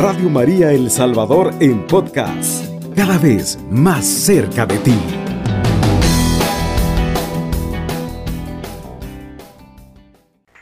Radio 0.00 0.30
María 0.30 0.70
El 0.70 0.90
Salvador 0.90 1.52
en 1.58 1.84
podcast, 1.88 2.64
cada 2.94 3.18
vez 3.18 3.58
más 3.68 4.06
cerca 4.06 4.64
de 4.64 4.78
ti. 4.78 4.96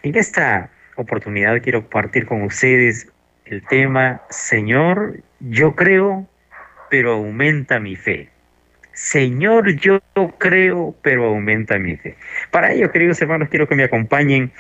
En 0.03 0.17
esta 0.17 0.71
oportunidad 0.97 1.61
quiero 1.61 1.83
compartir 1.83 2.25
con 2.25 2.45
ustedes 2.45 3.13
el 3.45 3.63
tema 3.67 4.23
Señor, 4.31 5.21
yo 5.41 5.75
creo, 5.75 6.27
pero 6.89 7.13
aumenta 7.17 7.79
mi 7.79 7.95
fe. 7.95 8.31
Señor, 8.95 9.77
yo 9.77 10.01
creo, 10.39 10.97
pero 11.03 11.27
aumenta 11.27 11.79
mi 11.79 11.97
fe. 11.99 12.17
Para 12.51 12.73
ello, 12.73 12.91
queridos 12.91 13.21
hermanos, 13.21 13.51
quiero 13.51 13.69
que 13.69 13.75
me 13.75 13.85
acompañen 13.85 14.51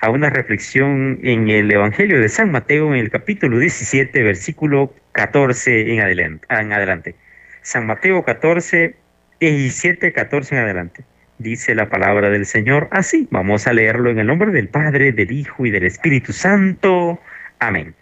a 0.00 0.10
una 0.10 0.30
reflexión 0.30 1.20
en 1.22 1.48
el 1.50 1.70
Evangelio 1.70 2.20
de 2.20 2.28
San 2.28 2.50
Mateo, 2.50 2.94
en 2.94 3.00
el 3.00 3.10
capítulo 3.10 3.58
17, 3.58 4.22
versículo 4.22 4.94
14 5.12 5.92
en 5.92 6.00
adelante. 6.00 6.46
En 6.50 6.72
adelante. 6.72 7.14
San 7.62 7.86
Mateo 7.86 8.24
14, 8.24 8.94
17, 9.40 10.12
14 10.12 10.54
en 10.54 10.62
adelante. 10.62 11.04
Dice 11.38 11.74
la 11.74 11.88
palabra 11.88 12.30
del 12.30 12.46
Señor 12.46 12.88
así. 12.90 13.28
Vamos 13.30 13.66
a 13.66 13.72
leerlo 13.72 14.10
en 14.10 14.18
el 14.18 14.26
nombre 14.26 14.50
del 14.52 14.68
Padre, 14.68 15.12
del 15.12 15.30
Hijo 15.32 15.66
y 15.66 15.70
del 15.70 15.84
Espíritu 15.84 16.32
Santo. 16.32 17.20
Amén. 17.58 17.94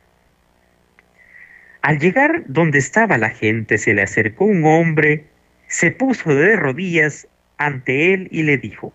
Al 1.83 1.99
llegar 1.99 2.43
donde 2.47 2.79
estaba 2.79 3.19
la 3.19 3.31
gente, 3.31 3.79
se 3.79 3.95
le 3.95 4.03
acercó 4.03 4.45
un 4.45 4.65
hombre 4.65 5.25
se 5.69 5.91
puso 5.91 6.35
de 6.35 6.57
rodillas 6.57 7.29
ante 7.59 8.15
él 8.15 8.29
y 8.31 8.43
le 8.43 8.57
dijo, 8.57 8.93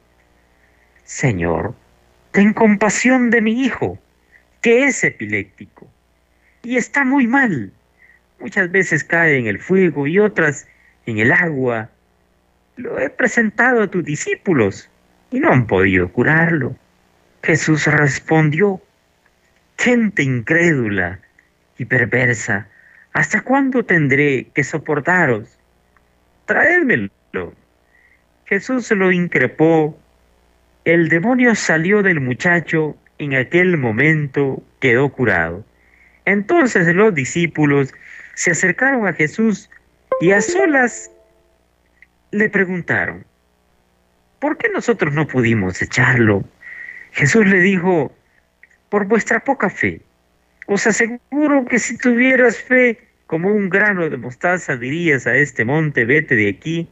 Señor, 1.04 1.76
ten 2.34 2.52
compasión 2.54 3.30
de 3.30 3.42
mi 3.42 3.64
hijo, 3.64 3.98
que 4.62 4.84
es 4.84 5.04
epiléptico 5.04 5.88
y 6.64 6.78
está 6.78 7.04
muy 7.04 7.28
mal. 7.28 7.72
Muchas 8.40 8.72
veces 8.72 9.04
cae 9.04 9.38
en 9.38 9.48
el 9.48 9.60
fuego 9.60 10.08
y 10.08 10.20
otras 10.20 10.68
en 11.06 11.20
el 11.20 11.32
agua. 11.32 11.90
Lo 12.76 13.00
he 13.00 13.10
presentado 13.10 13.84
a 13.84 13.88
tus 13.88 14.04
discípulos 14.04 14.90
y 15.32 15.40
no 15.40 15.52
han 15.52 15.68
podido 15.68 16.12
curarlo. 16.12 16.76
Jesús 17.44 17.86
respondió, 17.88 18.82
gente 19.78 20.24
incrédula 20.24 21.20
y 21.78 21.86
perversa, 21.86 22.68
¿hasta 23.14 23.42
cuándo 23.42 23.84
tendré 23.86 24.48
que 24.54 24.64
soportaros? 24.64 25.60
traédmelo. 26.46 27.54
Jesús 28.46 28.92
lo 28.92 29.12
increpó. 29.12 29.98
El 30.86 31.08
demonio 31.08 31.56
salió 31.56 32.04
del 32.04 32.20
muchacho, 32.20 32.98
en 33.18 33.36
aquel 33.36 33.78
momento 33.78 34.62
quedó 34.82 35.10
curado. 35.10 35.66
Entonces 36.26 36.94
los 36.94 37.16
discípulos 37.16 37.94
se 38.34 38.52
acercaron 38.52 39.08
a 39.08 39.14
Jesús 39.14 39.70
y 40.20 40.32
a 40.32 40.42
solas 40.42 41.10
le 42.32 42.50
preguntaron, 42.50 43.26
¿por 44.40 44.58
qué 44.58 44.68
nosotros 44.70 45.14
no 45.14 45.26
pudimos 45.26 45.82
echarlo? 45.82 46.44
Jesús 47.12 47.46
le 47.48 47.60
dijo, 47.60 48.14
por 48.90 49.06
vuestra 49.06 49.40
poca 49.40 49.70
fe. 49.70 50.02
Os 50.68 50.86
aseguro 50.86 51.66
que 51.66 51.80
si 51.80 51.98
tuvieras 51.98 52.58
fe 52.58 53.00
como 53.26 53.50
un 53.50 53.70
grano 53.70 54.10
de 54.10 54.18
mostaza 54.18 54.76
dirías 54.76 55.28
a 55.28 55.36
este 55.36 55.64
monte, 55.64 56.04
vete 56.04 56.36
de 56.36 56.50
aquí, 56.50 56.90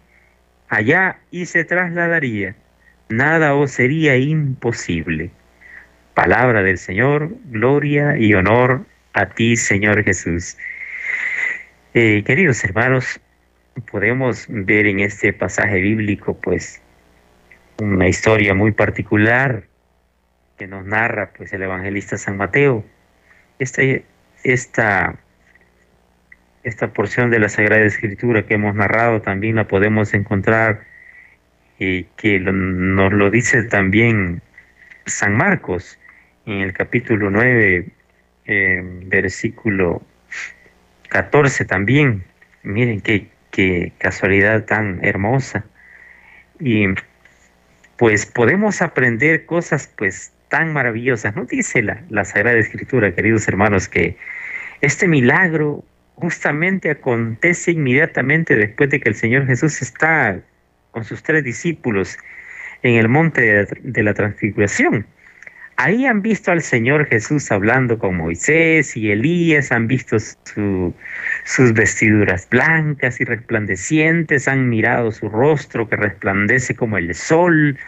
allá 0.69 1.19
y 1.29 1.45
se 1.45 1.65
trasladaría. 1.65 2.55
Nada 3.11 3.55
os 3.55 3.71
sería 3.71 4.15
imposible. 4.15 5.31
Palabra 6.13 6.63
del 6.63 6.77
Señor, 6.77 7.35
gloria 7.45 8.17
y 8.17 8.33
honor 8.33 8.85
a 9.11 9.25
ti, 9.25 9.57
Señor 9.57 10.01
Jesús. 10.05 10.57
Eh, 11.93 12.23
queridos 12.23 12.63
hermanos, 12.63 13.19
podemos 13.91 14.45
ver 14.47 14.85
en 14.85 15.01
este 15.01 15.33
pasaje 15.33 15.81
bíblico, 15.81 16.39
pues, 16.39 16.81
una 17.81 18.07
historia 18.07 18.53
muy 18.53 18.71
particular 18.71 19.63
que 20.57 20.67
nos 20.67 20.85
narra, 20.85 21.33
pues, 21.35 21.51
el 21.51 21.63
evangelista 21.63 22.17
San 22.17 22.37
Mateo. 22.37 22.85
Esta, 23.59 23.81
esta 24.45 25.19
esta 26.63 26.93
porción 26.93 27.29
de 27.29 27.39
la 27.39 27.49
Sagrada 27.49 27.83
Escritura 27.83 28.45
que 28.45 28.53
hemos 28.53 28.73
narrado 28.73 29.21
también 29.21 29.55
la 29.55 29.67
podemos 29.67 30.13
encontrar 30.13 30.90
que 32.15 32.39
nos 32.39 33.11
lo 33.11 33.31
dice 33.31 33.63
también 33.63 34.41
San 35.07 35.35
Marcos 35.35 35.97
en 36.45 36.59
el 36.61 36.73
capítulo 36.73 37.31
9, 37.31 37.87
versículo 39.07 40.03
14 41.09 41.65
también. 41.65 42.23
Miren 42.61 43.01
qué, 43.01 43.27
qué 43.49 43.93
casualidad 43.97 44.65
tan 44.65 45.03
hermosa. 45.03 45.65
Y 46.59 46.85
pues 47.97 48.27
podemos 48.27 48.83
aprender 48.83 49.47
cosas 49.47 49.91
pues 49.97 50.31
tan 50.49 50.73
maravillosas. 50.73 51.35
¿No 51.35 51.45
dice 51.45 51.81
la, 51.81 52.03
la 52.09 52.25
Sagrada 52.25 52.59
Escritura, 52.59 53.15
queridos 53.15 53.47
hermanos, 53.47 53.87
que 53.87 54.17
este 54.81 55.07
milagro 55.07 55.83
justamente 56.15 56.91
acontece 56.91 57.71
inmediatamente 57.71 58.55
después 58.55 58.91
de 58.91 58.99
que 58.99 59.09
el 59.09 59.15
Señor 59.15 59.47
Jesús 59.47 59.81
está 59.81 60.39
con 60.91 61.03
sus 61.03 61.23
tres 61.23 61.43
discípulos 61.43 62.17
en 62.83 62.95
el 62.95 63.09
monte 63.09 63.65
de 63.81 64.03
la 64.03 64.13
transfiguración. 64.13 65.05
Ahí 65.77 66.05
han 66.05 66.21
visto 66.21 66.51
al 66.51 66.61
Señor 66.61 67.07
Jesús 67.07 67.51
hablando 67.51 67.97
con 67.97 68.15
Moisés 68.15 68.95
y 68.95 69.09
Elías, 69.09 69.71
han 69.71 69.87
visto 69.87 70.17
sus 70.19 71.73
vestiduras 71.73 72.47
blancas 72.49 73.19
y 73.19 73.25
resplandecientes, 73.25 74.47
han 74.47 74.69
mirado 74.69 75.11
su 75.11 75.27
rostro 75.27 75.89
que 75.89 75.95
resplandece 75.95 76.75
como 76.75 76.99
el 76.99 77.15
sol, 77.15 77.79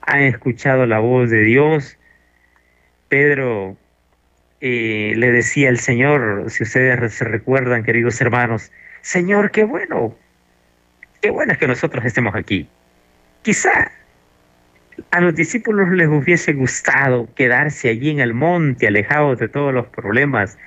han 0.00 0.22
escuchado 0.22 0.86
la 0.86 1.00
voz 1.00 1.28
de 1.28 1.42
Dios. 1.42 1.98
Pedro 3.08 3.76
eh, 4.62 5.12
le 5.16 5.30
decía 5.30 5.68
el 5.68 5.78
Señor, 5.78 6.46
si 6.48 6.62
ustedes 6.62 7.12
se 7.12 7.24
recuerdan, 7.24 7.84
queridos 7.84 8.18
hermanos, 8.22 8.72
Señor, 9.02 9.50
qué 9.50 9.64
bueno, 9.64 10.16
qué 11.22 11.30
bueno 11.30 11.52
es 11.52 11.58
que 11.58 11.66
nosotros 11.66 12.04
estemos 12.04 12.34
aquí. 12.34 12.68
Quizá 13.42 13.90
a 15.10 15.20
los 15.20 15.34
discípulos 15.34 15.88
les 15.90 16.08
hubiese 16.08 16.52
gustado 16.52 17.28
quedarse 17.34 17.88
allí 17.88 18.10
en 18.10 18.20
el 18.20 18.34
monte, 18.34 18.86
alejados 18.86 19.38
de 19.38 19.48
todos 19.48 19.72
los 19.72 19.86
problemas 19.86 20.58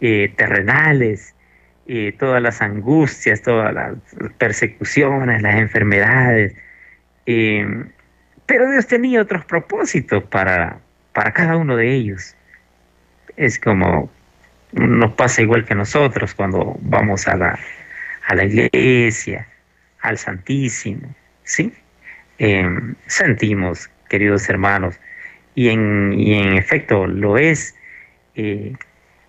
eh, 0.00 0.32
terrenales, 0.36 1.34
eh, 1.86 2.12
todas 2.18 2.42
las 2.42 2.60
angustias, 2.60 3.42
todas 3.42 3.72
las 3.72 3.94
persecuciones, 4.38 5.42
las 5.42 5.54
enfermedades. 5.54 6.54
pero 7.24 8.70
Dios 8.70 8.86
tenía 8.88 9.22
otros 9.22 9.44
propósitos 9.44 10.24
para, 10.24 10.80
para 11.12 11.32
cada 11.32 11.56
uno 11.56 11.76
de 11.76 11.94
ellos 11.94 12.34
es 13.38 13.58
como 13.58 14.10
nos 14.72 15.12
pasa 15.12 15.40
igual 15.40 15.64
que 15.64 15.74
nosotros 15.74 16.34
cuando 16.34 16.76
vamos 16.82 17.26
a 17.26 17.36
la, 17.36 17.58
a 18.26 18.34
la 18.34 18.44
iglesia, 18.44 19.46
al 20.00 20.18
Santísimo, 20.18 21.14
¿sí? 21.44 21.72
Em, 22.38 22.94
sentimos, 23.06 23.90
queridos 24.08 24.48
hermanos, 24.48 24.98
y 25.54 25.68
en, 25.70 26.14
y 26.14 26.34
en 26.34 26.54
efecto 26.54 27.06
lo 27.06 27.36
es 27.38 27.74
eh, 28.36 28.74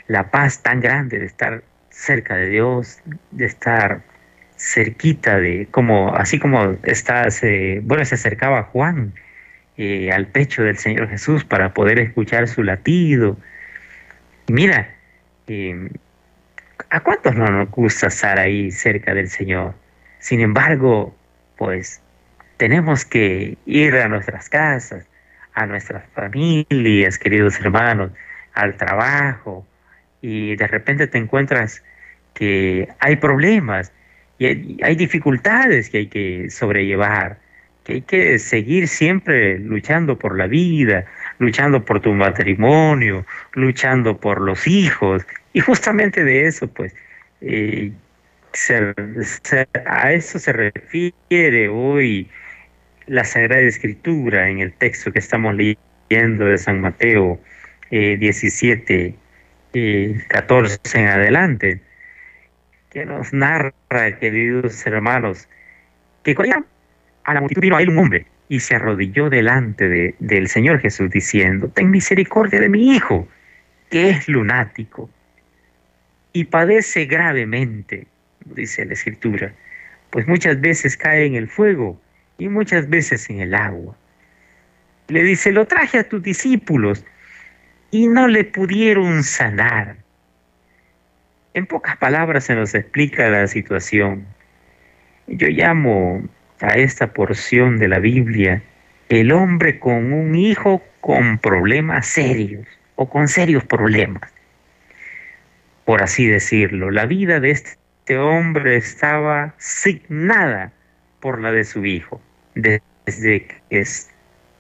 la 0.08 0.30
paz 0.32 0.62
tan 0.62 0.80
grande 0.80 1.20
de 1.20 1.26
estar 1.26 1.64
cerca 1.90 2.36
de 2.36 2.50
Dios, 2.50 3.00
de 3.32 3.46
estar 3.46 4.02
cerquita 4.58 5.40
de, 5.40 5.68
como, 5.72 6.16
así 6.16 6.40
como 6.40 6.78
está, 6.84 7.32
se, 7.32 7.80
bueno, 7.84 8.06
se 8.06 8.16
acercaba 8.16 8.64
Juan 8.64 9.14
eh, 9.78 10.12
al 10.12 10.28
pecho 10.28 10.64
del 10.64 10.78
Señor 10.78 11.10
Jesús 11.10 11.46
para 11.46 11.74
poder 11.74 12.00
escuchar 12.00 12.48
su 12.48 12.64
latido, 12.64 13.38
Mira, 14.50 14.90
eh, 15.46 15.92
¿a 16.90 17.00
cuántos 17.02 17.36
no 17.36 17.46
nos 17.46 17.70
gusta 17.70 18.08
estar 18.08 18.40
ahí 18.40 18.72
cerca 18.72 19.14
del 19.14 19.30
Señor? 19.30 19.76
Sin 20.20 20.42
embargo, 20.42 21.16
pues 21.58 22.02
tenemos 22.58 23.06
que 23.06 23.58
ir 23.66 23.96
a 23.96 24.08
nuestras 24.08 24.50
casas, 24.50 25.08
a 25.54 25.66
nuestras 25.66 26.04
familias, 26.14 27.18
queridos 27.18 27.60
hermanos, 27.60 28.12
al 28.54 28.76
trabajo, 28.76 29.66
y 30.22 30.56
de 30.56 30.68
repente 30.68 31.08
te 31.08 31.18
encuentras 31.18 31.84
que 32.34 32.90
hay 33.00 33.16
problemas 33.16 33.92
y 34.38 34.82
hay 34.84 34.96
dificultades 34.96 35.90
que 35.90 35.98
hay 36.00 36.08
que 36.08 36.50
sobrellevar, 36.50 37.38
que 37.84 37.94
hay 37.94 38.02
que 38.02 38.40
seguir 38.40 38.88
siempre 38.88 39.60
luchando 39.60 40.18
por 40.18 40.38
la 40.38 40.48
vida, 40.48 41.06
luchando 41.40 41.84
por 41.84 42.02
tu 42.02 42.14
matrimonio, 42.14 43.26
luchando 43.54 44.18
por 44.18 44.42
los 44.42 44.68
hijos, 44.68 45.26
y 45.54 45.62
justamente 45.62 46.24
de 46.24 46.46
eso, 46.48 46.68
pues, 46.68 46.96
eh, 47.42 47.92
a 49.86 50.14
eso 50.14 50.40
se 50.40 50.54
refiere 50.54 51.70
hoy 51.70 52.30
la 53.08 53.24
Sagrada 53.24 53.62
Escritura 53.62 54.50
en 54.50 54.60
el 54.60 54.74
texto 54.74 55.12
que 55.12 55.20
estamos 55.20 55.56
leyendo 55.56 56.46
de 56.46 56.58
San 56.58 56.82
Mateo 56.82 57.40
17, 57.92 59.16
14 60.28 60.80
en 60.94 61.08
adelante, 61.08 61.82
que 62.92 63.06
nos 63.06 63.34
narra, 63.34 63.74
queridos 64.20 64.86
hermanos, 64.86 65.48
que 66.24 66.36
a 67.24 67.34
la 67.34 67.40
multitud 67.42 67.62
vino 67.62 67.78
a 67.78 67.82
él 67.82 67.90
un 67.90 68.00
hombre 68.00 68.26
y 68.48 68.60
se 68.60 68.76
arrodilló 68.76 69.30
delante 69.30 69.88
de, 69.88 70.16
del 70.20 70.48
Señor 70.48 70.80
Jesús 70.80 71.10
diciendo, 71.10 71.70
ten 71.70 71.92
misericordia 71.92 72.60
de 72.60 72.70
mi 72.70 72.96
hijo, 72.96 73.28
que 73.90 74.10
es 74.10 74.28
lunático 74.28 75.10
y 76.34 76.46
padece 76.46 77.06
gravemente, 77.06 78.08
dice 78.46 78.86
la 78.86 78.94
escritura, 78.94 79.54
pues 80.10 80.28
muchas 80.28 80.60
veces 80.60 80.98
cae 80.98 81.26
en 81.26 81.36
el 81.36 81.48
fuego 81.48 82.00
y 82.38 82.50
muchas 82.50 82.90
veces 82.90 83.30
en 83.30 83.40
el 83.42 83.54
agua. 83.54 83.96
Le 85.08 85.24
dice, 85.24 85.52
lo 85.52 85.66
traje 85.66 86.00
a 86.00 86.08
tus 86.08 86.22
discípulos 86.22 87.06
y 87.92 88.08
no 88.08 88.28
le 88.28 88.44
pudieron 88.44 89.24
sanar. 89.24 89.98
En 91.54 91.66
pocas 91.66 91.98
palabras 91.98 92.46
se 92.46 92.56
nos 92.56 92.76
explica 92.76 93.30
la 93.30 93.48
situación. 93.48 94.26
Yo 95.28 95.48
llamo 95.48 96.28
a 96.62 96.76
esta 96.78 97.14
porción 97.14 97.80
de 97.80 97.88
la 97.88 98.00
Biblia 98.00 98.62
el 99.10 99.32
hombre 99.32 99.80
con 99.80 100.14
un 100.14 100.36
hijo 100.36 100.84
con 101.02 101.40
problemas 101.40 102.06
serios 102.06 102.68
o 102.96 103.10
con 103.10 103.28
serios 103.28 103.64
problemas, 103.64 104.32
por 105.86 106.04
así 106.04 106.28
decirlo. 106.28 106.92
La 106.92 107.06
vida 107.06 107.40
de 107.40 107.52
este 107.52 107.79
hombre 108.18 108.78
estaba 108.78 109.54
signada 109.58 110.72
por 111.20 111.40
la 111.42 111.52
de 111.52 111.64
su 111.64 111.86
hijo, 111.86 112.22
desde 112.56 113.46
que 113.46 113.84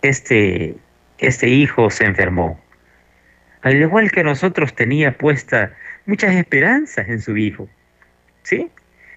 este, 0.01 0.75
este 1.17 1.47
hijo 1.47 1.89
se 1.89 2.05
enfermó. 2.05 2.59
Al 3.61 3.75
igual 3.75 4.11
que 4.11 4.23
nosotros 4.23 4.73
tenía 4.73 5.17
puesta 5.17 5.73
muchas 6.05 6.35
esperanzas 6.35 7.07
en 7.09 7.21
su 7.21 7.37
hijo. 7.37 7.69
¿Sí? 8.43 8.69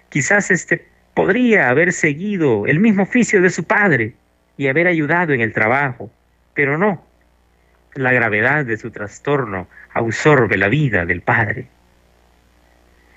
Quizás 0.09 0.51
este 0.51 0.85
podría 1.13 1.69
haber 1.69 1.93
seguido 1.93 2.65
el 2.67 2.79
mismo 2.79 3.03
oficio 3.03 3.41
de 3.41 3.49
su 3.49 3.63
padre 3.63 4.13
y 4.57 4.67
haber 4.67 4.87
ayudado 4.87 5.33
en 5.33 5.41
el 5.41 5.53
trabajo, 5.53 6.11
pero 6.53 6.77
no. 6.77 7.03
La 7.95 8.11
gravedad 8.11 8.65
de 8.65 8.77
su 8.77 8.91
trastorno 8.91 9.67
absorbe 9.93 10.57
la 10.57 10.67
vida 10.67 11.05
del 11.05 11.21
padre. 11.21 11.67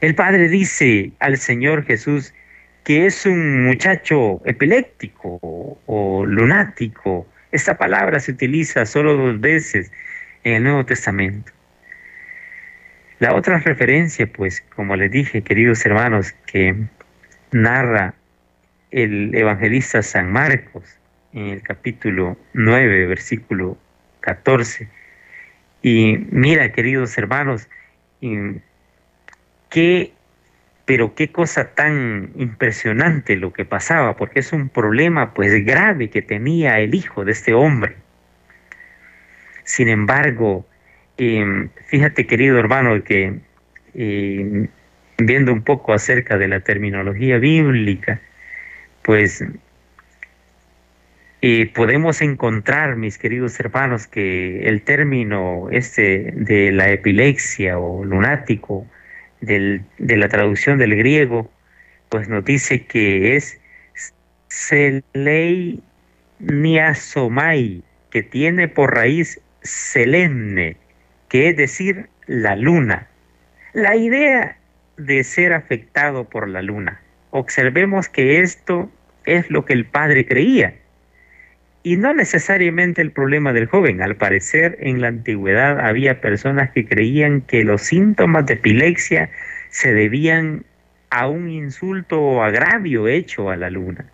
El 0.01 0.15
padre 0.15 0.49
dice 0.49 1.13
al 1.21 1.39
Señor 1.39 1.85
Jesús 1.85 2.35
que 2.85 3.07
es 3.07 3.27
un 3.27 3.65
muchacho 3.65 4.43
epiléptico 4.45 5.41
o 5.87 6.25
lunático. 6.27 7.27
Esta 7.51 7.79
palabra 7.79 8.21
se 8.21 8.33
utiliza 8.33 8.85
solo 8.87 9.17
dos 9.17 9.41
veces 9.41 9.91
en 10.45 10.55
el 10.55 10.63
Nuevo 10.65 10.85
Testamento. 10.85 11.51
La 13.19 13.35
otra 13.35 13.59
referencia, 13.59 14.27
pues, 14.27 14.61
como 14.61 14.95
les 14.95 15.11
dije, 15.11 15.43
queridos 15.43 15.85
hermanos, 15.87 16.33
que 16.47 16.77
narra 17.51 18.15
el 18.91 19.35
evangelista 19.35 20.03
San 20.03 20.31
Marcos 20.31 20.99
en 21.33 21.47
el 21.47 21.63
capítulo 21.63 22.37
9, 22.53 23.07
versículo 23.07 23.79
14. 24.21 24.89
Y 25.83 26.19
mira, 26.31 26.71
queridos 26.73 27.17
hermanos, 27.17 27.69
qué, 29.69 30.13
pero 30.85 31.15
qué 31.15 31.33
cosa 31.33 31.75
tan 31.75 32.31
impresionante 32.37 33.37
lo 33.37 33.53
que 33.53 33.65
pasaba, 33.65 34.17
porque 34.17 34.41
es 34.41 34.53
un 34.53 34.69
problema 34.69 35.35
pues 35.35 35.65
grave 35.65 36.11
que 36.11 36.23
tenía 36.23 36.81
el 36.81 36.95
hijo 36.95 37.25
de 37.25 37.33
este 37.33 37.55
hombre. 37.55 37.97
Sin 39.65 39.89
embargo, 39.89 40.67
em, 41.17 41.71
fíjate 41.87 42.27
querido 42.27 42.59
hermano 42.59 43.03
que 43.03 43.41
em, 43.95 44.69
viendo 45.19 45.53
un 45.53 45.63
poco 45.63 45.93
acerca 45.93 46.39
de 46.39 46.49
la 46.49 46.61
terminología 46.61 47.39
bíblica, 47.39 48.21
pues 49.03 49.45
eh, 51.43 51.71
podemos 51.75 52.23
encontrar, 52.23 52.97
mis 52.97 53.19
queridos 53.19 53.61
hermanos, 53.61 54.07
que 54.07 54.69
el 54.69 54.83
término 54.83 55.69
este 55.71 56.33
de 56.35 56.73
la 56.73 56.91
epilepsia 56.91 57.79
o 57.79 58.05
lunático, 58.05 58.87
de 59.41 59.83
la 59.99 60.29
traducción 60.29 60.79
del 60.79 60.97
griego, 60.97 61.51
pues 62.09 62.29
nos 62.29 62.45
dice 62.45 62.87
que 62.87 63.37
es 63.37 63.61
niasomai, 66.39 67.83
que 68.11 68.23
tiene 68.23 68.69
por 68.69 68.95
raíz 68.95 69.41
selene, 69.63 70.77
que 71.29 71.49
es 71.49 71.57
decir, 71.57 72.09
la 72.27 72.57
luna. 72.57 73.09
La 73.73 73.97
idea 73.97 74.57
de 74.97 75.25
ser 75.25 75.53
afectado 75.53 76.29
por 76.29 76.49
la 76.49 76.63
luna. 76.63 77.01
Observemos 77.31 78.09
que 78.09 78.41
esto 78.41 78.91
es 79.25 79.51
lo 79.51 79.65
que 79.65 79.75
el 79.75 79.85
padre 79.85 80.27
creía 80.27 80.75
y 81.87 81.97
no 81.97 82.13
necesariamente 82.13 83.01
el 83.01 83.13
problema 83.13 83.53
del 83.53 83.67
joven. 83.67 84.03
Al 84.03 84.17
parecer 84.17 84.77
en 84.81 85.01
la 85.01 85.07
antigüedad 85.07 85.79
había 85.79 86.21
personas 86.21 86.73
que 86.73 86.85
creían 86.85 87.43
que 87.43 87.63
los 87.63 87.83
síntomas 87.83 88.45
de 88.47 88.55
epilepsia 88.55 89.31
se 89.69 89.95
debían 89.95 90.65
a 91.11 91.29
un 91.29 91.49
insulto 91.49 92.21
o 92.21 92.43
agravio 92.43 93.07
hecho 93.07 93.51
a 93.51 93.57
la 93.57 93.71
luna. 93.71 94.05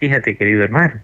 Fíjate, 0.00 0.38
querido 0.38 0.64
hermano. 0.64 1.02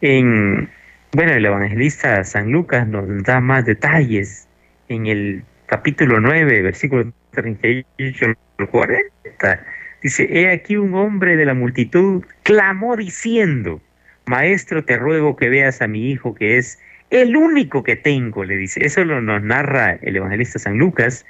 En 0.00 0.70
bueno, 1.12 1.32
el 1.32 1.44
evangelista 1.44 2.24
San 2.24 2.50
Lucas 2.50 2.88
nos 2.88 3.22
da 3.24 3.42
más 3.42 3.66
detalles 3.66 4.48
en 4.88 5.08
el 5.08 5.44
capítulo 5.66 6.20
9, 6.20 6.62
versículo 6.62 7.12
38 7.32 8.34
al 8.56 8.68
40. 8.70 9.60
Dice, 10.00 10.26
he 10.30 10.50
aquí 10.50 10.78
un 10.78 10.94
hombre 10.94 11.36
de 11.36 11.44
la 11.44 11.52
multitud 11.52 12.24
clamó 12.44 12.96
diciendo, 12.96 13.82
Maestro, 14.28 14.84
te 14.84 14.96
ruego 14.96 15.36
que 15.36 15.48
veas 15.48 15.82
a 15.82 15.88
mi 15.88 16.10
hijo 16.10 16.34
que 16.34 16.58
es 16.58 16.78
el 17.10 17.36
único 17.36 17.82
que 17.82 17.96
tengo, 17.96 18.44
le 18.44 18.56
dice. 18.56 18.84
Eso 18.84 19.04
lo 19.04 19.20
nos 19.20 19.42
narra 19.42 19.98
el 20.02 20.16
evangelista 20.16 20.58
San 20.58 20.78
Lucas. 20.78 21.24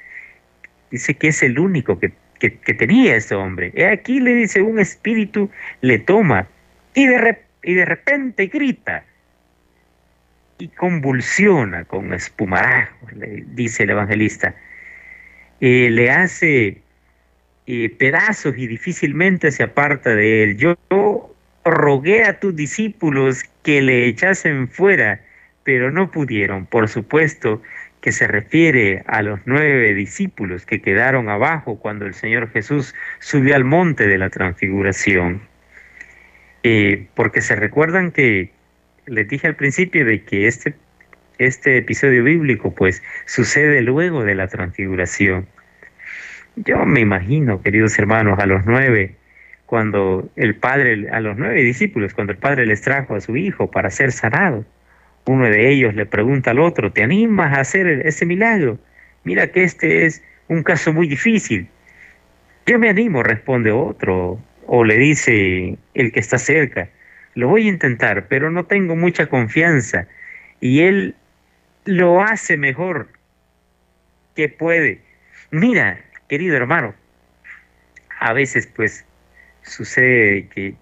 Dice 0.90 1.14
que 1.14 1.28
es 1.28 1.42
el 1.42 1.58
único 1.58 1.98
que, 1.98 2.12
que, 2.40 2.50
tenía 2.50 3.16
ese 3.16 3.34
hombre. 3.34 3.72
He 3.74 3.86
aquí 3.86 4.20
le 4.20 4.34
dice, 4.34 4.62
un 4.62 4.78
espíritu 4.78 5.50
le 5.80 5.98
toma 5.98 6.48
y 6.94 7.06
de, 7.06 7.38
y 7.62 7.74
de 7.74 7.84
repente 7.84 8.46
grita, 8.46 9.04
y 10.58 10.68
convulsiona 10.68 11.84
con 11.84 12.12
espumarajos, 12.12 13.12
le 13.12 13.44
dice 13.48 13.84
el 13.84 13.90
evangelista. 13.90 14.54
Eh, 15.60 15.88
le 15.90 16.10
hace 16.10 16.82
eh, 17.66 17.90
pedazos 17.90 18.56
y 18.58 18.66
difícilmente 18.66 19.50
se 19.50 19.62
aparta 19.62 20.14
de 20.14 20.42
él. 20.42 20.56
Yo, 20.56 20.76
rogué 21.70 22.24
a 22.24 22.40
tus 22.40 22.54
discípulos 22.54 23.44
que 23.62 23.82
le 23.82 24.06
echasen 24.06 24.68
fuera, 24.68 25.20
pero 25.64 25.90
no 25.90 26.10
pudieron. 26.10 26.66
Por 26.66 26.88
supuesto 26.88 27.62
que 28.00 28.12
se 28.12 28.26
refiere 28.26 29.02
a 29.06 29.22
los 29.22 29.40
nueve 29.44 29.92
discípulos 29.94 30.64
que 30.64 30.80
quedaron 30.80 31.28
abajo 31.28 31.78
cuando 31.78 32.06
el 32.06 32.14
Señor 32.14 32.50
Jesús 32.50 32.94
subió 33.18 33.56
al 33.56 33.64
monte 33.64 34.06
de 34.06 34.18
la 34.18 34.30
transfiguración. 34.30 35.42
Eh, 36.62 37.06
porque 37.14 37.40
se 37.40 37.56
recuerdan 37.56 38.12
que 38.12 38.50
les 39.06 39.28
dije 39.28 39.46
al 39.46 39.56
principio 39.56 40.04
de 40.04 40.22
que 40.22 40.46
este, 40.46 40.74
este 41.38 41.78
episodio 41.78 42.24
bíblico 42.24 42.74
pues 42.74 43.02
sucede 43.26 43.80
luego 43.82 44.24
de 44.24 44.34
la 44.34 44.48
transfiguración. 44.48 45.46
Yo 46.56 46.84
me 46.84 47.00
imagino, 47.00 47.62
queridos 47.62 47.98
hermanos, 47.98 48.38
a 48.38 48.46
los 48.46 48.66
nueve, 48.66 49.17
cuando 49.68 50.30
el 50.34 50.54
Padre, 50.56 51.10
a 51.10 51.20
los 51.20 51.36
nueve 51.36 51.62
discípulos, 51.62 52.14
cuando 52.14 52.32
el 52.32 52.38
Padre 52.38 52.64
les 52.64 52.80
trajo 52.80 53.14
a 53.14 53.20
su 53.20 53.36
Hijo 53.36 53.70
para 53.70 53.90
ser 53.90 54.12
sanado, 54.12 54.64
uno 55.26 55.44
de 55.44 55.70
ellos 55.70 55.94
le 55.94 56.06
pregunta 56.06 56.52
al 56.52 56.58
otro, 56.58 56.90
¿te 56.90 57.02
animas 57.02 57.54
a 57.54 57.60
hacer 57.60 57.86
ese 57.86 58.24
milagro? 58.24 58.78
Mira 59.24 59.48
que 59.48 59.64
este 59.64 60.06
es 60.06 60.24
un 60.48 60.62
caso 60.62 60.94
muy 60.94 61.06
difícil. 61.06 61.68
Yo 62.64 62.78
me 62.78 62.88
animo, 62.88 63.22
responde 63.22 63.70
otro, 63.70 64.40
o 64.66 64.84
le 64.84 64.96
dice 64.96 65.76
el 65.92 66.12
que 66.12 66.20
está 66.20 66.38
cerca, 66.38 66.88
lo 67.34 67.48
voy 67.48 67.66
a 67.66 67.68
intentar, 67.70 68.26
pero 68.26 68.50
no 68.50 68.64
tengo 68.64 68.96
mucha 68.96 69.26
confianza. 69.26 70.06
Y 70.62 70.80
él 70.80 71.14
lo 71.84 72.22
hace 72.22 72.56
mejor 72.56 73.08
que 74.34 74.48
puede. 74.48 75.02
Mira, 75.50 76.00
querido 76.26 76.56
hermano, 76.56 76.94
a 78.18 78.32
veces 78.32 78.66
pues 78.66 79.04
sucede 79.68 80.48
que 80.48 80.74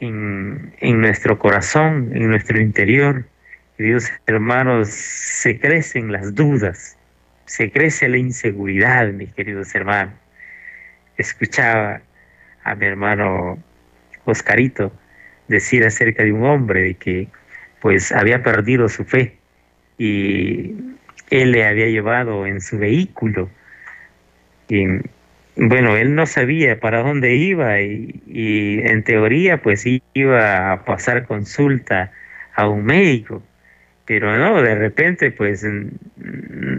en, 0.00 1.00
nuestro 1.00 1.38
corazón, 1.38 2.10
en 2.14 2.28
nuestro 2.28 2.60
interior, 2.60 3.26
queridos 3.76 4.10
hermanos, 4.26 4.88
se 4.88 5.58
crecen 5.58 6.12
las 6.12 6.34
dudas, 6.34 6.96
se 7.46 7.70
crece 7.70 8.08
la 8.08 8.18
inseguridad, 8.18 9.08
mis 9.12 9.32
queridos 9.34 9.74
hermanos. 9.74 10.14
Escuchaba 11.16 12.00
a 12.64 12.74
mi 12.74 12.86
hermano 12.86 13.62
Oscarito 14.24 14.92
decir 15.48 15.84
acerca 15.84 16.24
de 16.24 16.32
un 16.32 16.44
hombre 16.44 16.82
de 16.82 16.94
que 16.94 17.28
pues 17.80 18.12
había 18.12 18.42
perdido 18.42 18.88
su 18.88 19.04
fe 19.04 19.36
y 19.98 20.74
él 21.30 21.52
le 21.52 21.66
había 21.66 21.86
llevado 21.86 22.46
en 22.46 22.60
su 22.60 22.78
vehículo. 22.78 23.50
Bueno, 25.56 25.96
él 25.96 26.14
no 26.14 26.26
sabía 26.26 26.80
para 26.80 27.02
dónde 27.02 27.36
iba 27.36 27.80
y, 27.80 28.22
y, 28.26 28.80
en 28.80 29.04
teoría 29.04 29.62
pues 29.62 29.84
iba 30.14 30.72
a 30.72 30.84
pasar 30.84 31.26
consulta 31.26 32.12
a 32.54 32.68
un 32.68 32.84
médico, 32.84 33.42
pero 34.04 34.36
no, 34.36 34.60
de 34.62 34.74
repente 34.74 35.30
pues 35.30 35.64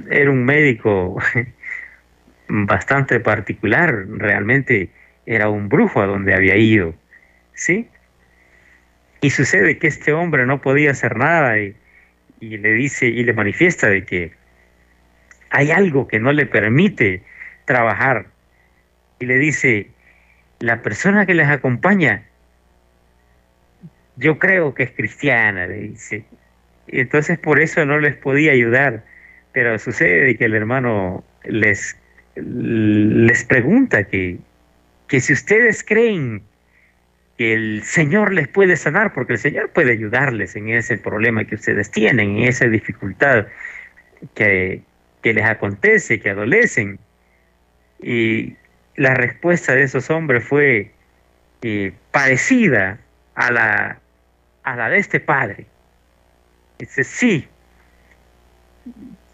era 0.10 0.32
un 0.32 0.46
médico 0.46 1.18
bastante 2.48 3.20
particular, 3.20 4.06
realmente 4.10 4.90
era 5.26 5.50
un 5.50 5.70
brujo 5.70 6.02
a 6.02 6.06
donde 6.06 6.34
había 6.34 6.58
ido, 6.58 6.94
¿sí? 7.54 7.88
Y 9.22 9.30
sucede 9.32 9.80
que 9.80 9.88
este 9.88 10.14
hombre 10.14 10.46
no 10.46 10.62
podía 10.62 10.92
hacer 10.92 11.18
nada 11.18 11.60
y, 11.60 11.76
y 12.40 12.58
le 12.58 12.74
dice 12.74 13.08
y 13.08 13.24
le 13.24 13.34
manifiesta 13.34 13.88
de 13.90 14.06
que 14.06 14.34
hay 15.50 15.72
algo 15.72 16.08
que 16.08 16.20
no 16.20 16.32
le 16.32 16.46
permite 16.46 17.24
trabajar. 17.66 18.28
Y 19.20 19.26
le 19.26 19.38
dice, 19.38 19.90
la 20.60 20.82
persona 20.82 21.26
que 21.26 21.34
les 21.34 21.48
acompaña, 21.48 22.24
yo 24.18 24.40
creo 24.40 24.74
que 24.74 24.84
es 24.84 24.92
cristiana, 24.92 25.68
le 25.68 25.76
dice. 25.76 26.26
Entonces 26.88 27.38
por 27.40 27.60
eso 27.60 27.86
no 27.86 28.00
les 28.00 28.16
podía 28.16 28.52
ayudar. 28.52 29.04
Pero 29.52 29.80
sucede 29.80 30.36
que 30.36 30.46
el 30.46 30.54
hermano 30.54 31.24
les, 31.46 31.98
les 32.36 33.44
pregunta 33.46 34.04
que, 34.04 34.38
que 35.08 35.20
si 35.22 35.34
ustedes 35.34 35.84
creen 35.84 36.42
que 37.38 37.54
el 37.54 37.84
Señor 37.84 38.34
les 38.34 38.48
puede 38.48 38.76
sanar, 38.78 39.14
porque 39.14 39.34
el 39.34 39.40
Señor 39.40 39.70
puede 39.70 39.92
ayudarles 39.92 40.56
en 40.56 40.70
ese 40.70 40.98
problema 40.98 41.46
que 41.46 41.56
ustedes 41.56 41.92
tienen, 41.92 42.38
en 42.38 42.44
esa 42.44 42.66
dificultad 42.68 43.48
que, 44.34 44.82
que 45.22 45.34
les 45.34 45.46
acontece, 45.46 46.20
que 46.20 46.30
adolecen. 46.30 47.00
Y 48.02 48.56
la 48.96 49.14
respuesta 49.14 49.74
de 49.76 49.84
esos 49.84 50.10
hombres 50.10 50.44
fue 50.44 50.92
eh, 51.62 51.94
parecida 52.12 53.00
a 53.36 53.52
la, 53.52 54.00
a 54.64 54.76
la 54.76 54.90
de 54.90 54.98
este 54.98 55.20
padre. 55.20 55.66
Dice, 56.80 57.04
sí, 57.04 57.48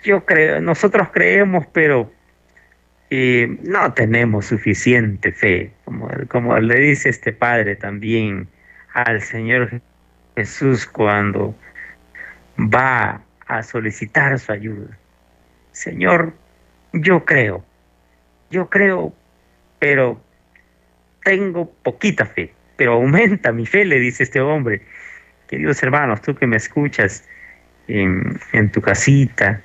yo 0.03 0.25
creo, 0.25 0.61
nosotros 0.61 1.09
creemos, 1.11 1.65
pero 1.67 2.11
eh, 3.09 3.57
no 3.63 3.93
tenemos 3.93 4.45
suficiente 4.45 5.31
fe, 5.31 5.71
como, 5.85 6.09
como 6.29 6.57
le 6.59 6.79
dice 6.79 7.09
este 7.09 7.33
padre 7.33 7.75
también 7.75 8.47
al 8.93 9.21
Señor 9.21 9.81
Jesús 10.35 10.85
cuando 10.85 11.55
va 12.57 13.21
a 13.47 13.63
solicitar 13.63 14.37
su 14.39 14.51
ayuda. 14.51 14.97
Señor, 15.71 16.33
yo 16.93 17.25
creo, 17.25 17.63
yo 18.49 18.69
creo, 18.69 19.13
pero 19.81 20.21
tengo 21.23 21.73
poquita 21.81 22.27
fe, 22.27 22.53
pero 22.77 22.93
aumenta 22.93 23.51
mi 23.51 23.65
fe, 23.65 23.83
le 23.83 23.99
dice 23.99 24.21
este 24.21 24.39
hombre. 24.39 24.83
Queridos 25.47 25.81
hermanos, 25.81 26.21
tú 26.21 26.35
que 26.35 26.45
me 26.45 26.57
escuchas 26.57 27.27
en, 27.87 28.69
tu 28.71 28.79
casita, 28.79 29.59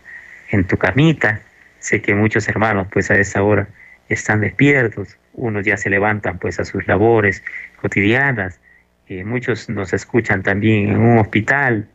en 0.50 0.64
tu 0.64 0.78
camita, 0.78 1.42
Sé 1.80 2.00
que 2.00 2.14
muchos 2.14 2.48
hermanos 2.48 2.88
pues 2.90 3.10
a 3.10 3.16
esa 3.16 3.42
hora 3.42 3.68
están 4.08 4.40
despiertos, 4.40 5.18
unos 5.34 5.66
ya 5.66 5.76
se 5.76 5.90
levantan 5.90 6.38
pues 6.38 6.58
a 6.58 6.64
sus 6.64 6.88
labores 6.88 7.44
cotidianas, 7.80 8.58
eh, 9.08 9.22
muchos 9.22 9.68
nos 9.68 9.92
escuchan 9.92 10.42
también 10.42 10.88
en 10.88 10.96
un 10.96 11.18
hospital, 11.18 11.86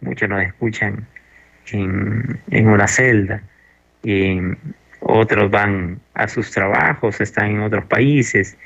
muchos 0.00 0.28
nos 0.28 0.42
escuchan 0.42 1.06
en, 1.70 2.40
en 2.50 2.66
una 2.66 2.88
celda, 2.88 3.42
otros 5.00 5.50
van 5.50 6.00
a 6.14 6.28
sus 6.28 6.50
trabajos, 6.50 7.20
están 7.20 7.50
en 7.52 7.60
otros 7.60 7.84
países, 7.86 8.56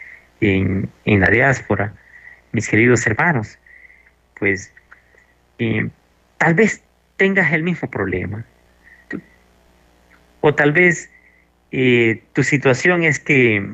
en, 0.40 0.88
en 1.04 1.20
la 1.20 1.28
diáspora. 1.28 1.92
Mis 2.52 2.68
queridos 2.68 3.06
hermanos, 3.06 3.58
pues 4.38 4.72
eh, 5.58 5.88
tal 6.38 6.54
vez 6.54 6.82
tengas 7.16 7.52
el 7.52 7.62
mismo 7.62 7.90
problema, 7.90 8.44
o 10.40 10.54
tal 10.54 10.72
vez 10.72 11.10
eh, 11.72 12.22
tu 12.34 12.42
situación 12.42 13.02
es 13.02 13.18
que 13.18 13.66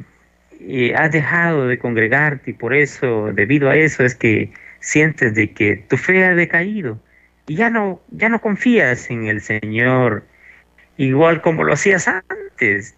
eh, 0.60 0.94
has 0.94 1.10
dejado 1.10 1.66
de 1.66 1.78
congregarte 1.78 2.52
y 2.52 2.54
por 2.54 2.74
eso, 2.74 3.32
debido 3.32 3.68
a 3.68 3.76
eso, 3.76 4.04
es 4.04 4.14
que 4.14 4.52
sientes 4.78 5.34
de 5.34 5.52
que 5.52 5.76
tu 5.88 5.96
fe 5.96 6.24
ha 6.24 6.34
decaído 6.34 7.00
y 7.46 7.56
ya 7.56 7.70
no, 7.70 8.00
ya 8.10 8.28
no 8.28 8.40
confías 8.40 9.10
en 9.10 9.26
el 9.26 9.40
Señor 9.40 10.24
igual 11.06 11.40
como 11.40 11.64
lo 11.64 11.72
hacías 11.72 12.08
antes. 12.08 12.96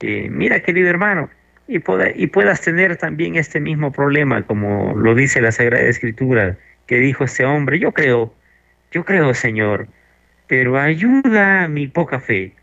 Eh, 0.00 0.28
mira, 0.30 0.60
querido 0.60 0.88
hermano, 0.88 1.30
y, 1.68 1.76
y 2.16 2.26
puedas 2.26 2.60
tener 2.60 2.96
también 2.96 3.36
este 3.36 3.60
mismo 3.60 3.92
problema, 3.92 4.42
como 4.42 4.94
lo 4.96 5.14
dice 5.14 5.40
la 5.40 5.52
Sagrada 5.52 5.84
Escritura, 5.84 6.56
que 6.86 6.96
dijo 6.96 7.24
este 7.24 7.44
hombre, 7.44 7.78
yo 7.78 7.92
creo, 7.92 8.34
yo 8.90 9.04
creo, 9.04 9.32
Señor, 9.34 9.86
pero 10.48 10.78
ayuda 10.78 11.64
a 11.64 11.68
mi 11.68 11.86
poca 11.86 12.20
fe 12.20 12.54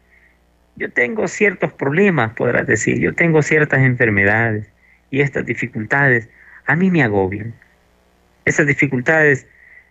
yo 0.80 0.90
tengo 0.90 1.28
ciertos 1.28 1.74
problemas, 1.74 2.34
podrás 2.34 2.66
decir, 2.66 3.00
yo 3.00 3.14
tengo 3.14 3.42
ciertas 3.42 3.82
enfermedades 3.82 4.66
y 5.12 5.20
estas 5.20 5.46
dificultades 5.46 6.30
a 6.66 6.76
mí 6.78 6.90
me 6.90 7.04
agobian. 7.04 7.54
Esas 8.46 8.66
dificultades 8.66 9.46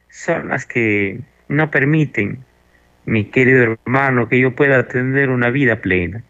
son 0.09 0.49
las 0.49 0.65
que 0.65 1.21
no 1.49 1.71
permiten, 1.71 2.43
mi 3.09 3.25
querido 3.25 3.79
hermano, 3.87 4.29
que 4.29 4.39
yo 4.39 4.55
pueda 4.55 4.87
tener 4.87 5.31
una 5.31 5.51
vida 5.51 5.81
plena. 5.81 6.23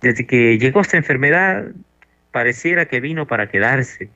Desde 0.00 0.26
que 0.26 0.58
llegó 0.58 0.80
esta 0.80 0.96
enfermedad, 0.96 1.66
pareciera 2.30 2.86
que 2.86 3.00
vino 3.00 3.26
para 3.26 3.48
quedarse. 3.48 4.08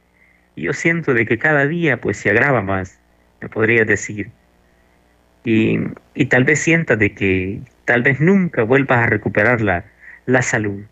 Y 0.55 0.63
yo 0.63 0.73
siento 0.73 1.13
de 1.13 1.27
que 1.27 1.39
cada 1.39 1.67
día 1.67 2.01
pues 2.01 2.17
se 2.17 2.31
agrava 2.31 2.63
más, 2.63 3.01
me 3.41 3.49
podría 3.49 3.85
decir. 3.85 4.31
Y, 5.45 5.81
y 6.15 6.27
tal 6.27 6.45
vez 6.45 6.61
sienta 6.61 6.95
de 6.95 7.15
que 7.15 7.61
tal 7.85 8.03
vez 8.03 8.21
nunca 8.21 8.63
vuelvas 8.63 8.99
a 8.99 9.07
recuperar 9.07 9.61
la, 9.61 9.85
la 10.27 10.43
salud. 10.43 10.85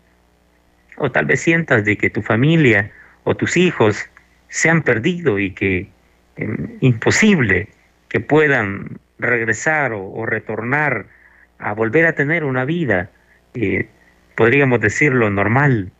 O 0.97 1.11
tal 1.11 1.25
vez 1.25 1.39
sientas 1.39 1.85
de 1.85 1.97
que 1.97 2.09
tu 2.09 2.21
familia 2.21 2.91
o 3.23 3.35
tus 3.35 3.55
hijos 3.55 4.09
se 4.49 4.69
han 4.69 4.81
perdido 4.81 5.39
y 5.39 5.51
que 5.51 5.87
em, 6.35 6.77
imposible 6.81 7.69
que 8.09 8.19
puedan 8.19 8.99
regresar 9.19 9.93
o, 9.93 10.25
retornar 10.25 11.07
a 11.59 11.73
volver 11.73 12.05
a 12.05 12.13
tener 12.13 12.43
una 12.43 12.65
vida, 12.65 13.09
eh, 13.53 13.87
podríamos 14.35 14.79
decirlo, 14.79 15.29
normal, 15.29 15.91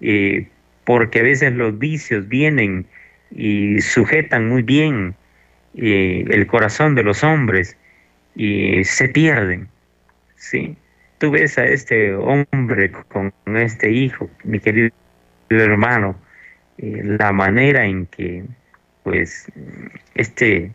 eh, 0.00 0.48
porque 0.84 1.20
a 1.20 1.22
veces 1.22 1.52
los 1.52 1.78
vicios 1.78 2.28
vienen 2.28 2.86
y 3.30 3.80
sujetan 3.80 4.48
muy 4.48 4.62
bien 4.62 5.16
eh, 5.76 6.24
el 6.30 6.46
corazón 6.46 6.94
de 6.94 7.02
los 7.02 7.24
hombres 7.24 7.76
y 8.36 8.84
se 8.84 9.08
pierden. 9.08 9.68
Sí, 10.36 10.76
tú 11.18 11.30
ves 11.30 11.58
a 11.58 11.64
este 11.64 12.14
hombre 12.14 12.92
con 13.08 13.32
este 13.56 13.90
hijo, 13.90 14.30
mi 14.44 14.60
querido 14.60 14.90
hermano, 15.48 16.16
eh, 16.78 17.00
la 17.04 17.32
manera 17.32 17.86
en 17.86 18.06
que, 18.06 18.44
pues, 19.02 19.46
este, 20.14 20.72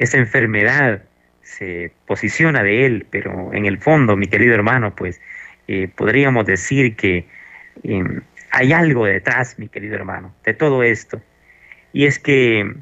esta 0.00 0.16
enfermedad 0.16 1.02
se 1.42 1.92
posiciona 2.06 2.62
de 2.62 2.86
él, 2.86 3.06
pero 3.10 3.52
en 3.52 3.66
el 3.66 3.78
fondo, 3.78 4.16
mi 4.16 4.28
querido 4.28 4.54
hermano, 4.54 4.96
pues, 4.96 5.20
eh, 5.68 5.88
podríamos 5.94 6.46
decir 6.46 6.96
que 6.96 7.26
em, 7.84 8.22
hay 8.50 8.72
algo 8.72 9.04
detrás, 9.04 9.58
mi 9.58 9.68
querido 9.68 9.94
hermano, 9.96 10.34
de 10.42 10.54
todo 10.54 10.82
esto. 10.82 11.20
Y 11.92 12.06
es 12.06 12.18
que 12.18 12.76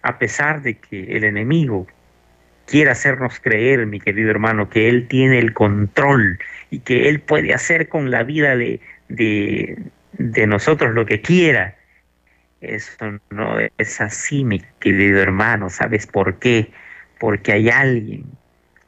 a 0.00 0.18
pesar 0.18 0.62
de 0.62 0.78
que 0.78 1.16
el 1.16 1.24
enemigo 1.24 1.86
quiere 2.66 2.90
hacernos 2.90 3.40
creer, 3.40 3.84
mi 3.86 4.00
querido 4.00 4.30
hermano, 4.30 4.70
que 4.70 4.88
Él 4.88 5.06
tiene 5.06 5.38
el 5.38 5.52
control 5.52 6.38
y 6.70 6.78
que 6.78 7.10
Él 7.10 7.20
puede 7.20 7.52
hacer 7.52 7.88
con 7.88 8.10
la 8.10 8.22
vida 8.22 8.56
de, 8.56 8.80
de 9.08 10.46
nosotros 10.46 10.94
lo 10.94 11.04
que 11.04 11.20
quiera. 11.20 11.76
Eso 12.64 13.20
no 13.30 13.58
es 13.78 14.00
así, 14.00 14.44
mi 14.44 14.62
querido 14.80 15.20
hermano. 15.20 15.70
¿Sabes 15.70 16.06
por 16.06 16.38
qué? 16.38 16.70
Porque 17.18 17.52
hay 17.52 17.70
alguien, 17.70 18.24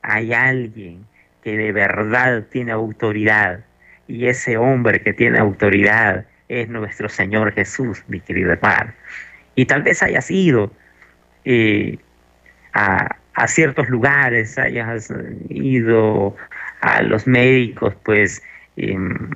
hay 0.03 0.33
alguien 0.33 1.07
que 1.43 1.57
de 1.57 1.73
verdad 1.73 2.45
tiene 2.51 2.73
autoridad. 2.73 3.61
Y 4.09 4.27
ese 4.27 4.57
hombre 4.57 5.03
que 5.03 5.13
tiene 5.13 5.39
autoridad 5.39 6.27
es 6.49 6.69
nuestro 6.69 7.09
Señor 7.09 7.53
Jesús, 7.53 8.03
mi 8.09 8.21
querido 8.21 8.53
hermano. 8.53 8.93
Y 9.55 9.67
tal 9.67 9.83
vez 9.83 10.03
haya 10.03 10.21
sido 10.21 10.73
eh, 11.45 11.99
a, 12.73 13.17
a 13.35 13.47
ciertos 13.49 13.89
lugares, 13.89 14.59
hayas 14.59 15.13
ido 15.51 16.37
a 16.81 17.03
los 17.03 17.27
médicos, 17.27 17.95
pues 18.03 18.43
em, 18.77 19.31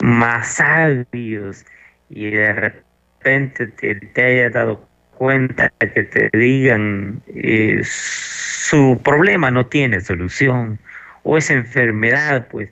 más 0.00 0.54
sabios 0.54 1.64
y 2.08 2.30
de 2.30 2.72
repente 3.22 3.66
te, 3.68 4.24
hayas 4.24 4.52
dado 4.52 4.86
cuenta 5.16 5.70
que 5.78 6.02
te 6.02 6.30
digan 6.36 7.22
eh, 7.28 7.80
su 7.84 9.00
problema 9.04 9.50
no 9.50 9.66
tiene 9.66 10.00
solución 10.00 10.78
o 11.22 11.38
esa 11.38 11.54
enfermedad 11.54 12.48
pues 12.50 12.70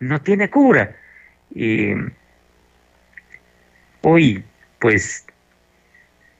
no 0.00 0.20
tiene 0.20 0.50
cura. 0.50 0.96
Y 1.54 1.92
hoy 4.00 4.44
pues 4.80 5.26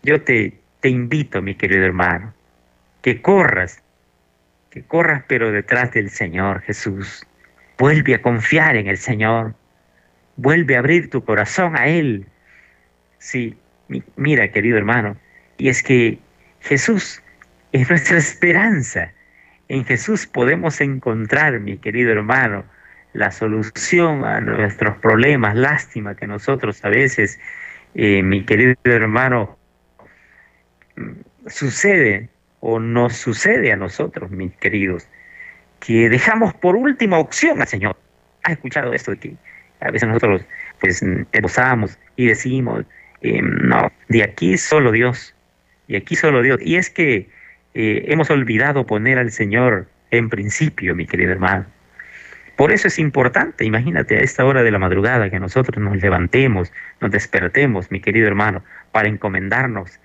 yo 0.03 0.21
te, 0.23 0.59
te 0.81 0.89
invito, 0.89 1.41
mi 1.43 1.55
querido 1.55 1.85
hermano, 1.85 2.35
que 3.03 3.23
corras, 3.23 3.83
que 4.71 4.83
corras 4.83 5.23
pero 5.29 5.53
detrás 5.53 5.93
del 5.93 6.11
Señor 6.11 6.63
Jesús. 6.63 7.25
Vuelve 7.79 8.15
a 8.15 8.23
confiar 8.23 8.77
en 8.77 8.89
el 8.89 8.99
Señor. 8.99 9.55
Vuelve 10.37 10.77
a 10.77 10.81
abrir 10.81 11.11
tu 11.11 11.25
corazón 11.25 11.77
a 11.77 11.87
Él. 11.87 12.27
Sí, 13.23 13.57
mira, 14.17 14.51
querido 14.51 14.77
hermano, 14.77 15.17
y 15.57 15.69
es 15.69 15.85
que 15.85 16.19
Jesús 16.59 17.23
es 17.71 17.89
nuestra 17.89 18.19
esperanza. 18.19 19.13
En 19.69 19.85
Jesús 19.85 20.27
podemos 20.27 20.81
encontrar, 20.81 21.61
mi 21.61 21.79
querido 21.79 22.11
hermano, 22.11 22.65
la 23.13 23.31
solución 23.31 24.25
a 24.25 24.41
nuestros 24.41 24.97
problemas. 24.97 25.55
Lástima 25.55 26.17
que 26.17 26.27
nosotros 26.27 26.85
a 26.85 26.89
veces, 26.89 27.39
eh, 27.95 28.25
mi 28.25 28.45
querido 28.45 28.75
hermano, 28.87 29.57
sucede 31.47 32.29
o 32.59 32.81
nos 32.81 33.15
sucede 33.15 33.71
a 33.73 33.77
nosotros, 33.77 34.33
mis 34.33 34.53
queridos, 34.57 35.09
que 35.79 36.09
dejamos 36.09 36.55
por 36.55 36.75
última 36.75 37.21
opción 37.21 37.61
al 37.61 37.69
Señor. 37.69 37.97
¿Has 38.43 38.55
escuchado 38.55 38.93
esto 38.93 39.13
de 39.13 39.17
que 39.19 39.37
a 39.79 39.93
veces 39.93 40.09
nosotros 40.09 40.43
pues 40.81 41.05
posamos 41.41 41.97
y 42.17 42.27
decimos, 42.27 42.85
eh, 43.23 43.41
no, 43.41 43.93
de 44.09 44.25
aquí 44.25 44.59
solo 44.59 44.91
Dios, 44.91 45.35
y 45.87 45.97
aquí 45.97 46.17
solo 46.17 46.43
Dios. 46.43 46.59
Y 46.61 46.77
es 46.77 46.91
que 46.91 47.29
eh, 47.75 48.05
hemos 48.09 48.31
olvidado 48.31 48.85
poner 48.87 49.19
al 49.19 49.31
Señor 49.31 49.89
en 50.11 50.29
principio, 50.29 50.95
mi 50.95 51.07
querido 51.07 51.33
hermano. 51.33 51.67
Por 52.57 52.73
eso 52.73 52.89
es 52.89 52.99
importante, 52.99 53.65
imagínate 53.65 54.19
a 54.19 54.21
esta 54.21 54.45
hora 54.45 54.63
de 54.63 54.71
la 54.71 54.79
madrugada 54.79 55.31
que 55.31 55.41
nosotros 55.41 55.83
nos 55.83 55.97
levantemos, 56.03 56.71
nos 57.01 57.11
despertemos, 57.11 57.91
mi 57.91 58.01
querido 58.01 58.27
hermano, 58.27 58.63
para 58.91 59.09
encomendarnos 59.09 59.99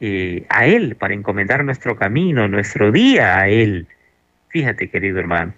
eh, 0.00 0.44
a 0.50 0.66
Él, 0.66 0.96
para 0.96 1.14
encomendar 1.14 1.64
nuestro 1.64 1.96
camino, 1.96 2.46
nuestro 2.48 2.92
día 2.92 3.38
a 3.38 3.48
Él. 3.48 3.86
Fíjate, 4.48 4.90
querido 4.90 5.18
hermano. 5.18 5.54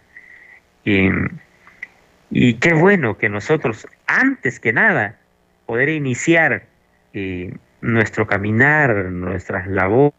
y 0.85 2.55
qué 2.55 2.75
bueno 2.75 3.19
que 3.19 3.29
nosotros, 3.29 3.89
antes 4.07 4.61
que 4.61 4.73
nada, 4.73 5.17
poder 5.67 5.89
iniciar 5.89 6.63
eh, 7.17 7.51
nuestro 7.81 8.27
caminar, 8.27 9.07
nuestras 9.07 9.67
labores, 9.69 10.15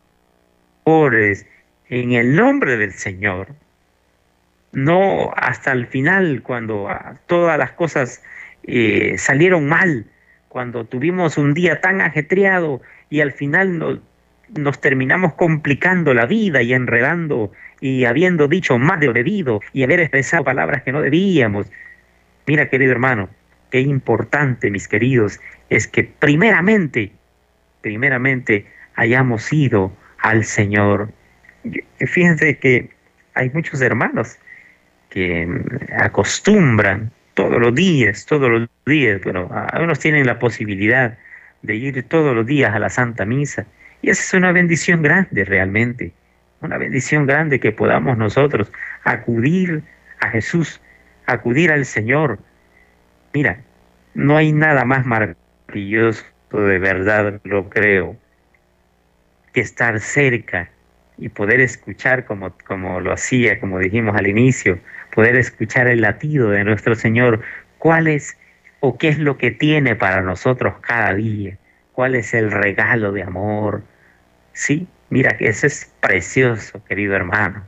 en 1.89 2.13
el 2.13 2.36
nombre 2.36 2.75
del 2.75 2.92
Señor. 2.92 3.50
No 4.72 5.32
hasta 5.36 5.74
el 5.74 5.86
final, 5.86 6.42
cuando 6.42 6.89
todas 7.27 7.60
las 7.60 7.74
cosas 7.74 8.24
eh, 8.63 9.16
salieron 9.20 9.68
mal, 9.70 10.08
cuando 10.50 10.86
tuvimos 10.86 11.38
un 11.38 11.54
día 11.54 11.82
tan 11.82 12.01
ajetreado 12.01 12.82
y 13.12 13.22
al 13.22 13.32
final 13.32 14.01
nos 14.56 14.82
terminamos 14.82 15.36
complicando 15.36 16.16
la 16.16 16.25
vida 16.25 16.63
y 16.63 16.74
enredando 16.74 17.51
y 17.80 18.06
habiendo 18.06 18.48
dicho 18.48 18.80
más 18.80 19.00
de 19.00 19.06
lo 19.06 19.13
debido 19.13 19.62
y 19.72 19.84
haber 19.84 20.00
expresado 20.00 20.44
palabras 20.44 20.82
que 20.82 20.92
no 20.92 21.01
debíamos. 21.01 21.68
Mira, 22.48 22.70
querido 22.70 22.92
hermano, 22.92 23.30
qué 23.72 23.82
importante, 23.82 24.72
mis 24.72 24.88
queridos, 24.88 25.40
es 25.70 25.88
que 25.88 26.04
primeramente, 26.04 27.12
primeramente 27.82 28.66
hayamos 28.96 29.52
ido 29.52 29.92
al 30.20 30.44
Señor. 30.44 31.12
Fíjense 32.00 32.58
que 32.58 32.90
hay 33.34 33.50
muchos 33.52 33.82
hermanos 33.82 34.38
que 35.10 35.48
acostumbran 35.98 37.12
todos 37.34 37.62
los 37.62 37.76
días, 37.76 38.26
todos 38.26 38.50
los 38.50 38.70
días, 38.86 39.22
bueno, 39.24 39.50
algunos 39.72 40.00
tienen 40.00 40.26
la 40.26 40.39
posibilidad 40.39 41.18
de 41.62 41.76
ir 41.76 42.04
todos 42.04 42.36
los 42.36 42.46
días 42.46 42.74
a 42.74 42.80
la 42.80 42.89
Santa 42.89 43.26
Misa 43.26 43.65
y 44.02 44.10
esa 44.10 44.24
es 44.24 44.34
una 44.34 44.52
bendición 44.52 45.02
grande 45.02 45.46
realmente, 45.46 46.13
una 46.62 46.78
bendición 46.78 47.26
grande 47.26 47.60
que 47.60 47.72
podamos 47.72 48.18
nosotros 48.18 48.72
acudir 49.04 49.84
a 50.20 50.30
Jesús, 50.30 50.82
acudir 51.26 51.72
al 51.72 51.86
Señor. 51.86 52.39
Mira, 53.34 53.60
no 54.17 54.36
hay 54.36 54.51
nada 54.51 54.84
más 54.84 55.06
maravilloso, 55.06 56.25
de 56.51 56.80
verdad 56.80 57.39
lo 57.43 57.69
creo, 57.69 58.17
que 59.53 59.62
estar 59.62 59.99
cerca 59.99 60.69
y 61.17 61.30
poder 61.30 61.62
escuchar 61.62 62.25
como, 62.25 62.51
como 62.67 62.99
lo 62.99 63.13
hacía, 63.13 63.60
como 63.60 63.80
dijimos 63.80 64.15
al 64.17 64.27
inicio, 64.27 64.80
poder 65.13 65.36
escuchar 65.36 65.88
el 65.88 66.01
latido 66.01 66.49
de 66.49 66.63
nuestro 66.63 66.95
Señor, 66.95 67.41
cuál 67.77 68.08
es 68.08 68.38
o 68.82 68.97
qué 68.97 69.08
es 69.08 69.19
lo 69.19 69.38
que 69.38 69.51
tiene 69.51 69.95
para 69.95 70.21
nosotros 70.21 70.75
cada 70.82 71.13
día 71.13 71.58
cuál 71.97 72.13
es 72.13 72.36
el 72.36 72.51
regalo 72.51 73.12
de 73.12 73.23
amor. 73.23 73.82
Sí, 74.53 74.88
mira 75.10 75.36
eso 75.39 75.65
es 75.65 75.91
precioso, 75.99 76.86
querido 76.86 77.15
hermano. 77.15 77.63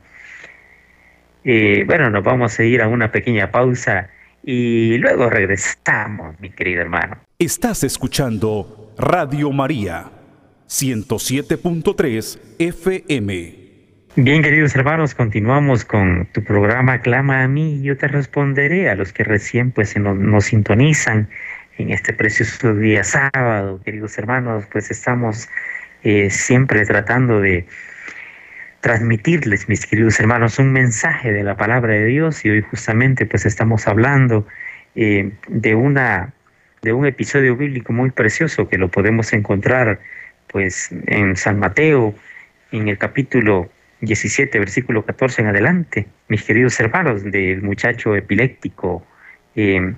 Eh, 1.42 1.82
bueno, 1.84 2.10
nos 2.10 2.22
vamos 2.22 2.56
a 2.60 2.62
ir 2.62 2.80
a 2.80 2.86
una 2.86 3.10
pequeña 3.10 3.50
pausa 3.50 4.08
y 4.42 4.98
luego 4.98 5.28
regresamos, 5.30 6.38
mi 6.40 6.50
querido 6.50 6.82
hermano. 6.82 7.18
Estás 7.38 7.84
escuchando 7.84 8.92
Radio 8.98 9.50
María 9.50 10.10
107.3 10.68 12.38
FM. 12.58 13.60
Bien, 14.16 14.42
queridos 14.42 14.74
hermanos, 14.74 15.14
continuamos 15.14 15.84
con 15.84 16.26
tu 16.32 16.42
programa 16.42 17.00
Clama 17.00 17.44
a 17.44 17.48
mí, 17.48 17.80
yo 17.82 17.96
te 17.96 18.08
responderé 18.08 18.90
a 18.90 18.94
los 18.94 19.12
que 19.12 19.24
recién 19.24 19.70
pues 19.70 19.96
nos, 19.96 20.16
nos 20.18 20.46
sintonizan 20.46 21.28
en 21.78 21.90
este 21.90 22.12
precioso 22.12 22.74
día 22.74 23.04
sábado, 23.04 23.80
queridos 23.84 24.18
hermanos, 24.18 24.64
pues 24.70 24.90
estamos 24.90 25.48
eh, 26.02 26.28
siempre 26.30 26.84
tratando 26.84 27.40
de 27.40 27.66
transmitirles, 28.80 29.68
mis 29.68 29.86
queridos 29.86 30.18
hermanos, 30.20 30.58
un 30.58 30.72
mensaje 30.72 31.32
de 31.32 31.42
la 31.42 31.56
palabra 31.56 31.94
de 31.94 32.06
Dios. 32.06 32.44
Y 32.44 32.50
hoy 32.50 32.62
justamente 32.62 33.26
pues 33.26 33.46
estamos 33.46 33.86
hablando 33.86 34.46
eh, 34.94 35.32
de 35.48 35.74
una 35.74 36.32
de 36.82 36.92
un 36.94 37.06
episodio 37.06 37.56
bíblico 37.56 37.92
muy 37.92 38.10
precioso 38.10 38.68
que 38.68 38.78
lo 38.78 38.88
podemos 38.88 39.32
encontrar 39.34 40.00
pues 40.50 40.88
en 41.06 41.36
San 41.36 41.58
Mateo 41.58 42.14
en 42.72 42.88
el 42.88 42.96
capítulo 42.96 43.70
17 44.00 44.58
versículo 44.58 45.04
14 45.04 45.42
en 45.42 45.48
adelante 45.48 46.06
mis 46.28 46.42
queridos 46.42 46.80
hermanos 46.80 47.22
del 47.22 47.60
muchacho 47.60 48.16
epiléptico 48.16 49.06
eh, 49.56 49.94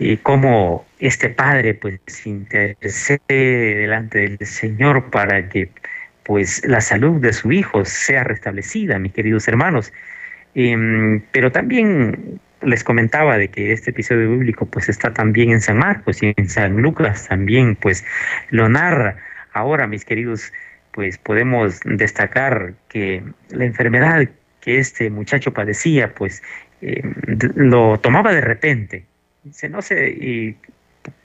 y 0.00 0.16
cómo 0.16 0.84
este 0.98 1.28
padre 1.28 1.74
pues 1.74 2.00
intercede 2.26 3.20
delante 3.28 4.18
del 4.18 4.38
Señor 4.44 5.10
para 5.10 5.48
que 5.48 5.70
pues 6.24 6.62
la 6.66 6.80
salud 6.80 7.20
de 7.20 7.32
su 7.32 7.52
hijo 7.52 7.84
sea 7.84 8.24
restablecida, 8.24 8.98
mis 8.98 9.12
queridos 9.12 9.48
hermanos. 9.48 9.92
Em, 10.54 11.22
pero 11.32 11.50
también 11.50 12.40
les 12.62 12.84
comentaba 12.84 13.38
de 13.38 13.48
que 13.48 13.72
este 13.72 13.90
episodio 13.90 14.30
bíblico 14.30 14.66
pues 14.66 14.88
está 14.88 15.12
también 15.12 15.50
en 15.50 15.60
San 15.60 15.78
Marcos 15.78 16.22
y 16.22 16.32
en 16.36 16.48
San 16.48 16.76
Lucas 16.80 17.28
también 17.28 17.76
pues 17.76 18.04
lo 18.50 18.68
narra. 18.68 19.16
Ahora, 19.52 19.86
mis 19.86 20.04
queridos, 20.04 20.52
pues 20.92 21.18
podemos 21.18 21.80
destacar 21.84 22.74
que 22.88 23.22
la 23.50 23.64
enfermedad 23.64 24.28
que 24.60 24.78
este 24.78 25.10
muchacho 25.10 25.52
padecía 25.52 26.14
pues 26.14 26.42
em, 26.80 27.14
lo 27.56 27.98
tomaba 27.98 28.32
de 28.32 28.40
repente, 28.40 29.06
se, 29.50 29.68
no 29.68 29.82
se, 29.82 30.08
y 30.10 30.56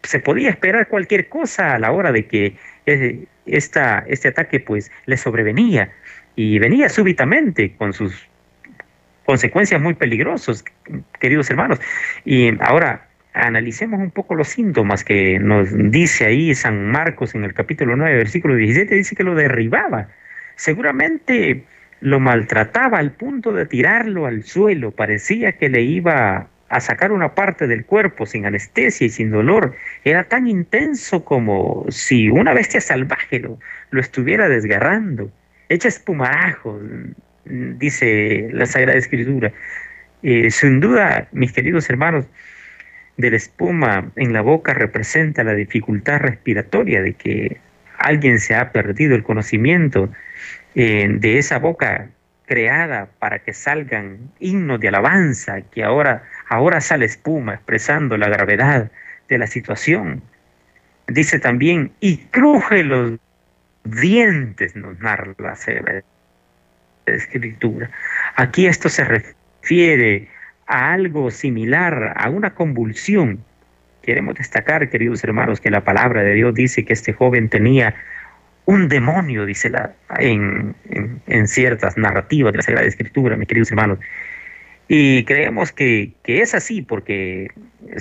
se 0.03 0.19
podía 0.19 0.49
esperar 0.49 0.87
cualquier 0.87 1.29
cosa 1.29 1.75
a 1.75 1.79
la 1.79 1.91
hora 1.91 2.11
de 2.11 2.25
que 2.25 2.55
eh, 2.85 3.25
este 3.47 4.27
ataque 4.27 4.59
pues 4.59 4.91
le 5.05 5.17
sobrevenía 5.17 5.91
y 6.35 6.59
venía 6.59 6.89
súbitamente 6.89 7.75
con 7.75 7.93
sus 7.93 8.27
consecuencias 9.25 9.81
muy 9.81 9.93
peligrosas, 9.93 10.63
queridos 11.19 11.49
hermanos. 11.49 11.79
Y 12.23 12.53
ahora 12.61 13.07
analicemos 13.33 13.99
un 13.99 14.11
poco 14.11 14.35
los 14.35 14.47
síntomas 14.47 15.03
que 15.03 15.39
nos 15.39 15.69
dice 15.91 16.25
ahí 16.25 16.55
San 16.55 16.89
Marcos 16.89 17.35
en 17.35 17.43
el 17.43 17.53
capítulo 17.53 17.95
9, 17.95 18.15
versículo 18.17 18.55
17, 18.55 18.95
dice 18.95 19.15
que 19.15 19.23
lo 19.23 19.35
derribaba. 19.35 20.07
Seguramente 20.55 21.63
lo 21.99 22.19
maltrataba 22.19 22.99
al 22.99 23.11
punto 23.11 23.51
de 23.51 23.65
tirarlo 23.65 24.25
al 24.25 24.43
suelo, 24.43 24.91
parecía 24.91 25.53
que 25.53 25.69
le 25.69 25.81
iba 25.81 26.47
a 26.69 26.79
sacar 26.79 27.11
una 27.11 27.33
parte 27.33 27.67
del 27.67 27.85
cuerpo 27.85 28.25
sin 28.25 28.45
anestesia 28.45 29.07
y 29.07 29.09
sin 29.09 29.31
dolor 29.31 29.75
era 30.03 30.25
tan 30.25 30.47
intenso 30.47 31.23
como 31.23 31.85
si 31.89 32.29
una 32.29 32.53
bestia 32.53 32.81
salvaje 32.81 33.39
lo, 33.39 33.57
estuviera 33.99 34.49
desgarrando, 34.49 35.31
hecha 35.69 35.87
espumarajo, 35.87 36.79
dice 37.45 38.49
la 38.51 38.65
Sagrada 38.65 38.97
Escritura. 38.97 39.51
Eh, 40.23 40.51
sin 40.51 40.79
duda, 40.79 41.27
mis 41.31 41.53
queridos 41.53 41.89
hermanos, 41.89 42.25
de 43.17 43.31
la 43.31 43.37
espuma 43.37 44.11
en 44.15 44.33
la 44.33 44.41
boca 44.41 44.73
representa 44.73 45.43
la 45.43 45.53
dificultad 45.53 46.19
respiratoria 46.19 47.01
de 47.01 47.13
que 47.13 47.57
alguien 47.97 48.39
se 48.39 48.55
ha 48.55 48.71
perdido 48.71 49.15
el 49.15 49.23
conocimiento 49.23 50.09
eh, 50.75 51.07
de 51.09 51.39
esa 51.39 51.57
boca 51.57 52.09
creada 52.45 53.09
para 53.19 53.39
que 53.39 53.53
salgan 53.53 54.31
himnos 54.39 54.79
de 54.79 54.87
alabanza, 54.87 55.61
que 55.61 55.83
ahora, 55.83 56.23
ahora 56.49 56.81
sale 56.81 57.05
espuma 57.05 57.55
expresando 57.55 58.17
la 58.17 58.29
gravedad 58.29 58.91
de 59.29 59.37
la 59.37 59.47
situación. 59.47 60.21
Dice 61.07 61.39
también, 61.39 61.91
y 61.99 62.17
cruje 62.17 62.83
los 62.83 63.19
dientes, 63.83 64.75
nos 64.75 64.99
narra 64.99 65.33
la 65.37 66.03
Escritura. 67.05 67.89
Aquí 68.35 68.67
esto 68.67 68.89
se 68.89 69.05
refiere 69.05 70.27
a 70.67 70.93
algo 70.93 71.31
similar, 71.31 72.13
a 72.17 72.29
una 72.29 72.53
convulsión. 72.53 73.39
Queremos 74.03 74.35
destacar, 74.35 74.89
queridos 74.89 75.23
hermanos, 75.23 75.61
que 75.61 75.71
la 75.71 75.83
palabra 75.83 76.23
de 76.23 76.33
Dios 76.33 76.53
dice 76.53 76.83
que 76.83 76.93
este 76.93 77.13
joven 77.13 77.49
tenía 77.49 77.95
un 78.65 78.89
demonio, 78.89 79.45
dice 79.45 79.69
la, 79.69 79.93
en, 80.19 80.75
en, 81.27 81.47
ciertas 81.47 81.97
narrativas 81.97 82.51
de 82.51 82.57
la 82.57 82.63
Sagrada 82.63 82.85
Escritura, 82.85 83.37
mis 83.37 83.47
queridos 83.47 83.71
hermanos. 83.71 83.99
Y 84.87 85.23
creemos 85.25 85.71
que, 85.71 86.11
que, 86.23 86.41
es 86.41 86.53
así 86.53 86.81
porque 86.81 87.51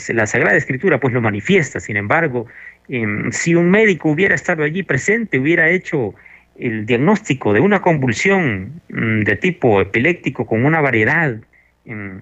la 0.09 0.27
Sagrada 0.27 0.57
Escritura 0.57 1.01
pues 1.01 1.13
lo 1.13 1.21
manifiesta. 1.21 1.81
Sin 1.81 1.97
embargo, 1.97 2.47
em, 2.89 3.33
si 3.33 3.55
un 3.55 3.71
médico 3.71 4.11
hubiera 4.11 4.35
estado 4.35 4.63
allí 4.63 4.83
presente, 4.83 5.39
hubiera 5.39 5.69
hecho 5.69 6.15
el 6.59 6.87
diagnóstico 6.87 7.53
de 7.53 7.61
una 7.61 7.83
convulsión 7.83 8.81
mm, 8.89 9.23
de 9.23 9.37
tipo 9.37 9.81
epiléptico 9.81 10.47
con 10.47 10.65
una 10.65 10.81
variedad 10.81 11.37
em, 11.85 12.21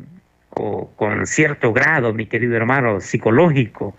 o 0.50 0.90
con 0.96 1.27
cierto 1.27 1.72
grado, 1.72 2.14
mi 2.14 2.27
querido 2.27 2.57
hermano, 2.57 3.00
psicológico, 3.00 3.96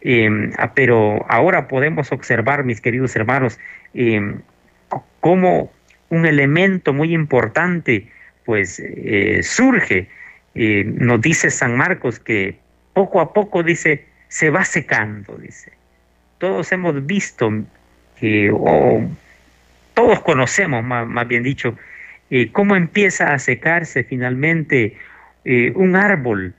em, 0.00 0.52
ah, 0.58 0.72
pero 0.74 1.26
ahora 1.28 1.68
podemos 1.68 2.12
observar, 2.12 2.64
mis 2.64 2.80
queridos 2.80 3.14
hermanos, 3.16 3.58
eh, 3.94 4.36
cómo 5.20 5.72
un 6.08 6.24
elemento 6.24 6.92
muy 6.92 7.12
importante 7.12 8.08
pues 8.48 8.80
eh, 8.82 9.40
surge. 9.42 10.08
Eh, 10.54 10.82
nos 10.86 11.20
dice 11.20 11.50
San 11.50 11.76
Marcos 11.76 12.18
que 12.18 12.56
poco 12.94 13.20
a 13.20 13.34
poco 13.34 13.62
dice, 13.62 14.06
se 14.28 14.48
va 14.48 14.64
secando, 14.64 15.36
dice. 15.36 15.70
Todos 16.38 16.72
hemos 16.72 17.04
visto 17.04 17.52
que, 18.18 18.50
o 18.50 19.06
todos 19.92 20.20
conocemos, 20.20 20.82
más, 20.82 21.28
bien 21.28 21.42
dicho, 21.42 21.76
eh, 22.30 22.50
cómo 22.50 22.74
empieza 22.74 23.34
a 23.34 23.38
secarse 23.38 24.02
finalmente 24.02 24.96
un 25.74 25.96
árbol 25.96 26.54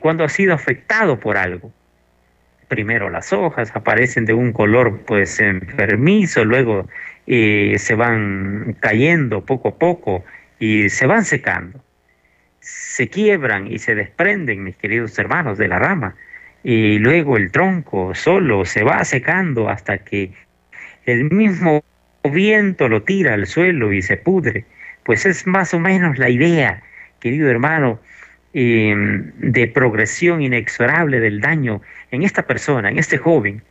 cuando 0.00 0.24
ha 0.24 0.28
sido 0.28 0.54
afectado 0.54 1.18
por 1.20 1.36
algo 1.36 1.72
primero 2.68 3.10
las 3.10 3.32
hojas 3.32 3.70
aparecen 3.74 4.24
de 4.24 4.32
un 4.32 4.52
color 4.52 5.02
pues 5.06 5.38
enfermizo, 5.40 6.44
luego 6.44 6.88
eh, 7.26 7.76
se 7.78 7.94
van 7.94 8.76
cayendo 8.80 9.44
poco 9.44 9.68
a 9.68 9.74
poco 9.76 10.24
y 10.58 10.88
se 10.88 11.06
van 11.06 11.24
secando. 11.24 11.82
Se 12.60 13.08
quiebran 13.08 13.66
y 13.66 13.78
se 13.78 13.94
desprenden, 13.94 14.64
mis 14.64 14.76
queridos 14.76 15.18
hermanos, 15.18 15.58
de 15.58 15.68
la 15.68 15.78
rama. 15.78 16.16
Y 16.62 16.98
luego 16.98 17.36
el 17.36 17.52
tronco 17.52 18.14
solo 18.14 18.64
se 18.64 18.82
va 18.82 19.04
secando 19.04 19.68
hasta 19.68 19.98
que 19.98 20.32
el 21.04 21.30
mismo 21.30 21.84
viento 22.24 22.88
lo 22.88 23.02
tira 23.02 23.34
al 23.34 23.46
suelo 23.46 23.92
y 23.92 24.02
se 24.02 24.16
pudre. 24.16 24.64
Pues 25.04 25.26
es 25.26 25.46
más 25.46 25.72
o 25.74 25.78
menos 25.78 26.18
la 26.18 26.28
idea, 26.28 26.82
querido 27.20 27.48
hermano, 27.48 28.00
Em, 28.58 29.32
de 29.36 29.68
progresión 29.68 30.40
inexorable 30.40 31.20
del 31.20 31.42
daño 31.42 31.82
en 32.10 32.22
esta 32.22 32.46
persona, 32.46 32.88
en 32.88 32.98
este 32.98 33.18
joven, 33.18 33.62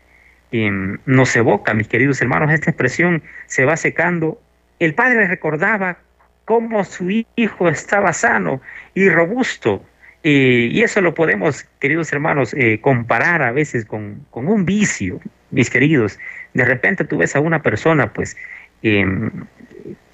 em, 0.52 1.00
nos 1.08 1.36
evoca, 1.36 1.74
mis 1.74 1.88
queridos 1.88 2.22
hermanos, 2.22 2.52
esta 2.52 2.70
expresión 2.70 3.24
se 3.48 3.66
va 3.66 3.78
secando. 3.78 4.40
El 4.78 4.94
padre 4.94 5.28
recordaba 5.28 5.98
cómo 6.46 6.84
su 6.84 7.10
hijo 7.36 7.68
estaba 7.68 8.14
sano 8.14 8.62
y 8.94 9.10
robusto. 9.10 9.84
Eh, 10.24 10.70
y 10.72 10.82
eso 10.82 11.02
lo 11.02 11.14
podemos, 11.14 11.66
queridos 11.80 12.12
hermanos, 12.14 12.54
eh, 12.56 12.80
comparar 12.82 13.44
a 13.44 13.52
veces 13.52 13.86
con, 13.86 14.26
con, 14.32 14.48
un 14.48 14.66
vicio, 14.66 15.20
mis 15.52 15.70
queridos. 15.70 16.18
De 16.54 16.66
repente 16.66 17.04
tú 17.04 17.18
ves 17.18 17.36
a 17.36 17.40
una 17.40 17.62
persona, 17.62 18.12
pues, 18.12 18.36
em, 18.82 19.30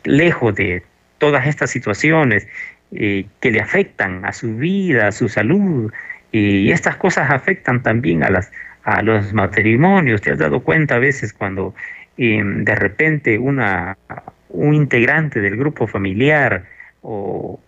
lejos 0.03 0.55
de 0.55 0.83
todas 1.17 1.47
estas 1.47 1.69
situaciones, 1.69 2.47
eh, 2.93 3.25
que 3.39 3.51
le 3.51 3.61
afectan 3.61 4.25
a 4.25 4.33
su 4.33 4.57
vida, 4.57 5.07
a 5.07 5.11
su 5.13 5.29
salud, 5.29 5.93
y 6.33 6.71
estas 6.71 6.95
cosas 6.95 7.29
afectan 7.29 7.83
también 7.83 8.23
a, 8.23 8.29
las, 8.29 8.51
a 8.83 9.01
los 9.01 9.33
matrimonios. 9.33 10.21
¿Te 10.21 10.31
has 10.31 10.39
dado 10.39 10.61
cuenta 10.61 10.95
a 10.95 10.99
veces 10.99 11.33
cuando 11.33 11.73
em, 12.17 12.63
de 12.63 12.75
repente 12.75 13.37
una, 13.37 13.97
un 14.53 14.73
integrante 14.73 15.39
del 15.39 15.57
grupo 15.57 15.87
familiar 15.87 16.65
o, 17.01 17.59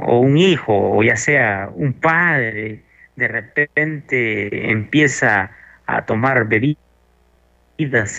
o 0.00 0.18
un 0.20 0.36
hijo, 0.36 0.96
o 0.96 1.02
ya 1.02 1.16
sea 1.16 1.70
un 1.74 1.92
padre, 1.92 2.82
de 3.16 3.28
repente 3.28 4.70
empieza 4.70 5.50
a 5.86 6.04
tomar 6.04 6.46
bebidas 6.46 6.76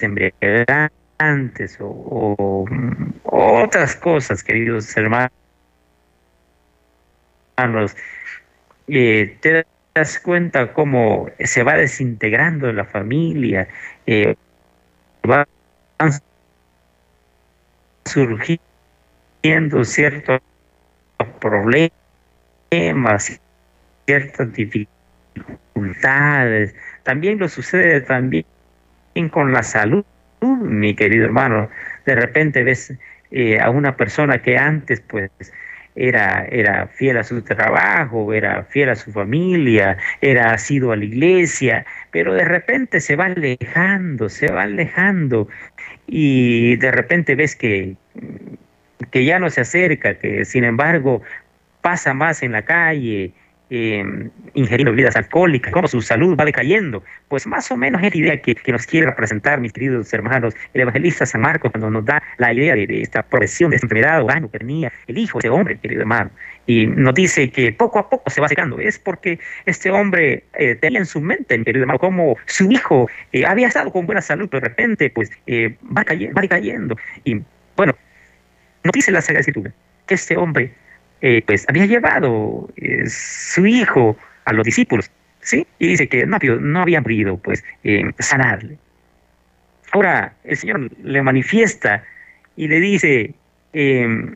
embriagantes 0.01 1.77
o, 1.79 2.65
otras 3.23 3.95
cosas, 3.95 4.43
queridos 4.43 4.95
hermanos, 4.97 5.31
eh, 8.87 9.37
te 9.39 9.65
das 9.95 10.19
cuenta 10.19 10.73
cómo 10.73 11.29
se 11.39 11.63
va 11.63 11.75
desintegrando 11.75 12.71
la 12.73 12.85
familia, 12.85 13.67
eh, 14.05 14.35
surgiendo 18.05 19.83
ciertos 19.83 20.41
problemas, 21.39 21.91
ciertas 24.05 24.53
dificultades. 24.53 26.75
También 27.03 27.39
lo 27.39 27.49
sucede 27.49 28.01
también 28.01 28.45
con 29.31 29.51
la 29.51 29.63
salud, 29.63 30.05
mi 30.41 30.95
querido 30.95 31.25
hermano. 31.25 31.69
De 32.05 32.15
repente 32.15 32.63
ves 32.63 32.93
eh, 33.31 33.59
a 33.59 33.69
una 33.69 33.95
persona 33.95 34.41
que 34.41 34.57
antes 34.57 35.01
pues 35.01 35.31
era, 35.95 36.45
era 36.49 36.87
fiel 36.87 37.17
a 37.17 37.23
su 37.23 37.41
trabajo, 37.41 38.33
era 38.33 38.63
fiel 38.63 38.89
a 38.89 38.95
su 38.95 39.11
familia, 39.11 39.97
era 40.21 40.53
asido 40.53 40.91
a 40.91 40.95
la 40.95 41.05
iglesia, 41.05 41.85
pero 42.13 42.35
de 42.35 42.45
repente 42.45 43.01
se 43.01 43.15
va 43.15 43.25
alejando, 43.25 44.29
se 44.29 44.47
va 44.47 44.61
alejando 44.61 45.49
y 46.05 46.75
de 46.75 46.91
repente 46.91 47.33
ves 47.33 47.55
que, 47.55 47.95
que 49.09 49.25
ya 49.25 49.39
no 49.39 49.49
se 49.49 49.61
acerca, 49.61 50.19
que 50.19 50.45
sin 50.45 50.63
embargo 50.63 51.23
pasa 51.81 52.13
más 52.13 52.43
en 52.43 52.51
la 52.51 52.61
calle, 52.61 53.33
eh, 53.69 54.03
ingeriendo 54.53 54.91
bebidas 54.91 55.15
alcohólicas, 55.15 55.73
cómo 55.73 55.87
su 55.87 56.01
salud 56.01 56.37
va 56.37 56.45
decayendo. 56.45 57.03
Pues 57.27 57.47
más 57.47 57.71
o 57.71 57.77
menos 57.77 58.03
es 58.03 58.13
la 58.13 58.19
idea 58.21 58.41
que, 58.41 58.55
nos 58.71 58.85
quiere 58.85 59.07
representar, 59.07 59.59
mis 59.59 59.73
queridos 59.73 60.13
hermanos, 60.13 60.53
el 60.73 60.81
evangelista 60.81 61.25
San 61.25 61.41
Marcos, 61.41 61.71
cuando 61.71 61.89
nos 61.89 62.05
da 62.05 62.21
la 62.37 62.53
idea 62.53 62.75
de, 62.75 63.01
esta 63.01 63.23
progresión, 63.23 63.71
de 63.71 63.77
esta 63.77 63.85
enfermedad 63.85 64.23
o 64.23 64.27
daño 64.27 64.51
que 64.51 64.59
tenía 64.59 64.91
el 65.07 65.17
hijo 65.17 65.39
de 65.39 65.47
ese 65.47 65.49
hombre, 65.49 65.77
querido 65.77 66.01
hermano. 66.01 66.29
Y 66.67 66.85
nos 66.87 67.13
dice 67.13 67.49
que 67.49 67.71
poco 67.71 67.99
a 67.99 68.09
poco 68.09 68.29
se 68.29 68.41
va 68.41 68.47
secando. 68.47 68.79
Es 68.79 68.99
porque 68.99 69.39
este 69.65 69.89
hombre 69.91 70.43
eh, 70.53 70.75
tenía 70.75 70.99
en 70.99 71.05
su 71.05 71.19
mente, 71.19 71.57
mi 71.57 71.65
querido 71.65 71.83
hermano, 71.83 71.99
como 71.99 72.37
su 72.45 72.71
hijo 72.71 73.09
eh, 73.31 73.45
había 73.45 73.67
estado 73.67 73.91
con 73.91 74.05
buena 74.05 74.21
salud, 74.21 74.47
pero 74.49 74.61
de 74.61 74.69
repente 74.69 75.09
pues 75.09 75.31
va, 75.97 76.03
cayendo, 76.03 76.35
va 76.35 76.41
decayendo. 76.41 76.95
Y 77.23 77.41
bueno, 77.75 77.95
nos 78.83 78.91
dice 78.93 79.11
la 79.11 79.21
Sagrada 79.21 79.39
Escritura 79.39 79.73
que 80.05 80.15
este 80.15 80.37
hombre 80.37 80.73
eh, 81.25 81.41
pues 81.47 81.65
había 81.69 81.85
llevado 81.85 82.69
eh, 82.75 83.05
su 83.07 83.65
hijo 83.65 84.17
a 84.43 84.51
los 84.51 84.65
discípulos, 84.65 85.09
¿sí? 85.39 85.65
Y 85.79 85.87
dice 85.87 86.09
que 86.09 86.25
no, 86.25 86.37
no 86.59 86.81
habían 86.81 87.01
podido, 87.01 87.37
pues, 87.37 87.63
eh, 87.85 88.11
sanarle. 88.19 88.77
Ahora 89.93 90.33
el 90.43 90.57
Señor 90.57 90.91
le 91.01 91.21
manifiesta 91.21 92.03
y 92.57 92.67
le 92.67 92.81
dice, 92.81 93.35
em, 93.71 94.35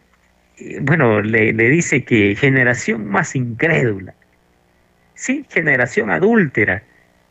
bueno, 0.79 1.21
le, 1.21 1.51
le, 1.51 1.69
dice 1.69 2.05
que 2.05 2.35
generación 2.35 3.05
más 3.05 3.35
incrédula, 3.35 4.13
sí, 5.13 5.45
generación 5.49 6.09
adúltera, 6.09 6.83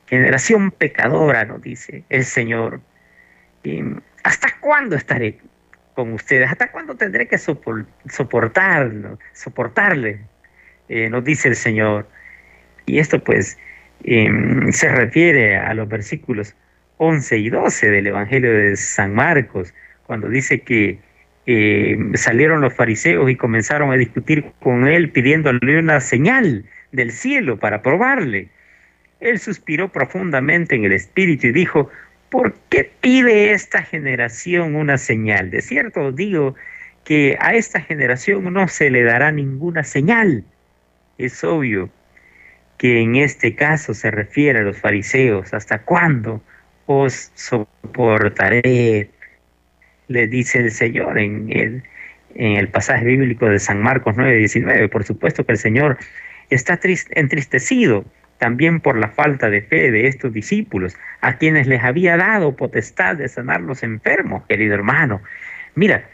generación 0.06 0.70
pecadora, 0.70 1.46
nos 1.46 1.62
dice 1.62 2.04
el 2.10 2.26
Señor. 2.26 2.82
Em, 3.64 4.00
¿Hasta 4.22 4.48
cuándo 4.60 4.96
estaré 4.96 5.38
con 5.96 6.12
ustedes. 6.12 6.48
¿Hasta 6.48 6.70
cuándo 6.70 6.94
tendré 6.94 7.26
que 7.26 7.38
soportarlo, 7.38 9.18
soportarle? 9.32 10.20
Eh, 10.88 11.08
nos 11.08 11.24
dice 11.24 11.48
el 11.48 11.56
Señor. 11.56 12.06
Y 12.84 12.98
esto 13.00 13.24
pues 13.24 13.58
em, 14.04 14.70
se 14.70 14.88
refiere 14.90 15.56
a 15.56 15.74
los 15.74 15.88
versículos 15.88 16.54
11 16.98 17.38
y 17.38 17.50
12 17.50 17.90
del 17.90 18.06
Evangelio 18.06 18.52
de 18.52 18.76
San 18.76 19.14
Marcos, 19.14 19.74
cuando 20.06 20.28
dice 20.28 20.60
que 20.60 20.98
em, 21.46 22.14
salieron 22.14 22.60
los 22.60 22.74
fariseos 22.74 23.28
y 23.30 23.34
comenzaron 23.34 23.90
a 23.90 23.96
discutir 23.96 24.44
con 24.60 24.86
él 24.86 25.10
pidiéndole 25.10 25.78
una 25.78 26.00
señal 26.00 26.64
del 26.92 27.10
cielo 27.10 27.58
para 27.58 27.80
probarle. 27.82 28.50
Él 29.20 29.38
suspiró 29.38 29.90
profundamente 29.90 30.76
en 30.76 30.84
el 30.84 30.92
espíritu 30.92 31.46
y 31.46 31.52
dijo, 31.52 31.90
¿Por 32.30 32.54
qué 32.68 32.90
pide 33.00 33.52
esta 33.52 33.82
generación 33.82 34.74
una 34.74 34.98
señal? 34.98 35.50
De 35.50 35.62
cierto 35.62 36.12
digo 36.12 36.54
que 37.04 37.36
a 37.40 37.54
esta 37.54 37.80
generación 37.80 38.52
no 38.52 38.66
se 38.68 38.90
le 38.90 39.04
dará 39.04 39.30
ninguna 39.30 39.84
señal. 39.84 40.44
Es 41.18 41.44
obvio 41.44 41.88
que 42.78 43.00
en 43.00 43.16
este 43.16 43.54
caso 43.54 43.94
se 43.94 44.10
refiere 44.10 44.58
a 44.58 44.62
los 44.62 44.78
fariseos. 44.78 45.54
¿Hasta 45.54 45.78
cuándo 45.82 46.42
os 46.86 47.30
soportaré? 47.34 49.10
Le 50.08 50.26
dice 50.26 50.58
el 50.58 50.70
Señor 50.70 51.18
en 51.18 51.82
el, 52.34 52.68
pasaje 52.68 53.04
bíblico 53.04 53.48
de 53.48 53.58
San 53.60 53.80
Marcos 53.80 54.16
9:19. 54.16 54.88
Por 54.88 55.04
supuesto 55.04 55.44
que 55.44 55.52
el 55.52 55.58
Señor 55.58 55.98
está 56.50 56.78
entristecido 57.10 58.04
también 58.38 58.80
por 58.80 58.98
la 58.98 59.08
falta 59.08 59.50
de 59.50 59.62
fe 59.62 59.90
de 59.90 60.06
estos 60.06 60.32
discípulos, 60.32 60.96
a 61.20 61.38
quienes 61.38 61.66
les 61.66 61.82
había 61.82 62.16
dado 62.16 62.56
potestad 62.56 63.16
de 63.16 63.28
sanar 63.28 63.60
los 63.60 63.82
enfermos, 63.82 64.44
querido 64.46 64.74
hermano. 64.74 65.22
Mira, 65.74 66.08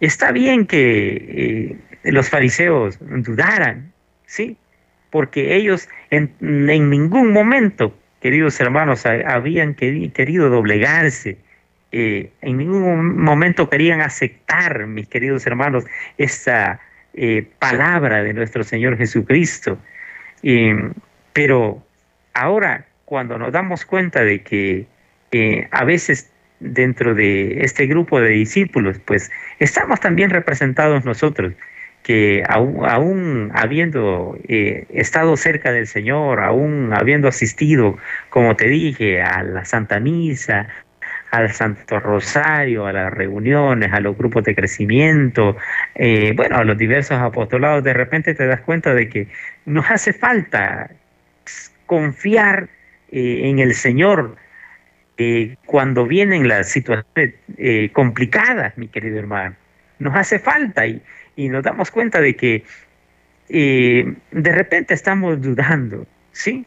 está 0.00 0.32
bien 0.32 0.66
que 0.66 1.76
eh, 2.04 2.10
los 2.10 2.28
fariseos 2.30 2.98
dudaran, 3.00 3.92
¿sí? 4.26 4.56
Porque 5.10 5.56
ellos 5.56 5.88
en, 6.10 6.32
ningún 6.40 7.32
momento, 7.32 7.96
queridos 8.20 8.60
hermanos, 8.60 9.06
habían 9.06 9.74
querido 9.74 10.48
doblegarse, 10.50 11.38
eh, 11.92 12.30
en 12.42 12.58
ningún 12.58 13.22
momento 13.22 13.70
querían 13.70 14.00
aceptar, 14.00 14.86
mis 14.86 15.08
queridos 15.08 15.46
hermanos, 15.46 15.84
esta 16.18 16.80
eh, 17.14 17.46
palabra 17.58 18.22
de 18.22 18.34
nuestro 18.34 18.64
Señor 18.64 18.98
Jesucristo. 18.98 19.78
Pero 21.36 21.84
ahora, 22.32 22.86
cuando 23.04 23.36
nos 23.36 23.52
damos 23.52 23.84
cuenta 23.84 24.24
de 24.24 24.42
que 24.42 24.86
a 25.70 25.84
veces 25.84 26.32
dentro 26.60 27.14
de 27.14 27.60
este 27.60 27.86
grupo 27.86 28.22
de 28.22 28.30
discípulos, 28.30 28.98
pues 29.04 29.30
estamos 29.58 30.00
también 30.00 30.30
representados 30.30 31.04
nosotros, 31.04 31.52
que 32.02 32.42
aún, 32.48 33.50
habiendo 33.52 34.38
eh, 34.48 34.86
estado 34.88 35.36
cerca 35.36 35.72
del 35.72 35.86
Señor, 35.86 36.40
aún 36.40 36.94
habiendo 36.94 37.28
asistido, 37.28 37.98
como 38.30 38.56
te 38.56 38.68
dije, 38.68 39.20
a 39.20 39.42
la 39.42 39.66
Santa 39.66 40.00
Misa, 40.00 40.68
al 41.32 41.52
Santo 41.52 42.00
Rosario, 42.00 42.86
a 42.86 42.94
las 42.94 43.12
reuniones, 43.12 43.92
a 43.92 44.00
los 44.00 44.16
grupos 44.16 44.44
de 44.44 44.54
crecimiento, 44.54 45.58
eh, 45.96 46.32
bueno, 46.34 46.56
a 46.56 46.64
los 46.64 46.78
diversos 46.78 47.18
apostolados, 47.18 47.84
de 47.84 47.92
repente 47.92 48.32
te 48.32 48.46
das 48.46 48.62
cuenta 48.62 48.94
de 48.94 49.10
que 49.10 49.28
nos 49.66 49.90
hace 49.90 50.14
falta 50.14 50.88
confiar 51.86 52.68
eh, 53.10 53.42
en 53.44 53.58
el 53.58 53.74
Señor 53.74 54.36
eh, 55.18 55.56
cuando 55.66 56.06
vienen 56.06 56.48
las 56.48 56.70
situaciones 56.70 57.34
complicadas, 57.92 58.76
mi 58.76 58.88
querido 58.88 59.18
hermano. 59.18 59.56
Nos 59.98 60.14
hace 60.14 60.38
falta 60.38 60.86
y, 60.86 61.02
y 61.36 61.48
nos 61.48 61.64
damos 61.64 61.90
cuenta 61.90 62.20
de 62.20 62.36
que 62.36 62.64
de 63.48 64.52
repente 64.52 64.92
estamos 64.92 65.40
dudando, 65.40 66.06
¿sí? 66.32 66.66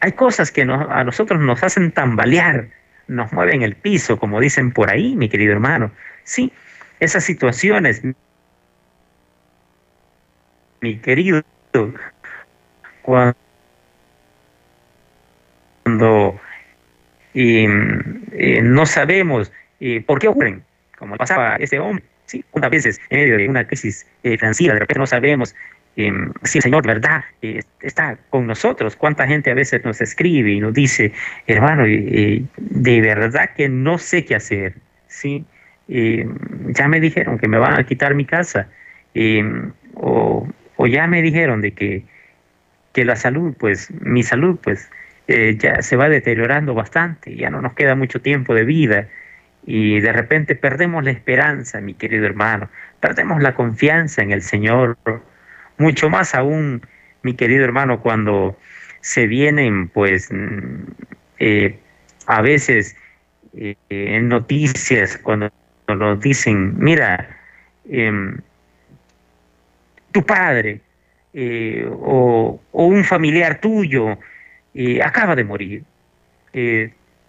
Hay 0.00 0.12
cosas 0.12 0.52
que 0.52 0.62
a 0.62 1.04
nosotros 1.04 1.40
nos 1.40 1.62
hacen 1.62 1.90
tambalear, 1.92 2.68
nos 3.08 3.32
mueven 3.32 3.62
el 3.62 3.76
piso, 3.76 4.18
como 4.18 4.40
dicen 4.40 4.72
por 4.72 4.90
ahí, 4.90 5.16
mi 5.16 5.28
querido 5.28 5.52
hermano. 5.52 5.90
Sí, 6.24 6.52
esas 7.00 7.24
situaciones, 7.24 8.02
mi 10.80 10.96
querido, 10.98 11.42
cuando 15.84 16.40
eh, 17.34 18.60
no 18.62 18.86
sabemos 18.86 19.52
eh, 19.80 20.02
por 20.06 20.18
qué 20.18 20.28
ocurren, 20.28 20.62
como 20.98 21.16
pasaba 21.16 21.56
este 21.56 21.78
hombre, 21.78 22.04
sí, 22.26 22.44
unas 22.52 22.70
veces 22.70 23.00
en 23.10 23.20
medio 23.20 23.38
de 23.38 23.48
una 23.48 23.66
crisis 23.66 24.06
eh, 24.22 24.36
financiera, 24.36 24.74
de 24.74 24.80
repente 24.80 24.98
no 25.00 25.06
sabemos 25.06 25.54
Em, 25.96 26.30
si 26.42 26.58
el 26.58 26.62
Señor, 26.62 26.86
¿verdad? 26.86 27.24
Eh, 27.40 27.62
está 27.80 28.18
con 28.28 28.46
nosotros. 28.46 28.96
¿Cuánta 28.96 29.26
gente 29.26 29.50
a 29.50 29.54
veces 29.54 29.82
nos 29.84 30.00
escribe 30.02 30.52
y 30.52 30.60
nos 30.60 30.74
dice, 30.74 31.12
hermano, 31.46 31.84
de 31.84 33.00
verdad 33.00 33.50
que 33.56 33.68
no 33.68 33.96
sé 33.96 34.24
qué 34.26 34.34
hacer? 34.34 34.74
¿sí? 35.08 35.46
Ya 35.88 36.88
me 36.88 37.00
dijeron 37.00 37.38
que 37.38 37.48
me 37.48 37.58
van 37.58 37.80
a 37.80 37.84
quitar 37.84 38.14
mi 38.14 38.26
casa. 38.26 38.68
Em, 39.14 39.72
o, 39.94 40.46
ya 40.86 41.06
me 41.06 41.22
dijeron 41.22 41.62
de 41.62 41.72
que, 41.72 42.02
que 42.96 43.04
la 43.04 43.14
salud, 43.14 43.54
pues 43.58 43.90
mi 44.00 44.22
salud, 44.22 44.58
pues 44.62 44.88
eh, 45.28 45.54
ya 45.58 45.82
se 45.82 45.96
va 45.96 46.08
deteriorando 46.08 46.72
bastante, 46.72 47.36
ya 47.36 47.50
no 47.50 47.60
nos 47.60 47.74
queda 47.74 47.94
mucho 47.94 48.22
tiempo 48.22 48.54
de 48.54 48.64
vida. 48.64 49.08
Y 49.66 50.00
de 50.00 50.12
repente 50.14 50.54
perdemos 50.54 51.04
la 51.04 51.10
esperanza, 51.10 51.82
mi 51.82 51.92
querido 51.92 52.24
hermano, 52.24 52.70
perdemos 53.00 53.42
la 53.42 53.54
confianza 53.54 54.22
en 54.22 54.30
el 54.30 54.40
Señor. 54.40 54.96
Mucho 55.76 56.08
más 56.08 56.34
aún, 56.34 56.80
mi 57.22 57.34
querido 57.34 57.64
hermano, 57.64 58.00
cuando 58.00 58.58
se 59.02 59.26
vienen, 59.26 59.88
pues, 59.88 60.32
mm, 60.32 60.84
eh, 61.38 61.78
a 62.26 62.40
veces 62.40 62.96
eh, 63.58 63.76
en 63.90 64.28
noticias, 64.28 65.18
cuando 65.18 65.50
nos 65.86 66.18
dicen, 66.18 66.78
mira, 66.78 67.28
em, 67.90 68.38
tu 70.12 70.24
padre 70.24 70.80
eh, 71.36 71.86
o, 71.88 72.58
un 72.72 73.04
familiar 73.04 73.60
tuyo 73.60 74.18
acaba 75.04 75.36
de 75.36 75.44
morir, 75.44 75.84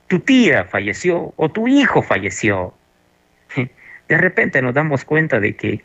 tu 0.08 0.20
tía 0.20 0.65
falleció 0.65 1.34
o 1.36 1.50
tu 1.50 1.67
hijo 1.67 2.02
falleció. 2.02 2.74
De 4.08 4.17
repente 4.17 4.62
nos 4.62 4.74
damos 4.74 5.06
cuenta 5.06 5.39
de 5.39 5.56
que 5.56 5.82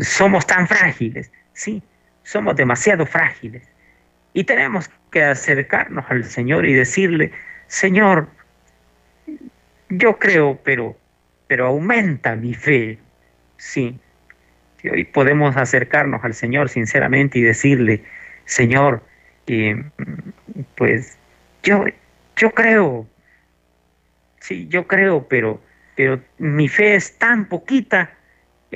somos 0.00 0.46
tan 0.46 0.68
frágiles, 0.68 1.30
Sí, 1.54 1.82
somos 2.24 2.56
demasiado 2.56 3.06
frágiles 3.06 3.62
y 4.32 4.44
tenemos 4.44 4.90
que 5.10 5.22
acercarnos 5.22 6.04
al 6.08 6.24
Señor 6.24 6.66
y 6.66 6.74
decirle, 6.74 7.30
Señor, 7.68 8.28
yo 9.88 10.18
creo, 10.18 10.58
pero, 10.64 10.96
pero 11.46 11.66
aumenta 11.66 12.34
mi 12.34 12.52
fe. 12.54 12.98
Sí, 13.56 13.96
y 14.84 14.88
hoy 14.90 15.04
podemos 15.04 15.56
acercarnos 15.56 16.22
al 16.24 16.34
Señor 16.34 16.68
sinceramente 16.68 17.40
y 17.40 17.42
decirle, 17.42 18.04
Señor, 18.44 19.02
pues 20.76 21.18
yo, 21.64 21.84
yo 22.36 22.50
creo, 22.52 23.08
sí, 24.38 24.68
yo 24.68 24.86
creo, 24.86 25.26
pero, 25.26 25.60
pero 25.96 26.20
mi 26.38 26.68
fe 26.68 26.94
es 26.94 27.18
tan 27.18 27.46
poquita 27.46 28.10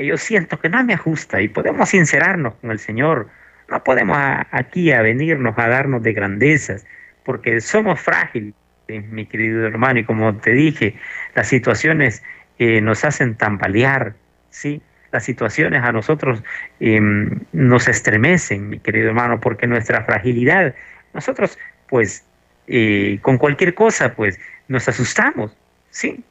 yo 0.05 0.17
siento 0.17 0.59
que 0.59 0.69
no 0.69 0.83
me 0.85 0.95
ajusta 0.95 1.41
y 1.41 1.49
podemos 1.49 1.89
sincerarnos 1.91 2.55
con 2.55 2.71
el 2.71 2.79
Señor. 2.79 3.29
No 3.69 3.83
podemos 3.85 4.17
aquí 4.51 4.93
a 4.93 5.03
venirnos 5.03 5.59
a 5.59 5.69
darnos 5.69 6.03
de 6.03 6.13
grandezas, 6.13 6.87
porque 7.25 7.61
somos 7.61 8.01
frágiles, 8.01 8.55
mi 8.89 9.27
querido 9.27 9.67
hermano, 9.67 10.01
y 10.01 10.05
como 10.05 10.35
te 10.37 10.53
dije, 10.53 10.95
las 11.35 11.49
situaciones 11.49 12.23
eh, 12.59 12.81
nos 12.81 13.05
hacen 13.05 13.35
tambalear, 13.35 14.15
¿sí? 14.51 14.81
Las 15.11 15.25
situaciones 15.25 15.83
a 15.83 15.93
nosotros 15.93 16.43
em, 16.81 17.41
nos 17.53 17.89
estremecen, 17.89 18.69
mi 18.69 18.79
querido 18.79 19.09
hermano, 19.09 19.41
porque 19.41 19.67
nuestra 19.67 20.05
fragilidad, 20.05 20.75
nosotros, 21.15 21.59
pues, 21.89 22.25
eh, 22.67 23.19
con 23.23 23.39
cualquier 23.39 23.75
cosa, 23.75 24.15
pues, 24.15 24.39
nos 24.69 24.87
asustamos, 24.89 25.57
¿sí? 25.91 26.23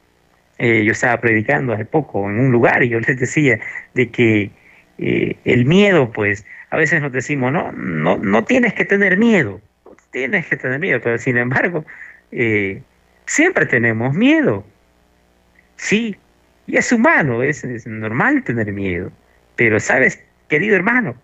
Eh, 0.58 0.84
yo 0.84 0.92
estaba 0.92 1.20
predicando 1.20 1.72
hace 1.72 1.84
poco 1.84 2.30
en 2.30 2.38
un 2.38 2.52
lugar 2.52 2.82
y 2.82 2.88
yo 2.88 3.00
les 3.06 3.18
decía 3.18 3.58
de 3.94 4.10
que 4.10 4.50
eh, 4.98 5.36
el 5.44 5.64
miedo, 5.64 6.12
pues, 6.12 6.46
a 6.70 6.76
veces 6.76 7.02
nos 7.02 7.12
decimos, 7.12 7.52
no, 7.52 7.72
no, 7.72 8.18
no 8.18 8.44
tienes 8.44 8.74
que 8.74 8.84
tener 8.84 9.16
miedo, 9.16 9.60
tienes 10.12 10.46
que 10.46 10.56
tener 10.56 10.78
miedo, 10.78 11.00
pero 11.02 11.18
sin 11.18 11.36
embargo, 11.36 11.84
siempre 13.26 13.66
tenemos 13.66 14.14
miedo. 14.14 14.64
Sí, 15.76 16.16
y 16.68 16.76
es 16.76 16.92
humano, 16.92 17.42
es, 17.42 17.64
normal 17.86 18.44
tener 18.44 18.72
miedo, 18.72 19.10
pero 19.56 19.80
sabes, 19.80 20.22
querido 20.48 20.76
hermano, 20.76 21.16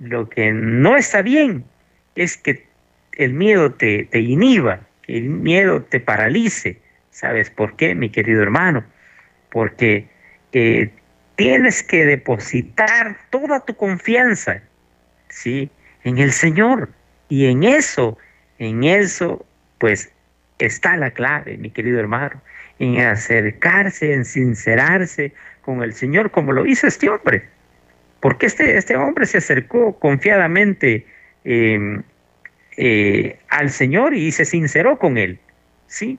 lo 0.00 0.28
que 0.30 0.52
no 0.52 0.96
está 0.96 1.20
bien 1.20 1.64
es 2.16 2.38
que 2.38 2.66
el 3.12 3.34
miedo 3.34 3.74
te, 3.74 4.08
inhiba, 4.12 4.80
que 5.02 5.18
el 5.18 5.28
miedo 5.28 5.82
te 5.82 6.00
paralice, 6.00 6.80
¿Sabes 7.10 7.48
por 7.48 7.76
qué, 7.76 7.94
mi 7.94 8.10
querido 8.10 8.42
hermano? 8.42 8.82
Porque 9.50 10.08
eh, 10.52 10.90
tienes 11.36 11.84
que 11.84 12.04
depositar 12.04 13.16
toda 13.30 13.60
tu 13.60 13.76
confianza, 13.76 14.62
¿sí? 15.28 15.70
En 16.02 16.18
el 16.18 16.32
Señor. 16.32 16.90
Y 17.28 17.46
en 17.46 17.62
eso, 17.62 18.18
en 18.58 18.82
eso, 18.82 19.46
pues 19.78 20.10
está 20.58 20.96
la 20.96 21.12
clave, 21.12 21.56
mi 21.56 21.70
querido 21.70 22.00
hermano, 22.00 22.40
en 22.78 23.00
acercarse, 23.00 24.12
en 24.12 24.24
sincerarse 24.24 25.32
con 25.62 25.82
el 25.82 25.92
Señor, 25.94 26.30
como 26.30 26.52
lo 26.52 26.66
hizo 26.66 26.86
este 26.86 27.08
hombre. 27.08 27.44
Porque 28.20 28.46
este, 28.46 28.76
este 28.76 28.96
hombre 28.96 29.26
se 29.26 29.38
acercó 29.38 29.98
confiadamente 29.98 31.06
em, 31.44 32.02
eh, 32.76 33.38
al 33.48 33.70
Señor 33.70 34.14
y 34.14 34.32
se 34.32 34.44
sinceró 34.44 34.98
con 34.98 35.18
él, 35.18 35.38
¿sí? 35.86 36.18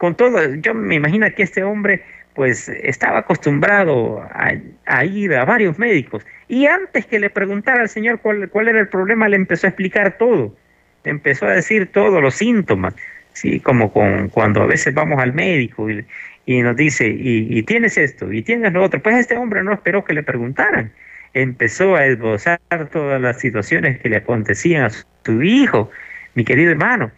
con 0.00 0.14
todo, 0.14 0.54
yo 0.54 0.72
me 0.72 0.94
imagino 0.94 1.26
que 1.36 1.42
este 1.42 1.62
hombre 1.62 2.02
pues 2.34 2.70
estaba 2.70 3.18
acostumbrado 3.18 4.26
a, 4.32 5.04
ir 5.04 5.34
a 5.34 5.44
varios 5.44 5.78
médicos 5.78 6.24
y 6.48 6.64
antes 6.64 7.04
que 7.04 7.20
le 7.20 7.28
preguntara 7.28 7.82
al 7.82 7.90
Señor 7.90 8.18
cuál, 8.20 8.48
cuál 8.48 8.68
era 8.68 8.80
el 8.80 8.88
problema, 8.88 9.28
le 9.28 9.36
empezó 9.36 9.66
a 9.66 9.70
explicar 9.70 10.16
todo, 10.16 10.56
empezó 11.04 11.44
a 11.44 11.50
decir 11.50 11.92
todos 11.92 12.22
los 12.22 12.34
síntomas, 12.34 12.94
sí, 13.40 13.58
como 13.60 13.90
con, 13.92 14.28
cuando 14.28 14.62
a 14.62 14.66
veces 14.66 14.92
vamos 14.92 15.18
al 15.18 15.32
médico 15.32 15.90
y, 15.90 16.04
y 16.44 16.60
nos 16.62 16.76
dice, 16.76 17.08
y, 17.08 17.46
y, 17.58 17.62
tienes 17.62 17.96
esto, 17.96 18.30
y 18.30 18.42
tienes 18.42 18.72
lo 18.72 18.82
otro, 18.84 19.02
pues 19.02 19.16
este 19.16 19.36
hombre 19.36 19.62
no 19.62 19.72
esperó 19.72 20.04
que 20.04 20.12
le 20.12 20.22
preguntaran, 20.22 20.92
empezó 21.32 21.96
a 21.96 22.04
esbozar 22.04 22.60
todas 22.92 23.20
las 23.20 23.38
situaciones 23.40 23.98
que 24.00 24.10
le 24.10 24.16
acontecían 24.16 24.84
a 24.84 24.90
su 24.90 25.42
hijo, 25.42 25.90
mi 26.34 26.44
querido 26.44 26.70
hermano. 26.70 27.10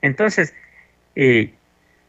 Entonces, 0.00 0.54
eh, 1.14 1.52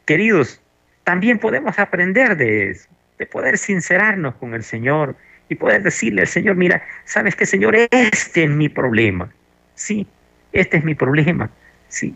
queridos, 0.06 0.62
también 1.04 1.38
podemos 1.38 1.78
aprender 1.78 2.38
de 2.38 2.70
eso, 2.70 2.88
de 3.20 3.26
poder 3.26 3.58
sincerarnos 3.58 4.36
con 4.36 4.54
el 4.54 4.64
Señor 4.64 5.16
y 5.50 5.56
poder 5.56 5.84
decirle 5.84 6.22
al 6.22 6.28
Señor, 6.28 6.56
mira, 6.56 6.84
¿sabes 7.04 7.36
qué, 7.36 7.46
Señor? 7.46 7.76
Este 7.76 8.44
es 8.46 8.50
mi 8.50 8.70
problema. 8.70 9.30
Sí, 9.76 10.08
este 10.54 10.78
es 10.78 10.86
mi 10.86 10.96
problema. 10.96 11.50
Sí. 11.90 12.16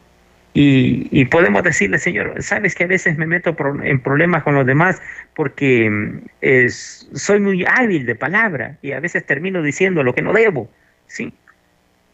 Y, 0.53 1.25
podemos 1.25 1.63
decirle, 1.63 1.97
Señor, 1.97 2.43
sabes 2.43 2.75
que 2.75 2.83
a 2.83 2.87
veces 2.87 3.17
me 3.17 3.25
meto 3.25 3.55
en 3.83 4.01
problemas 4.01 4.43
con 4.43 4.53
los 4.55 4.65
demás 4.65 5.01
porque 5.33 5.89
mm, 5.89 6.67
soy 6.67 7.39
muy 7.39 7.65
hábil 7.65 8.05
de 8.05 8.15
palabra 8.15 8.77
y 8.81 8.91
a 8.91 8.99
veces 8.99 9.25
termino 9.25 9.61
diciendo 9.61 10.03
lo 10.03 10.13
que 10.13 10.21
no 10.21 10.33
debo. 10.33 10.69
Sí. 11.07 11.33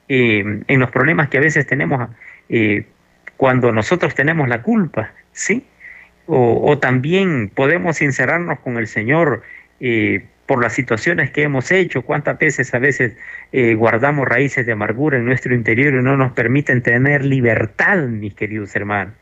Eh, 0.09 0.61
en 0.67 0.79
los 0.79 0.91
problemas 0.91 1.29
que 1.29 1.37
a 1.37 1.41
veces 1.41 1.65
tenemos 1.65 2.09
eh, 2.47 2.85
cuando 3.37 3.71
nosotros 3.71 4.15
tenemos 4.15 4.47
la 4.47 4.61
culpa, 4.61 5.11
¿sí? 5.31 5.65
O, 6.29 6.77
también 6.77 7.49
podemos 7.49 7.97
sincerarnos 7.97 8.59
con 8.59 8.77
el 8.77 8.87
Señor 8.87 9.43
eh, 9.79 10.25
por 10.47 10.61
las 10.61 10.73
situaciones 10.73 11.29
que 11.31 11.43
hemos 11.43 11.71
hecho, 11.71 12.01
cuántas 12.01 12.39
veces 12.39 12.73
a 12.73 12.79
veces 12.79 13.15
eh, 13.51 13.75
guardamos 13.75 14.27
raíces 14.27 14.65
de 14.65 14.71
amargura 14.71 15.17
en 15.17 15.25
nuestro 15.25 15.53
interior 15.53 15.93
y 15.93 16.01
no 16.01 16.17
nos 16.17 16.31
permiten 16.31 16.81
tener 16.81 17.23
libertad, 17.23 17.97
mis 18.07 18.33
queridos 18.33 18.75
hermanos, 18.75 19.13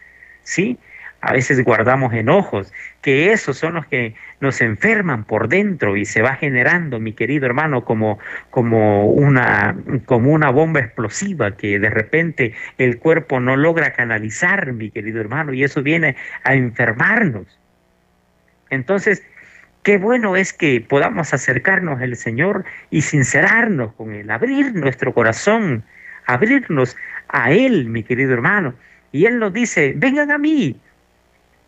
¿sí? 0.44 0.78
a 1.26 1.34
veces 1.34 1.64
guardamos 1.64 2.14
enojos, 2.14 2.72
que 3.02 3.32
esos 3.32 3.58
son 3.58 3.74
los 3.74 3.88
que 3.88 4.14
nos 4.42 4.62
enferman 4.62 5.24
por 5.24 5.48
dentro 5.48 5.98
y 5.98 6.06
se 6.06 6.22
va 6.22 6.36
generando, 6.36 7.00
mi 7.00 7.14
querido 7.14 7.48
hermano, 7.48 7.84
como, 7.84 8.20
como, 8.52 9.08
una, 9.10 9.76
como 10.06 10.32
una 10.32 10.52
bomba 10.52 10.82
explosiva 10.82 11.58
que 11.58 11.80
de 11.80 11.90
repente 11.90 12.54
el 12.78 13.00
cuerpo 13.00 13.40
no 13.40 13.58
logra 13.58 13.94
canalizar, 13.94 14.72
mi 14.74 14.92
querido 14.92 15.20
hermano, 15.20 15.52
y 15.54 15.64
eso 15.64 15.82
viene 15.82 16.16
a 16.44 16.54
enfermarnos. 16.54 17.48
Entonces, 18.70 19.24
qué 19.86 20.00
bueno 20.00 20.36
es 20.36 20.52
que 20.52 20.82
podamos 20.82 21.32
acercarnos 21.32 22.02
al 22.02 22.15
Señor 22.15 22.65
y 22.89 23.04
sincerarnos 23.04 23.93
con 23.93 24.13
Él, 24.13 24.32
abrir 24.32 24.74
nuestro 24.74 25.13
corazón, 25.13 25.84
abrirnos 26.26 26.98
a 27.30 27.52
Él, 27.52 27.86
mi 27.86 28.02
querido 28.02 28.34
hermano. 28.34 28.74
Y 29.12 29.28
Él 29.28 29.38
nos 29.38 29.54
dice, 29.54 29.93
vengan 29.95 30.32
a 30.32 30.39
mí, 30.39 30.82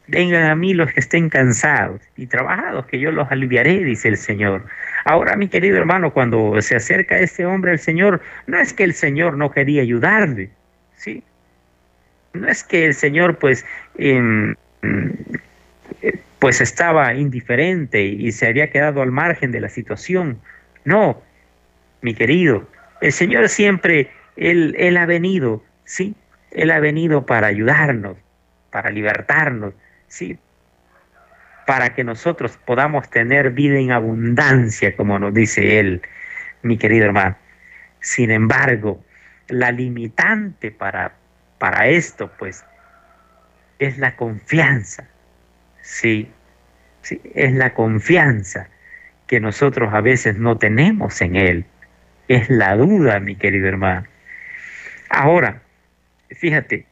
Vengan 0.10 0.45
a 0.45 0.56
mí 0.56 0.73
los 0.73 0.93
que 0.93 1.01
estén 1.01 1.30
cansados 1.30 1.99
y 2.15 2.27
trabajados, 2.27 2.86
que 2.86 2.97
yo 2.97 3.12
los 3.12 3.30
aliviaré, 3.30 3.84
dice 3.84 4.08
el 4.08 4.15
Señor. 4.15 4.63
Ahora, 5.03 5.36
mi 5.36 5.49
querido 5.49 5.77
hermano, 5.77 6.13
cuando 6.13 6.62
se 6.62 6.77
acerca 6.77 7.19
este 7.19 7.45
hombre 7.45 7.71
al 7.71 7.80
Señor, 7.80 8.21
no 8.45 8.58
es 8.58 8.71
que 8.71 8.86
el 8.86 8.93
Señor 8.93 9.36
no 9.36 9.51
quería 9.51 9.82
ayudarle, 9.82 10.49
¿sí? 10.95 11.23
No 12.32 12.47
es 12.47 12.63
que 12.63 12.86
el 12.86 12.93
Señor, 12.93 13.38
pues, 13.38 13.65
pues 16.39 16.62
estaba 16.62 17.13
indiferente 17.15 18.04
y 18.04 18.32
se 18.32 18.47
había 18.47 18.69
quedado 18.69 19.02
al 19.02 19.12
margen 19.12 19.52
de 19.52 19.60
la 19.60 19.69
situación. 19.69 20.39
No, 20.86 21.21
mi 22.02 22.13
querido, 22.13 22.67
el 23.02 23.12
Señor 23.12 23.50
siempre, 23.50 24.12
Él, 24.36 24.76
él 24.78 24.97
ha 24.97 25.06
venido, 25.06 25.63
¿sí? 25.84 26.15
Él 26.52 26.71
ha 26.71 26.80
venido 26.80 27.26
para 27.26 27.47
ayudarnos, 27.47 28.17
para 28.71 28.89
libertarnos, 28.89 29.73
¿sí? 30.08 30.38
Para 31.65 31.93
que 31.93 32.04
nosotros 32.04 32.58
podamos 32.65 33.10
tener 33.10 33.52
vida 33.52 33.78
en 33.78 33.91
abundancia, 33.91 34.95
como 34.95 35.19
nos 35.19 35.34
dice 35.34 35.80
él, 35.80 36.02
mi 36.62 36.78
querido 36.78 37.06
hermano. 37.06 37.36
Sin 38.00 38.32
embargo, 38.32 39.04
la 39.50 39.71
limitante 39.71 40.71
para, 40.71 41.13
para 41.58 41.88
esto, 41.88 42.32
pues, 42.38 42.63
es 43.80 43.97
la 43.97 44.15
confianza, 44.15 45.08
¿sí? 45.88 46.30
¿sí? 47.02 47.21
Es 47.34 47.54
la 47.54 47.73
confianza 47.73 48.67
que 49.28 49.39
nosotros 49.39 49.93
a 49.93 50.02
veces 50.02 50.38
no 50.38 50.58
tenemos 50.58 51.21
en 51.21 51.36
Él. 51.36 51.65
Es 52.28 52.50
la 52.50 52.76
duda, 52.76 53.19
mi 53.19 53.36
querido 53.36 53.67
hermano. 53.67 54.06
Ahora, 55.10 55.62
fíjate, 56.30 56.86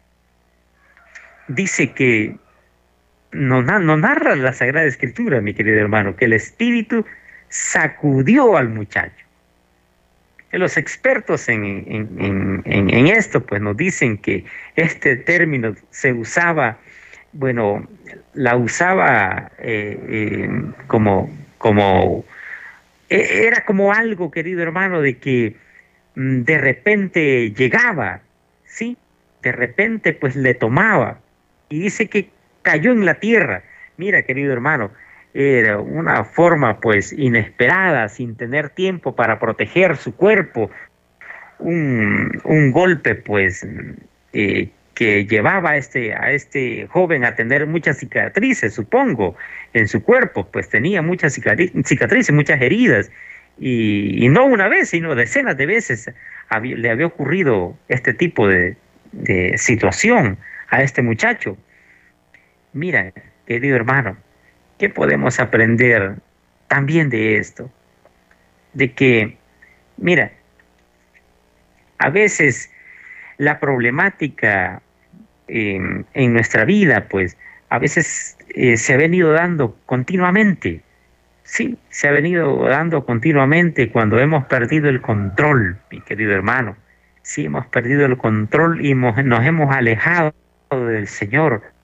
dice 1.47 1.91
que 1.91 2.38
no, 3.31 3.62
narra 3.62 4.36
la 4.36 4.53
Sagrada 4.53 4.86
Escritura, 4.86 5.41
mi 5.41 5.53
querido 5.53 5.77
hermano, 5.79 6.15
que 6.15 6.25
el 6.25 6.34
Espíritu 6.34 7.05
sacudió 7.49 8.55
al 8.55 8.69
muchacho. 8.69 9.25
Los 10.51 10.77
expertos 10.77 11.49
en, 11.49 12.63
esto 13.08 13.45
pues 13.45 13.62
nos 13.62 13.75
dicen 13.75 14.17
que 14.17 14.45
este 14.77 15.17
término 15.17 15.75
se 15.89 16.13
usaba, 16.13 16.77
bueno, 17.36 17.86
la 18.34 18.56
usaba 18.56 19.52
eh, 19.60 20.00
eh, 20.10 20.50
como, 20.88 21.30
como, 21.58 22.24
e, 23.10 23.45
era 23.45 23.65
como 23.65 23.91
algo, 23.91 24.32
querido 24.32 24.62
hermano, 24.62 25.02
de 25.02 25.17
que 25.17 25.56
mm, 26.15 26.43
de 26.43 26.58
repente 26.58 27.52
llegaba, 27.52 28.21
¿sí? 28.65 28.98
De 29.41 29.52
repente 29.52 30.13
pues 30.13 30.36
le 30.36 30.54
tomaba. 30.54 31.19
Y 31.69 31.80
dice 31.80 32.08
que 32.08 32.30
cayó 32.62 32.91
en 32.93 33.06
la 33.06 33.15
tierra. 33.15 33.63
Mira, 33.98 34.21
querido 34.24 34.54
hermano, 34.54 34.91
era 35.34 35.80
una 35.80 36.24
forma 36.24 36.80
pues 36.80 37.12
inesperada, 37.12 38.08
sin 38.08 38.36
tener 38.36 38.69
tiempo 38.69 39.13
para 39.13 39.39
proteger 39.39 39.98
su 39.98 40.15
cuerpo, 40.15 40.71
un, 41.60 42.71
golpe 42.71 43.15
pues 43.15 43.67
eh, 44.32 44.69
que 44.95 45.25
llevaba 45.25 45.71
a 45.71 45.77
este, 45.77 46.13
a 46.13 46.31
este 46.31 46.88
joven 46.88 47.25
a 47.25 47.36
tener 47.36 47.67
muchas 47.67 47.97
cicatrices, 47.97 48.73
supongo, 48.73 49.36
en 49.73 49.88
su 49.88 50.01
cuerpo, 50.01 50.47
pues 50.49 50.69
tenía 50.69 51.01
muchas 51.01 51.34
cicatrices, 51.34 52.34
muchas 52.34 52.62
heridas, 52.62 53.12
y, 53.60 54.27
no 54.29 54.45
una 54.45 54.67
vez, 54.67 54.89
sino 54.89 55.15
decenas 55.15 55.58
de 55.58 55.65
veces 55.65 56.12
le 56.62 56.89
había 56.89 57.05
ocurrido 57.05 57.77
este 57.88 58.13
tipo 58.13 58.47
de, 58.47 58.75
de 59.12 59.58
situación 59.58 60.38
a 60.69 60.81
este 60.81 61.01
muchacho. 61.01 61.58
Mira, 62.73 63.13
querido 63.45 63.75
hermano, 63.75 64.17
¿qué 64.77 64.89
podemos 64.89 65.39
aprender 65.39 66.15
también 66.67 67.10
de 67.10 67.38
esto? 67.38 67.71
De 68.73 68.91
que, 68.91 69.38
mira, 69.97 70.31
a 71.97 72.10
veces 72.10 72.69
la 73.38 73.60
problemática 73.60 74.81
en, 75.47 76.34
nuestra 76.34 76.65
vida, 76.65 77.08
pues, 77.10 77.38
a 77.69 77.79
veces 77.79 78.38
eh, 78.55 78.77
se 78.77 78.93
ha 78.93 78.97
venido 78.97 79.31
dando 79.31 79.77
continuamente. 79.86 80.81
Sí, 81.43 81.77
se 81.89 82.08
ha 82.08 82.12
venido 82.12 82.63
dando 82.67 83.05
continuamente 83.05 83.91
cuando 83.91 84.19
hemos 84.19 84.45
perdido 84.45 84.89
el 84.89 85.01
control, 85.01 85.77
mi 85.91 86.01
querido 86.01 86.34
hermano. 86.34 86.75
Sí, 87.21 87.45
hemos 87.45 87.65
perdido 87.67 88.05
el 88.05 88.17
control 88.17 88.86
y 88.86 88.93
nos 88.95 89.45
hemos 89.45 89.75
alejado 89.75 90.34
del 90.71 91.08
Señor 91.08 91.75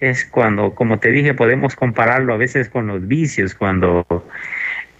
es 0.00 0.24
cuando, 0.24 0.74
como 0.74 0.98
te 0.98 1.10
dije, 1.10 1.34
podemos 1.34 1.76
compararlo 1.76 2.34
a 2.34 2.36
veces 2.36 2.68
con 2.68 2.86
los 2.86 3.06
vicios, 3.06 3.54
cuando 3.54 4.06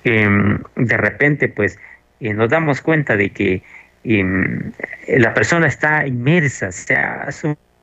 em, 0.05 0.59
de 0.77 0.97
repente 0.97 1.49
pues 1.49 1.79
eh, 2.21 2.33
nos 2.35 2.49
damos 2.51 2.81
cuenta 2.81 3.17
de 3.17 3.31
que 3.31 3.63
em, 4.05 4.73
la 5.09 5.35
persona 5.35 5.67
está 5.67 6.07
inmersa, 6.07 6.73
se 6.73 6.95
ha 6.95 7.29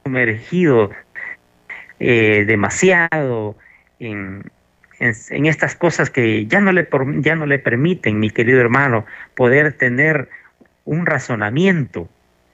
sumergido 0.04 0.92
eh, 2.00 2.46
demasiado 2.48 3.56
en, 4.00 4.44
en, 5.00 5.46
estas 5.46 5.76
cosas 5.76 6.10
que 6.10 6.46
ya 6.46 6.60
no, 6.60 6.72
le, 6.72 6.88
ya 7.20 7.36
no 7.36 7.46
le 7.46 7.60
permiten, 7.60 8.20
mi 8.20 8.30
querido 8.30 8.60
hermano, 8.60 9.06
poder 9.36 9.74
tener 9.74 10.30
un 10.86 11.06
razonamiento, 11.06 12.10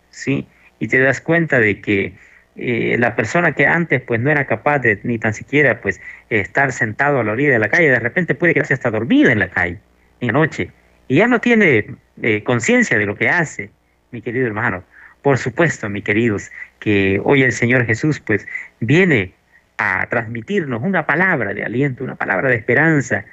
¿sí? 0.10 0.48
Y 0.80 0.88
te 0.88 1.00
das 1.00 1.22
cuenta 1.22 1.60
de 1.60 1.82
que 1.82 2.14
eh, 2.56 2.98
la 3.00 3.16
persona 3.16 3.54
que 3.54 3.68
antes 3.68 4.02
pues 4.02 4.20
no 4.20 4.32
era 4.32 4.46
capaz 4.46 4.80
de 4.80 5.00
ni 5.04 5.20
tan 5.20 5.34
siquiera 5.34 5.80
pues 5.80 6.02
estar 6.30 6.72
sentado 6.72 7.20
a 7.20 7.24
la 7.24 7.34
orilla 7.34 7.52
de 7.52 7.60
la 7.60 7.70
calle, 7.70 7.90
de 7.90 8.00
repente 8.00 8.36
puede 8.36 8.54
quedarse 8.54 8.74
hasta 8.74 8.90
dormida 8.90 9.32
en 9.32 9.40
la 9.40 9.50
calle, 9.50 9.78
en 10.20 10.28
la 10.28 10.34
noche, 10.34 10.72
y 11.08 11.18
ya 11.18 11.28
no 11.28 11.40
tiene 11.40 11.96
eh, 12.22 12.44
conciencia 12.44 12.98
de 12.98 13.06
lo 13.06 13.16
que 13.16 13.30
hace, 13.30 13.70
mi 14.12 14.22
querido 14.22 14.48
hermano. 14.48 14.84
Por 15.22 15.38
supuesto, 15.38 15.90
mis 15.90 16.04
queridos, 16.04 16.52
que 16.80 17.22
hoy 17.24 17.44
el 17.44 17.52
Señor 17.52 17.86
Jesús 17.86 18.20
pues 18.20 18.48
viene 18.80 19.34
a 19.78 20.08
transmitirnos 20.10 20.82
una 20.84 21.06
palabra 21.06 21.54
de 21.54 21.64
aliento, 21.64 22.04
una 22.04 22.16
palabra 22.16 22.50
de 22.50 22.56
esperanza, 22.56 23.26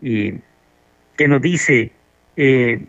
y 0.00 0.34
que 1.16 1.28
nos 1.28 1.40
dice, 1.40 1.92
eh, 2.36 2.84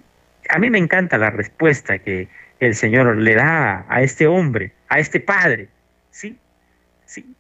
a 0.49 0.59
mí 0.59 0.70
me 0.70 0.80
encanta 0.80 1.18
la 1.18 1.30
respuesta 1.30 1.99
que 1.99 2.28
el 2.59 2.76
Señor 2.76 3.18
le 3.18 3.36
da 3.36 3.86
a 3.89 4.01
este 4.01 4.28
hombre, 4.28 4.72
a 4.89 4.99
este 4.99 5.20
padre, 5.20 5.68
¿sí? 6.11 6.38
¿Sí? 7.05 7.36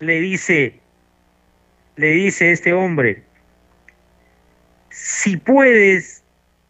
Le 0.00 0.20
dice, 0.20 0.80
le 1.96 2.08
dice 2.12 2.50
este 2.50 2.72
hombre, 2.72 3.22
si 4.90 5.36
puedes, 5.36 6.22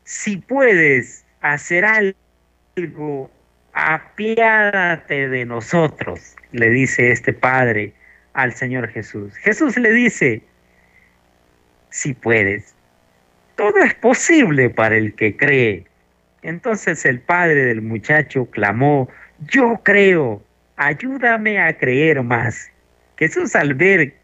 si 0.04 0.36
puedes 0.36 1.24
hacer 1.40 1.84
algo, 1.84 3.30
apiádate 3.72 5.28
de 5.28 5.44
nosotros, 5.44 6.36
le 6.52 6.70
dice 6.70 7.10
este 7.10 7.32
padre 7.32 7.92
al 8.34 8.54
Señor 8.54 8.88
Jesús. 8.88 9.34
Jesús 9.36 9.76
le 9.76 9.92
dice, 9.92 10.42
si 11.90 12.14
puedes, 12.14 12.74
todo 13.56 13.78
es 13.78 13.94
posible 13.94 14.70
para 14.70 14.96
el 14.96 15.14
que 15.14 15.36
cree. 15.36 15.84
Entonces 16.42 17.04
el 17.04 17.20
padre 17.20 17.66
del 17.66 17.82
muchacho 17.82 18.46
clamó, 18.46 19.08
yo 19.48 19.80
creo, 19.82 20.42
ayúdame 20.76 21.60
a 21.60 21.76
creer 21.76 22.22
más. 22.22 22.70
Jesús 23.16 23.54
al 23.54 23.74
ver 23.74 24.14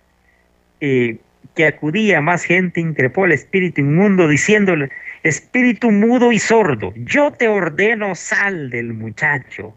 eh, 0.81 1.19
que 1.55 1.67
acudía 1.67 2.21
más 2.21 2.45
gente, 2.45 2.81
increpó 2.81 3.25
al 3.25 3.33
espíritu 3.33 3.81
inmundo, 3.81 4.29
diciéndole, 4.29 4.91
espíritu 5.23 5.91
mudo 5.91 6.33
y 6.33 6.39
sordo, 6.39 6.93
yo 6.97 7.33
te 7.33 7.49
ordeno 7.49 8.15
sal 8.15 8.71
del 8.71 8.93
muchacho 8.95 9.77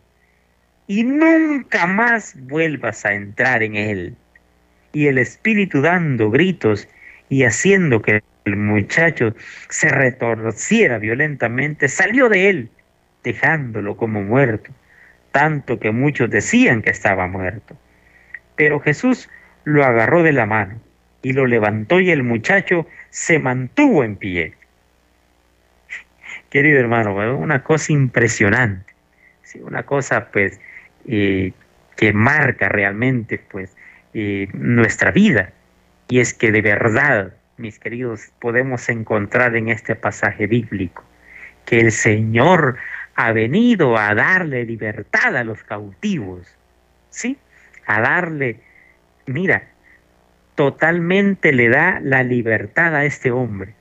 y 0.87 1.03
nunca 1.03 1.87
más 1.87 2.35
vuelvas 2.37 3.05
a 3.05 3.13
entrar 3.13 3.63
en 3.63 3.75
él. 3.75 4.15
Y 4.93 5.07
el 5.07 5.17
espíritu 5.17 5.81
dando 5.81 6.29
gritos 6.29 6.87
y 7.29 7.43
haciendo 7.43 8.01
que 8.01 8.21
el 8.45 8.55
muchacho 8.57 9.33
se 9.69 9.89
retorciera 9.89 10.97
violentamente, 10.97 11.87
salió 11.87 12.27
de 12.27 12.49
él, 12.49 12.69
dejándolo 13.23 13.95
como 13.95 14.21
muerto, 14.21 14.71
tanto 15.31 15.79
que 15.79 15.91
muchos 15.91 16.29
decían 16.29 16.81
que 16.81 16.89
estaba 16.89 17.27
muerto. 17.27 17.77
Pero 18.55 18.79
Jesús 18.79 19.29
lo 19.63 19.85
agarró 19.85 20.23
de 20.23 20.33
la 20.33 20.45
mano 20.45 20.79
y 21.21 21.33
lo 21.33 21.45
levantó 21.45 21.99
y 21.99 22.11
el 22.11 22.23
muchacho 22.23 22.87
se 23.09 23.39
mantuvo 23.39 24.03
en 24.03 24.15
pie. 24.15 24.53
Querido 26.49 26.79
hermano, 26.79 27.37
una 27.37 27.63
cosa 27.63 27.93
impresionante, 27.93 28.93
una 29.61 29.83
cosa 29.83 30.31
pues 30.31 30.59
eh, 31.07 31.53
que 31.95 32.13
marca 32.13 32.69
realmente 32.69 33.37
pues 33.37 33.75
eh, 34.13 34.47
nuestra 34.53 35.11
vida 35.11 35.53
y 36.09 36.19
es 36.19 36.33
que 36.33 36.51
de 36.51 36.61
verdad, 36.61 37.33
mis 37.57 37.79
queridos, 37.79 38.31
podemos 38.39 38.89
encontrar 38.89 39.55
en 39.55 39.69
este 39.69 39.95
pasaje 39.95 40.45
bíblico 40.47 41.05
que 41.65 41.79
el 41.79 41.93
Señor 41.93 42.77
ha 43.15 43.31
venido 43.31 43.97
a 43.97 44.13
darle 44.13 44.65
libertad 44.65 45.37
a 45.37 45.43
los 45.43 45.63
cautivos, 45.63 46.47
¿sí? 47.09 47.37
A 47.85 48.01
darle, 48.01 48.59
mira, 49.25 49.70
totalmente 50.55 51.53
le 51.53 51.69
da 51.69 51.99
la 52.01 52.23
libertad 52.23 52.95
a 52.95 53.05
este 53.05 53.31
hombre. 53.31 53.73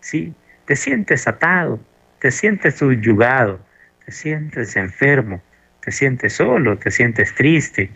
¿sí? 0.00 0.34
Te 0.66 0.76
sientes 0.76 1.26
atado, 1.26 1.80
te 2.18 2.30
sientes 2.30 2.76
subyugado, 2.76 3.60
te 4.04 4.12
sientes 4.12 4.76
enfermo, 4.76 5.42
te 5.80 5.92
sientes 5.92 6.34
solo, 6.34 6.78
te 6.78 6.90
sientes 6.90 7.34
triste, 7.34 7.90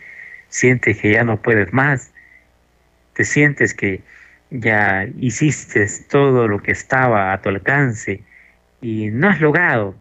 sientes 0.48 0.98
que 0.98 1.12
ya 1.12 1.24
no 1.24 1.40
puedes 1.40 1.72
más, 1.72 2.12
te 3.14 3.24
sientes 3.24 3.74
que 3.74 4.02
ya 4.50 5.06
hiciste 5.18 5.86
todo 6.08 6.48
lo 6.48 6.62
que 6.62 6.72
estaba 6.72 7.32
a 7.32 7.42
tu 7.42 7.50
alcance 7.50 8.22
y 8.80 9.10
no 9.10 9.28
has 9.28 9.40
logrado, 9.40 9.94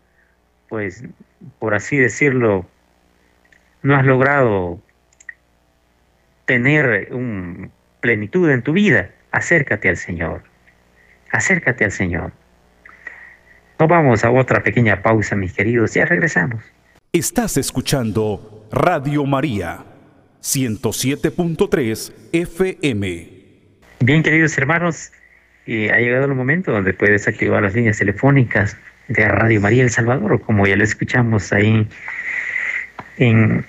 pues, 0.70 1.04
por 1.60 1.74
así 1.74 1.98
decirlo, 1.98 2.66
no 3.82 3.96
has 3.96 4.06
logrado 4.06 4.82
tener 6.46 7.10
un 7.12 7.72
plenitud 8.00 8.50
en 8.50 8.62
tu 8.62 8.74
vida, 8.74 9.10
acércate 9.32 9.90
al 9.90 9.98
Señor. 9.98 10.44
Acércate 11.32 11.86
al 11.86 11.92
Señor. 11.92 12.32
Nos 13.80 13.90
vamos 13.90 14.24
a 14.24 14.32
otra 14.32 14.64
pequeña 14.64 15.02
pausa, 15.02 15.36
mis 15.36 15.54
queridos. 15.54 15.94
Ya 15.94 16.06
regresamos. 16.06 16.64
Estás 17.14 17.58
escuchando 17.58 18.68
Radio 18.72 19.26
María 19.26 19.86
107.3 20.42 22.14
FM. 22.34 23.30
Bien, 24.00 24.24
queridos 24.24 24.58
hermanos, 24.58 25.12
eh, 25.66 25.92
ha 25.92 25.98
llegado 25.98 26.26
el 26.26 26.36
momento 26.36 26.72
donde 26.72 26.94
puedes 26.94 27.28
activar 27.28 27.62
las 27.64 27.76
líneas 27.76 27.98
telefónicas 27.98 28.78
de 29.08 29.28
Radio 29.28 29.62
María 29.62 29.84
El 29.84 29.90
Salvador, 29.90 30.42
como 30.42 30.66
ya 30.66 30.76
lo 30.76 30.84
escuchamos 30.84 31.52
ahí 31.54 31.88
en, 33.18 33.66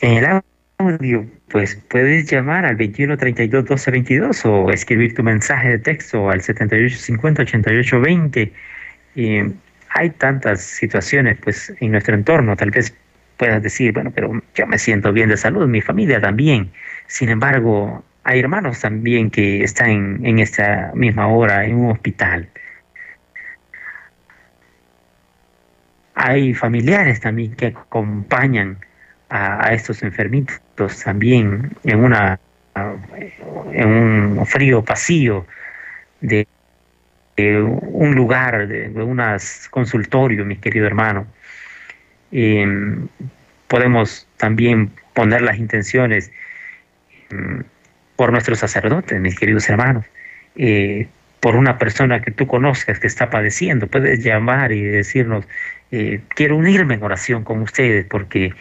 en 0.00 0.12
el 0.12 0.42
audio 0.78 1.26
pues 1.50 1.76
puedes 1.88 2.30
llamar 2.30 2.64
al 2.66 2.76
21 2.76 3.16
32 3.16 3.64
12 3.64 3.90
22 3.90 4.46
o 4.46 4.70
escribir 4.70 5.14
tu 5.14 5.22
mensaje 5.22 5.70
de 5.70 5.78
texto 5.78 6.30
al 6.30 6.42
78 6.42 6.96
50 6.96 7.42
88 7.42 8.00
20. 8.00 8.52
Y 9.14 9.38
hay 9.90 10.10
tantas 10.10 10.60
situaciones 10.62 11.38
pues 11.42 11.72
en 11.80 11.92
nuestro 11.92 12.14
entorno, 12.14 12.56
tal 12.56 12.70
vez 12.70 12.94
puedas 13.36 13.62
decir, 13.62 13.92
bueno, 13.92 14.10
pero 14.14 14.42
yo 14.54 14.66
me 14.66 14.78
siento 14.78 15.12
bien 15.12 15.30
de 15.30 15.36
salud, 15.36 15.66
mi 15.66 15.80
familia 15.80 16.20
también. 16.20 16.70
Sin 17.06 17.30
embargo, 17.30 18.04
hay 18.24 18.40
hermanos 18.40 18.80
también 18.80 19.30
que 19.30 19.62
están 19.62 20.24
en 20.26 20.38
esta 20.38 20.92
misma 20.94 21.28
hora 21.28 21.64
en 21.64 21.76
un 21.76 21.92
hospital. 21.92 22.48
Hay 26.14 26.52
familiares 26.52 27.20
también 27.20 27.54
que 27.54 27.68
acompañan 27.68 28.78
a, 29.30 29.72
estos 29.72 30.02
enfermitos 30.02 30.60
también 30.86 31.72
en 31.84 32.04
una 32.04 32.38
en 33.72 33.88
un 33.88 34.46
frío 34.46 34.84
pasillo 34.84 35.46
de, 36.20 36.46
un 37.36 38.14
lugar, 38.14 38.66
de, 38.66 38.88
un 39.02 39.20
consultorio, 39.70 40.44
mi 40.44 40.56
querido 40.56 40.86
hermano. 40.86 41.26
podemos 43.68 44.26
también 44.36 44.90
poner 45.14 45.42
las 45.42 45.58
intenciones 45.58 46.30
mm, 47.30 47.60
por 48.16 48.32
nuestros 48.32 48.58
sacerdotes, 48.58 49.20
mis 49.20 49.38
queridos 49.38 49.68
hermanos, 49.68 50.04
eh, 50.56 51.06
por 51.40 51.54
una 51.54 51.78
persona 51.78 52.20
que 52.20 52.32
tú 52.32 52.46
conozcas 52.48 52.98
que 52.98 53.06
está 53.06 53.30
padeciendo. 53.30 53.86
Puedes 53.86 54.24
llamar 54.24 54.72
y 54.72 54.82
decirnos, 54.82 55.46
eh, 55.92 56.20
quiero 56.30 56.56
unirme 56.56 56.94
en 56.94 57.02
oración 57.02 57.44
con 57.44 57.62
ustedes 57.62 58.04
porque 58.06 58.52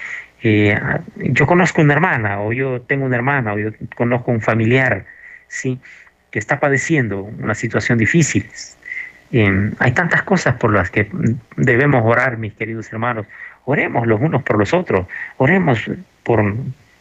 eh, 0.43 0.79
yo 1.17 1.47
conozco 1.47 1.81
una 1.81 1.93
hermana, 1.93 2.41
o 2.41 2.53
yo 2.53 2.81
tengo 2.81 3.05
una 3.05 3.15
hermana, 3.15 3.53
o 3.53 3.59
yo 3.59 3.71
conozco 3.95 4.31
un 4.31 4.41
familiar, 4.41 5.05
¿sí? 5.47 5.79
que 6.31 6.39
está 6.39 6.59
padeciendo 6.59 7.21
una 7.21 7.55
situación 7.55 7.97
difícil. 7.97 8.45
Eh, 9.31 9.71
hay 9.79 9.91
tantas 9.91 10.23
cosas 10.23 10.55
por 10.55 10.73
las 10.73 10.89
que 10.89 11.09
debemos 11.55 12.01
orar, 12.05 12.37
mis 12.37 12.53
queridos 12.53 12.91
hermanos. 12.91 13.25
Oremos 13.65 14.07
los 14.07 14.21
unos 14.21 14.43
por 14.43 14.57
los 14.57 14.73
otros. 14.73 15.07
Oremos 15.37 15.89
por, 16.23 16.55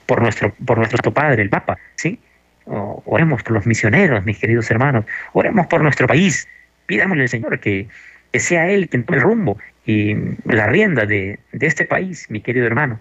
por, 0.07 0.23
nuestro, 0.23 0.53
por 0.65 0.79
nuestro 0.79 1.13
Padre, 1.13 1.43
el 1.43 1.51
Papa. 1.51 1.79
¿sí? 1.97 2.21
oremos 2.69 3.45
por 3.45 3.53
los 3.53 3.67
misioneros, 3.67 4.25
mis 4.25 4.39
queridos 4.39 4.71
hermanos. 4.71 5.05
Oremos 5.33 5.67
por 5.67 5.83
nuestro 5.83 6.07
país. 6.07 6.49
Pidámosle 6.87 7.23
al 7.23 7.29
Señor 7.29 7.61
que, 7.61 7.89
que 8.33 8.41
sea 8.41 8.69
Él 8.69 8.89
quien 8.89 9.05
tome 9.05 9.19
el 9.19 9.25
rumbo 9.25 9.59
y 9.85 10.17
la 10.45 10.67
rienda 10.67 11.07
de, 11.07 11.39
de 11.53 11.67
este 11.67 11.85
país, 11.85 12.29
mi 12.29 12.41
querido 12.41 12.67
hermano. 12.67 12.99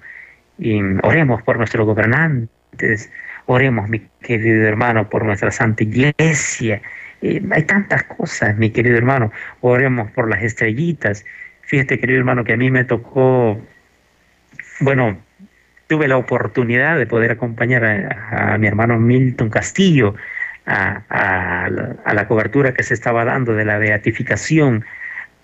Y 0.57 0.81
oremos 1.03 1.41
por 1.43 1.57
nuestros 1.57 1.85
gobernantes, 1.85 3.11
oremos, 3.45 3.89
mi 3.89 3.99
querido 4.21 4.67
hermano, 4.67 5.09
por 5.09 5.25
nuestra 5.25 5.51
santa 5.51 5.83
iglesia. 5.83 6.81
hay 7.21 7.63
tantas 7.63 8.03
cosas, 8.03 8.55
mi 8.57 8.69
querido 8.69 8.97
hermano. 8.97 9.31
Oremos 9.61 10.11
por 10.11 10.29
las 10.29 10.43
estrellitas. 10.43 11.25
Fíjate, 11.61 11.99
querido 11.99 12.19
hermano, 12.19 12.43
que 12.43 12.53
a 12.53 12.57
mí 12.57 12.71
me 12.71 12.83
tocó, 12.85 13.59
bueno, 14.79 15.17
tuve 15.87 16.07
la 16.07 16.17
oportunidad 16.17 16.97
de 16.97 17.07
poder 17.07 17.31
acompañar 17.31 17.85
a, 17.85 18.57
mi 18.57 18.67
hermano 18.67 18.99
Milton 18.99 19.49
Castillo 19.49 20.15
a, 20.65 21.03
a, 21.09 22.13
la, 22.13 22.27
cobertura 22.27 22.73
que 22.73 22.83
se 22.83 22.93
estaba 22.93 23.25
dando 23.25 23.53
de 23.53 23.65
la 23.65 23.77
beatificación 23.77 24.83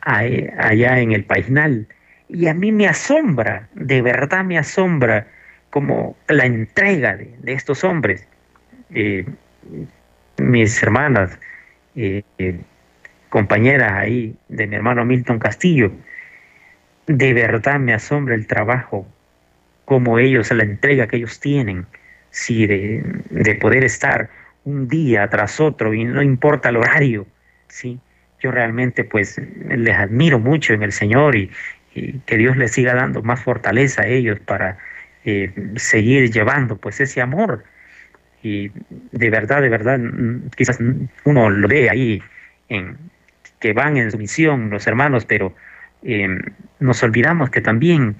allá 0.01 0.99
en 0.99 1.12
el 1.12 1.24
Paisnal. 1.24 1.88
Y 2.34 2.48
a 2.48 2.54
mí 2.54 2.72
me 2.72 2.88
asombra, 2.88 3.68
de 3.74 4.02
verdad 4.02 4.46
me 4.46 4.58
asombra, 4.58 5.28
como 5.70 6.16
la 6.28 6.46
entrega 6.46 7.18
de, 7.18 7.36
estos 7.46 7.84
hombres. 7.84 8.26
Eh, 8.94 9.26
mis 10.38 10.82
hermanas, 10.82 11.38
eh, 11.96 12.24
compañeras 13.28 13.92
ahí 13.92 14.36
de 14.48 14.66
mi 14.66 14.76
hermano 14.78 15.04
Milton 15.04 15.40
Castillo, 15.40 15.92
de 17.06 17.34
verdad 17.34 17.80
me 17.80 17.94
asombra 17.94 18.36
el 18.36 18.48
trabajo, 18.48 19.06
como 19.84 20.18
ellos, 20.18 20.52
la 20.52 20.64
entrega 20.64 21.08
que 21.08 21.18
ellos 21.18 21.42
tienen 21.42 21.86
sí, 22.30 22.66
de, 22.66 23.04
de 23.30 23.56
poder 23.56 23.84
estar 23.84 24.30
un 24.64 24.88
día 24.88 25.28
tras 25.30 25.60
otro 25.60 25.94
y 25.94 26.06
no 26.06 26.22
importa 26.22 26.70
el 26.70 26.78
horario, 26.78 27.28
sí. 27.68 28.00
Yo 28.40 28.50
realmente 28.50 29.04
pues 29.04 29.40
les 29.68 29.96
admiro 29.96 30.40
mucho 30.40 30.74
en 30.74 30.82
el 30.82 30.92
Señor 30.92 31.36
y, 31.36 31.52
que 31.94 32.38
Dios 32.38 32.58
les 32.58 32.72
siga 32.72 32.94
dando 32.94 33.22
más 33.22 33.42
fortaleza 33.44 34.04
a 34.04 34.08
ellos 34.08 34.39
para 34.39 34.78
eh, 35.26 35.52
seguir 35.76 36.32
llevando 36.32 36.78
pues 36.78 37.00
ese 37.02 37.22
amor 37.22 37.64
y 38.44 38.72
de 39.12 39.30
verdad, 39.30 39.62
de 39.62 39.70
verdad, 39.70 40.00
quizás 40.56 40.80
uno 41.24 41.50
lo 41.50 41.68
ve 41.68 41.89
ahí 41.89 42.22
en 42.70 42.98
que 43.60 43.74
van 43.74 43.98
en 43.98 44.10
su 44.10 44.18
misión 44.18 44.70
los 44.72 44.88
hermanos, 44.88 45.26
pero 45.26 45.54
eh, 46.04 46.28
nos 46.80 47.04
olvidamos 47.04 47.52
que 47.52 47.62
también 47.62 48.16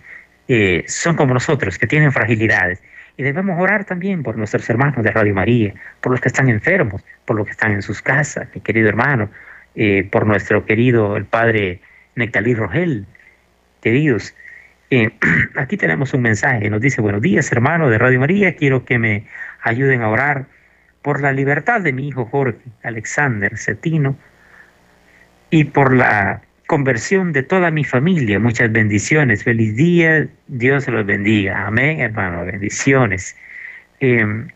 eh, 0.47 0.84
son 0.88 1.15
como 1.15 1.34
nosotros, 1.34 1.80
que 1.80 1.88
tienen 1.88 2.11
fragilidades. 2.11 2.82
Y 3.17 3.24
debemos 3.24 3.59
orar 3.59 3.86
también 3.86 4.22
por 4.24 4.38
nuestros 4.38 4.69
hermanos 4.69 5.03
de 5.03 5.11
Radio 5.11 5.34
María, 5.34 5.74
por 5.99 6.11
los 6.11 6.22
que 6.22 6.28
están 6.28 6.49
enfermos, 6.49 7.03
por 7.26 7.36
los 7.36 7.45
que 7.45 7.51
están 7.51 7.72
en 7.72 7.82
sus 7.82 8.01
casas, 8.01 8.47
mi 8.53 8.61
querido 8.61 8.88
hermano, 8.88 9.30
eh, 9.76 10.07
por 10.11 10.28
nuestro 10.28 10.65
querido 10.65 11.17
el 11.17 11.26
padre 11.26 11.82
Nectalí 12.15 12.53
Rogel. 12.53 13.05
Queridos, 13.82 14.36
aquí 15.57 15.77
tenemos 15.77 16.13
un 16.13 16.21
mensaje, 16.21 16.69
nos 16.69 16.82
dice, 16.82 17.01
buenos 17.01 17.21
días 17.21 17.51
hermano 17.51 17.89
de 17.89 17.97
Radio 17.97 18.19
María, 18.19 18.55
quiero 18.55 18.86
que 18.86 18.99
me 18.99 19.25
ayuden 19.61 20.01
a 20.01 20.09
orar 20.09 20.45
por 21.01 21.21
la 21.21 21.32
libertad 21.32 21.82
de 21.82 21.93
mi 21.93 22.07
hijo 22.07 22.25
Jorge 22.25 22.59
Alexander 22.84 23.57
Cetino 23.57 24.15
y 25.49 25.65
por 25.65 25.95
la 25.95 26.41
conversión 26.67 27.34
de 27.34 27.43
toda 27.43 27.71
mi 27.71 27.84
familia. 27.84 28.39
Muchas 28.39 28.71
bendiciones. 28.71 29.43
Feliz 29.43 29.75
día. 29.75 30.27
Dios 30.47 30.88
los 30.88 31.05
bendiga. 31.05 31.67
Amén, 31.67 31.99
hermano. 31.99 32.45
Bendiciones. 32.45 33.36
Em, 33.99 34.47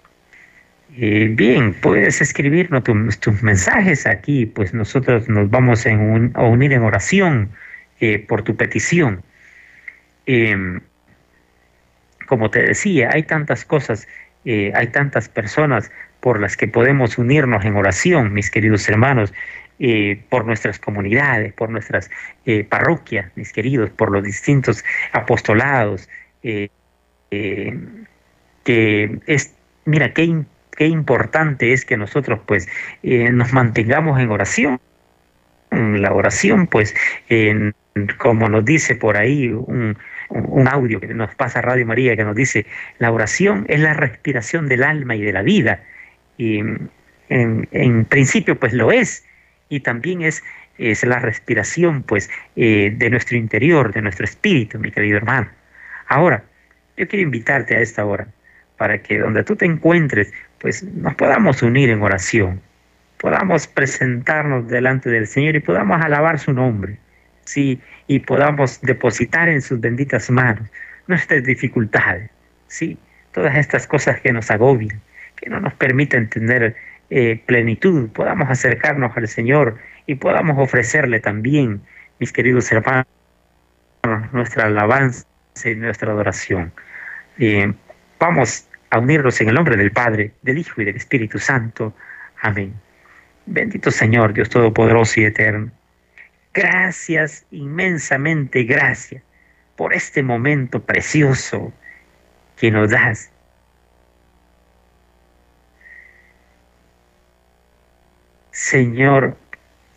eh, 0.97 1.27
bien, 1.31 1.73
puedes 1.73 2.21
escribirnos 2.21 2.83
tus 3.19 3.43
mensajes 3.43 4.07
aquí, 4.07 4.45
pues 4.45 4.73
nosotros 4.73 5.27
nos 5.27 5.49
vamos 5.49 5.85
a 5.85 6.43
unir 6.43 6.71
en 6.71 6.83
oración 6.83 7.49
eh, 7.99 8.19
por 8.19 8.43
tu 8.43 8.57
petición. 8.57 9.23
Em, 10.25 10.81
como 12.27 12.49
te 12.49 12.61
decía, 12.61 13.09
hay 13.13 13.23
tantas 13.23 13.63
cosas 13.63 14.07
eh, 14.43 14.71
hay 14.75 14.87
tantas 14.87 15.27
personas 15.27 15.91
por 16.19 16.39
las 16.39 16.55
que 16.55 16.67
podemos 16.67 17.17
unirnos 17.17 17.65
en 17.65 17.75
oración, 17.75 18.31
mis 18.31 18.51
queridos 18.51 18.87
hermanos, 18.87 19.33
eh, 19.79 20.21
por 20.29 20.45
nuestras 20.45 20.77
comunidades, 20.77 21.51
por 21.53 21.71
nuestras 21.71 22.11
parroquias, 22.69 23.31
mis 23.35 23.51
queridos, 23.51 23.89
por 23.89 24.11
los 24.11 24.23
distintos 24.23 24.83
apostolados, 25.13 26.07
que 26.43 26.69
es, 29.25 29.55
mira, 29.85 30.13
qué, 30.13 30.43
qué 30.77 30.85
importante 30.85 31.73
es 31.73 31.85
que 31.85 31.97
nosotros 31.97 32.39
pues 32.45 32.67
nos 33.01 33.51
mantengamos 33.51 34.19
en 34.19 34.29
oración. 34.29 34.79
La 35.71 36.13
oración, 36.13 36.67
pues, 36.67 36.93
como 38.17 38.49
nos 38.49 38.65
dice 38.65 38.95
por 38.95 39.15
ahí 39.15 39.47
un, 39.49 39.97
audio 40.69 40.99
que 40.99 41.13
nos 41.13 41.33
pasa 41.35 41.61
Radio 41.61 41.85
María 41.85 42.15
que 42.15 42.23
nos 42.23 42.35
dice, 42.35 42.65
la 42.99 43.11
oración 43.11 43.65
es 43.69 43.79
la 43.79 43.93
respiración 43.93 44.67
del 44.67 44.83
alma 44.83 45.15
y 45.15 45.21
de 45.21 45.31
la 45.31 45.41
vida. 45.43 45.83
Y 46.37 46.61
en, 47.29 48.05
principio 48.05 48.59
pues 48.59 48.73
lo 48.73 48.91
es, 48.91 49.25
y 49.69 49.79
también 49.79 50.23
es, 50.23 50.43
es 50.77 51.03
la 51.03 51.19
respiración 51.19 52.03
pues 52.03 52.29
eh, 52.55 52.93
de 52.95 53.09
nuestro 53.09 53.37
interior, 53.37 53.93
de 53.93 54.01
nuestro 54.01 54.25
espíritu, 54.25 54.77
mi 54.79 54.91
querido 54.91 55.17
hermano. 55.17 55.47
Ahora, 56.07 56.43
yo 56.97 57.07
quiero 57.07 57.23
invitarte 57.23 57.77
a 57.77 57.79
esta 57.79 58.03
hora 58.05 58.27
para 58.77 59.01
que 59.01 59.19
donde 59.19 59.43
tú 59.43 59.55
te 59.55 59.65
encuentres, 59.65 60.33
pues 60.59 60.83
nos 60.83 61.15
podamos 61.15 61.61
unir 61.61 61.89
en 61.89 62.01
oración, 62.01 62.61
podamos 63.17 63.67
presentarnos 63.67 64.67
delante 64.67 65.09
del 65.09 65.27
Señor 65.27 65.55
y 65.55 65.59
podamos 65.61 66.03
alabar 66.03 66.39
su 66.39 66.51
nombre. 66.51 66.97
Sí, 67.45 67.79
y 68.07 68.19
podamos 68.19 68.81
depositar 68.81 69.49
en 69.49 69.61
sus 69.61 69.79
benditas 69.79 70.29
manos 70.29 70.67
nuestras 71.07 71.43
dificultades, 71.43 72.29
¿sí? 72.67 72.97
todas 73.31 73.55
estas 73.55 73.85
cosas 73.85 74.19
que 74.21 74.33
nos 74.33 74.49
agobian, 74.49 74.99
que 75.35 75.49
no 75.49 75.59
nos 75.59 75.73
permiten 75.73 76.29
tener 76.29 76.75
eh, 77.11 77.41
plenitud, 77.45 78.09
podamos 78.09 78.49
acercarnos 78.49 79.15
al 79.15 79.27
Señor 79.27 79.77
y 80.07 80.15
podamos 80.15 80.57
ofrecerle 80.57 81.19
también, 81.19 81.81
mis 82.19 82.31
queridos 82.31 82.71
hermanos, 82.71 83.05
nuestra 84.31 84.65
alabanza 84.65 85.25
y 85.63 85.75
nuestra 85.75 86.11
adoración. 86.11 86.71
Vamos 88.19 88.67
a 88.89 88.99
unirnos 88.99 89.39
en 89.41 89.49
el 89.49 89.55
nombre 89.55 89.77
del 89.77 89.91
Padre, 89.91 90.31
del 90.41 90.57
Hijo 90.57 90.81
y 90.81 90.85
del 90.85 90.95
Espíritu 90.95 91.37
Santo. 91.37 91.93
Amén. 92.41 92.73
Bendito 93.45 93.91
Señor, 93.91 94.33
Dios 94.33 94.49
Todopoderoso 94.49 95.19
y 95.19 95.25
Eterno 95.25 95.69
Gracias, 96.55 97.45
inmensamente 97.51 98.63
gracias 98.63 99.21
por 99.75 99.93
este 99.93 100.23
momento 100.23 100.81
precioso 100.81 101.73
que 102.55 102.71
nos 102.71 102.91
das. 102.91 103.29
Señor, 108.51 109.37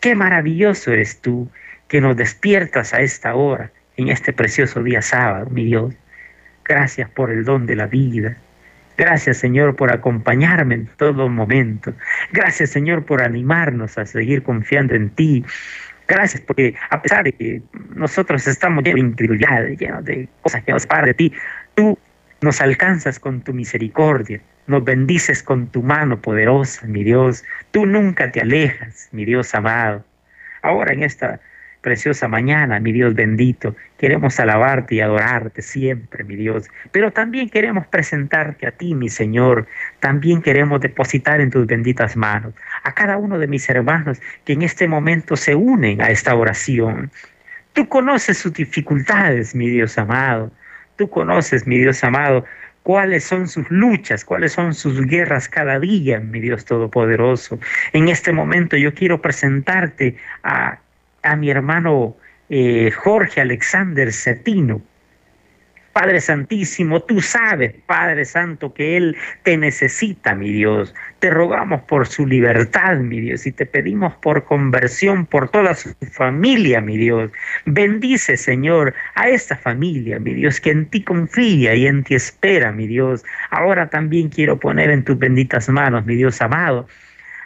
qué 0.00 0.16
maravilloso 0.16 0.92
eres 0.92 1.20
tú 1.20 1.48
que 1.86 2.00
nos 2.00 2.16
despiertas 2.16 2.92
a 2.92 3.02
esta 3.02 3.36
hora, 3.36 3.70
en 3.96 4.08
este 4.08 4.32
precioso 4.32 4.82
día 4.82 5.00
sábado, 5.00 5.48
mi 5.50 5.64
Dios. 5.64 5.94
Gracias 6.64 7.08
por 7.08 7.30
el 7.30 7.44
don 7.44 7.66
de 7.66 7.76
la 7.76 7.86
vida. 7.86 8.36
Gracias, 8.96 9.36
Señor, 9.36 9.76
por 9.76 9.92
acompañarme 9.92 10.74
en 10.74 10.86
todo 10.86 11.28
momento. 11.28 11.94
Gracias, 12.32 12.70
Señor, 12.70 13.04
por 13.04 13.22
animarnos 13.22 13.96
a 13.96 14.06
seguir 14.06 14.42
confiando 14.42 14.96
en 14.96 15.10
ti. 15.10 15.44
Gracias, 16.08 16.42
porque 16.42 16.74
a 16.88 17.02
pesar 17.02 17.22
de 17.24 17.32
que 17.32 17.62
nosotros 17.94 18.46
estamos 18.46 18.82
llenos 18.82 19.02
de 19.02 19.08
incredulidad, 19.08 19.66
llenos 19.66 20.04
de 20.06 20.26
cosas 20.40 20.64
que 20.64 20.72
nos 20.72 20.86
paran 20.86 21.04
de 21.04 21.14
ti, 21.14 21.32
tú 21.74 21.98
nos 22.40 22.62
alcanzas 22.62 23.18
con 23.18 23.42
tu 23.42 23.52
misericordia, 23.52 24.40
nos 24.66 24.82
bendices 24.84 25.42
con 25.42 25.66
tu 25.66 25.82
mano 25.82 26.20
poderosa, 26.20 26.86
mi 26.86 27.04
Dios. 27.04 27.44
Tú 27.72 27.84
nunca 27.84 28.32
te 28.32 28.40
alejas, 28.40 29.10
mi 29.12 29.26
Dios 29.26 29.54
amado. 29.54 30.02
Ahora 30.62 30.94
en 30.94 31.02
esta 31.02 31.40
preciosa 31.80 32.28
mañana, 32.28 32.80
mi 32.80 32.92
Dios 32.92 33.14
bendito. 33.14 33.74
Queremos 33.98 34.38
alabarte 34.40 34.96
y 34.96 35.00
adorarte 35.00 35.62
siempre, 35.62 36.24
mi 36.24 36.36
Dios. 36.36 36.68
Pero 36.92 37.12
también 37.12 37.48
queremos 37.48 37.86
presentarte 37.86 38.66
a 38.66 38.72
ti, 38.72 38.94
mi 38.94 39.08
Señor. 39.08 39.66
También 40.00 40.42
queremos 40.42 40.80
depositar 40.80 41.40
en 41.40 41.50
tus 41.50 41.66
benditas 41.66 42.16
manos 42.16 42.54
a 42.84 42.92
cada 42.92 43.16
uno 43.16 43.38
de 43.38 43.46
mis 43.46 43.68
hermanos 43.68 44.20
que 44.44 44.54
en 44.54 44.62
este 44.62 44.88
momento 44.88 45.36
se 45.36 45.54
unen 45.54 46.00
a 46.00 46.10
esta 46.10 46.34
oración. 46.34 47.10
Tú 47.72 47.88
conoces 47.88 48.38
sus 48.38 48.52
dificultades, 48.52 49.54
mi 49.54 49.68
Dios 49.68 49.98
amado. 49.98 50.50
Tú 50.96 51.08
conoces, 51.08 51.66
mi 51.66 51.78
Dios 51.78 52.02
amado, 52.02 52.44
cuáles 52.82 53.22
son 53.22 53.46
sus 53.46 53.70
luchas, 53.70 54.24
cuáles 54.24 54.52
son 54.52 54.74
sus 54.74 55.00
guerras 55.06 55.48
cada 55.48 55.78
día, 55.78 56.20
mi 56.20 56.40
Dios 56.40 56.64
Todopoderoso. 56.64 57.60
En 57.92 58.08
este 58.08 58.32
momento 58.32 58.76
yo 58.76 58.94
quiero 58.94 59.20
presentarte 59.20 60.16
a 60.42 60.78
a 61.22 61.36
mi 61.36 61.50
hermano 61.50 62.16
eh, 62.48 62.90
Jorge 62.90 63.40
Alexander 63.40 64.12
Cetino. 64.12 64.82
Padre 65.98 66.20
Santísimo, 66.20 67.00
tú 67.00 67.20
sabes, 67.20 67.74
Padre 67.86 68.24
Santo, 68.24 68.72
que 68.72 68.96
Él 68.96 69.16
te 69.42 69.56
necesita, 69.56 70.32
mi 70.36 70.52
Dios. 70.52 70.94
Te 71.18 71.28
rogamos 71.28 71.82
por 71.82 72.06
su 72.06 72.24
libertad, 72.24 72.98
mi 72.98 73.20
Dios, 73.20 73.48
y 73.48 73.52
te 73.52 73.66
pedimos 73.66 74.14
por 74.14 74.44
conversión 74.44 75.26
por 75.26 75.48
toda 75.48 75.74
su 75.74 75.92
familia, 76.12 76.80
mi 76.80 76.96
Dios. 76.96 77.32
Bendice, 77.64 78.36
Señor, 78.36 78.94
a 79.16 79.28
esta 79.28 79.56
familia, 79.56 80.20
mi 80.20 80.34
Dios, 80.34 80.60
que 80.60 80.70
en 80.70 80.86
ti 80.86 81.02
confía 81.02 81.74
y 81.74 81.88
en 81.88 82.04
ti 82.04 82.14
espera, 82.14 82.70
mi 82.70 82.86
Dios. 82.86 83.24
Ahora 83.50 83.90
también 83.90 84.28
quiero 84.28 84.60
poner 84.60 84.90
en 84.90 85.02
tus 85.02 85.18
benditas 85.18 85.68
manos, 85.68 86.06
mi 86.06 86.14
Dios 86.14 86.40
amado, 86.40 86.86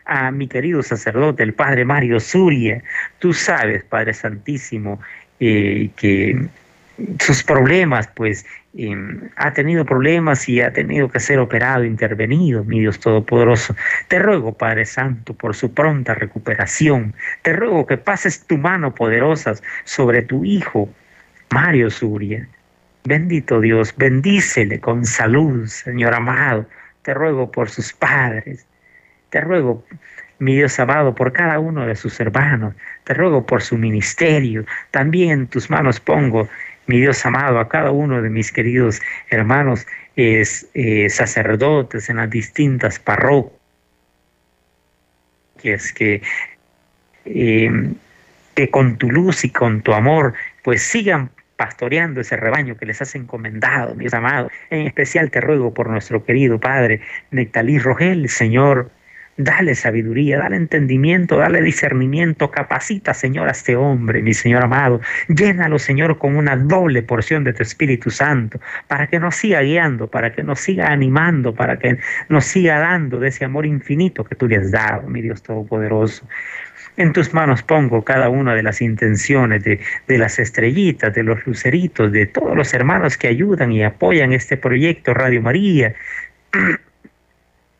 a 0.04 0.30
mi 0.30 0.48
querido 0.48 0.82
sacerdote, 0.82 1.42
el 1.42 1.54
Padre 1.54 1.84
Mario 1.84 2.20
Zuria. 2.20 2.82
Tú 3.18 3.32
sabes, 3.32 3.84
Padre 3.84 4.14
Santísimo, 4.14 5.00
eh, 5.40 5.90
que 5.96 6.48
sus 7.20 7.42
problemas, 7.42 8.08
pues 8.14 8.44
em, 8.74 9.28
ha 9.36 9.52
tenido 9.52 9.84
problemas 9.84 10.48
y 10.48 10.60
ha 10.60 10.72
tenido 10.72 11.08
que 11.08 11.20
ser 11.20 11.38
operado, 11.38 11.84
intervenido, 11.84 12.64
mi 12.64 12.80
Dios 12.80 13.00
Todopoderoso. 13.00 13.74
Te 14.08 14.18
ruego, 14.18 14.52
Padre 14.54 14.84
Santo, 14.84 15.34
por 15.34 15.54
su 15.54 15.72
pronta 15.72 16.14
recuperación. 16.14 17.14
Te 17.42 17.52
ruego 17.52 17.86
que 17.86 17.96
pases 17.96 18.46
tu 18.46 18.58
mano 18.58 18.94
poderosa 18.94 19.54
sobre 19.84 20.22
tu 20.22 20.44
Hijo, 20.44 20.88
Mario 21.50 21.90
Zuria. 21.90 22.46
Bendito 23.04 23.60
Dios, 23.60 23.94
bendícele 23.96 24.78
con 24.78 25.04
salud, 25.04 25.66
Señor 25.66 26.14
amado. 26.14 26.66
Te 27.02 27.14
ruego 27.14 27.50
por 27.50 27.68
sus 27.68 27.92
padres, 27.92 28.64
te 29.32 29.40
ruego, 29.40 29.82
mi 30.38 30.54
Dios 30.56 30.78
amado, 30.78 31.14
por 31.14 31.32
cada 31.32 31.58
uno 31.58 31.86
de 31.86 31.96
sus 31.96 32.20
hermanos. 32.20 32.74
Te 33.04 33.14
ruego 33.14 33.46
por 33.46 33.62
su 33.62 33.78
ministerio. 33.78 34.66
También 34.90 35.30
en 35.30 35.46
tus 35.46 35.70
manos 35.70 36.00
pongo, 36.00 36.50
mi 36.86 37.00
Dios 37.00 37.24
amado, 37.24 37.58
a 37.58 37.66
cada 37.66 37.92
uno 37.92 38.20
de 38.20 38.28
mis 38.28 38.52
queridos 38.52 39.00
hermanos 39.30 39.86
es, 40.16 40.68
eh, 40.74 41.08
sacerdotes 41.08 42.10
en 42.10 42.16
las 42.16 42.28
distintas 42.28 42.98
parroquias 42.98 43.54
que, 45.94 46.20
em, 47.24 47.94
que 48.54 48.68
con 48.68 48.98
tu 48.98 49.10
luz 49.10 49.44
y 49.44 49.50
con 49.50 49.80
tu 49.80 49.94
amor 49.94 50.34
pues 50.62 50.82
sigan 50.82 51.30
pastoreando 51.56 52.20
ese 52.20 52.36
rebaño 52.36 52.76
que 52.76 52.84
les 52.84 53.00
has 53.00 53.14
encomendado, 53.14 53.94
mis 53.94 54.12
amados. 54.12 54.52
En 54.68 54.86
especial 54.86 55.30
te 55.30 55.40
ruego 55.40 55.72
por 55.72 55.88
nuestro 55.88 56.22
querido 56.22 56.60
Padre 56.60 57.00
Nectalí 57.30 57.78
Rogel, 57.78 58.28
Señor, 58.28 58.90
Dale 59.38 59.74
sabiduría, 59.74 60.38
dale 60.38 60.56
entendimiento, 60.56 61.38
dale 61.38 61.62
discernimiento, 61.62 62.50
capacita, 62.50 63.14
Señor, 63.14 63.48
a 63.48 63.52
este 63.52 63.76
hombre, 63.76 64.20
mi 64.20 64.34
Señor 64.34 64.62
amado. 64.62 65.00
Llénalo, 65.28 65.78
Señor, 65.78 66.18
con 66.18 66.36
una 66.36 66.54
doble 66.54 67.02
porción 67.02 67.42
de 67.42 67.54
tu 67.54 67.62
Espíritu 67.62 68.10
Santo, 68.10 68.60
para 68.88 69.06
que 69.06 69.18
nos 69.18 69.36
siga 69.36 69.62
guiando, 69.62 70.06
para 70.08 70.34
que 70.34 70.42
nos 70.42 70.60
siga 70.60 70.92
animando, 70.92 71.54
para 71.54 71.78
que 71.78 71.98
nos 72.28 72.44
siga 72.44 72.78
dando 72.78 73.18
de 73.20 73.28
ese 73.28 73.46
amor 73.46 73.64
infinito 73.64 74.22
que 74.22 74.34
tú 74.34 74.46
le 74.46 74.56
has 74.56 74.70
dado, 74.70 75.08
mi 75.08 75.22
Dios 75.22 75.42
Todopoderoso. 75.42 76.28
En 76.98 77.14
tus 77.14 77.32
manos 77.32 77.62
pongo 77.62 78.04
cada 78.04 78.28
una 78.28 78.54
de 78.54 78.62
las 78.62 78.82
intenciones 78.82 79.64
de, 79.64 79.80
de, 80.08 80.18
las 80.18 80.38
estrellitas, 80.38 81.14
de 81.14 81.22
los 81.22 81.46
luceritos, 81.46 82.12
de 82.12 82.26
todos 82.26 82.54
los 82.54 82.74
hermanos 82.74 83.16
que 83.16 83.28
ayudan 83.28 83.72
y 83.72 83.82
apoyan 83.82 84.34
este 84.34 84.58
proyecto 84.58 85.14
Radio 85.14 85.40
María. 85.40 85.94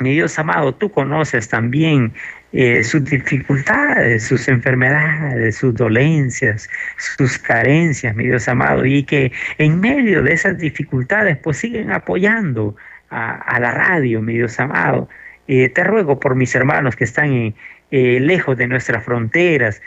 Mi 0.03 0.15
Dios 0.15 0.39
amado, 0.39 0.75
tú 0.75 0.91
conoces 0.91 1.49
también 1.49 2.13
eh, 2.53 2.83
sus 2.83 3.05
dificultades, 3.05 4.25
sus 4.25 4.49
enfermedades, 4.49 5.57
sus 5.57 5.75
dolencias, 5.75 6.69
sus 6.99 7.39
carencias, 7.39 8.15
mi 8.17 8.25
Dios 8.25 8.49
amado, 8.49 8.85
y 8.85 9.05
que 9.05 9.33
en 9.59 9.81
medio 9.81 10.23
de 10.23 10.33
esas 10.33 10.59
dificultades 10.59 11.39
pues 11.39 11.59
siguen 11.59 11.93
apoyando 11.93 12.77
a, 13.11 13.59
la 13.61 13.73
radio, 13.73 14.23
mi 14.23 14.35
Dios 14.35 14.59
amado. 14.59 15.09
Eh, 15.47 15.69
te 15.69 15.85
ruego 15.85 16.19
por 16.19 16.35
mis 16.35 16.55
hermanos 16.55 16.97
que 16.97 17.05
están 17.05 17.55
eh, 17.91 18.21
lejos 18.21 18.57
de 18.57 18.67
nuestras 18.67 19.05
fronteras, 19.05 19.81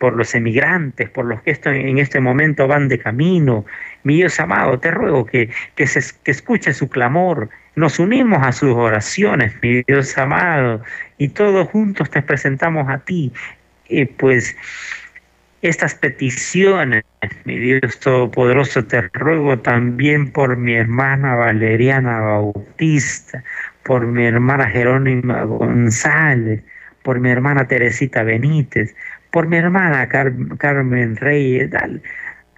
por 0.00 0.16
los 0.16 0.34
emigrantes, 0.34 1.08
por 1.08 1.24
los 1.24 1.40
que 1.42 1.56
en 1.66 1.98
este 1.98 2.18
momento 2.18 2.66
van 2.66 2.88
de 2.88 2.98
camino. 2.98 3.64
Mi 4.02 4.16
Dios 4.16 4.40
amado, 4.40 4.80
te 4.80 4.90
ruego 4.90 5.24
que, 5.24 5.50
escuche 5.76 6.74
su 6.74 6.88
clamor, 6.88 7.48
nos 7.74 7.98
unimos 7.98 8.46
a 8.46 8.52
sus 8.52 8.74
oraciones, 8.74 9.54
mi 9.62 9.82
Dios 9.82 10.16
amado, 10.18 10.82
y 11.18 11.28
todos 11.28 11.68
juntos 11.68 12.10
te 12.10 12.22
presentamos 12.22 12.88
a 12.88 12.98
ti, 12.98 13.32
y 13.88 14.04
pues 14.04 14.56
estas 15.62 15.94
peticiones, 15.94 17.04
mi 17.44 17.58
Dios 17.58 18.00
Todopoderoso, 18.00 18.84
te 18.84 19.02
ruego 19.12 19.58
también 19.60 20.32
por 20.32 20.56
mi 20.56 20.74
hermana 20.74 21.36
Valeriana 21.36 22.20
Bautista, 22.20 23.44
por 23.84 24.06
mi 24.06 24.26
hermana 24.26 24.68
Jerónima 24.68 25.44
González, 25.44 26.62
por 27.02 27.20
mi 27.20 27.30
hermana 27.30 27.68
Teresita 27.68 28.24
Benítez, 28.24 28.94
por 29.30 29.46
mi 29.46 29.56
hermana 29.56 30.08
Carmen 30.08 31.16
Reyes, 31.16 31.70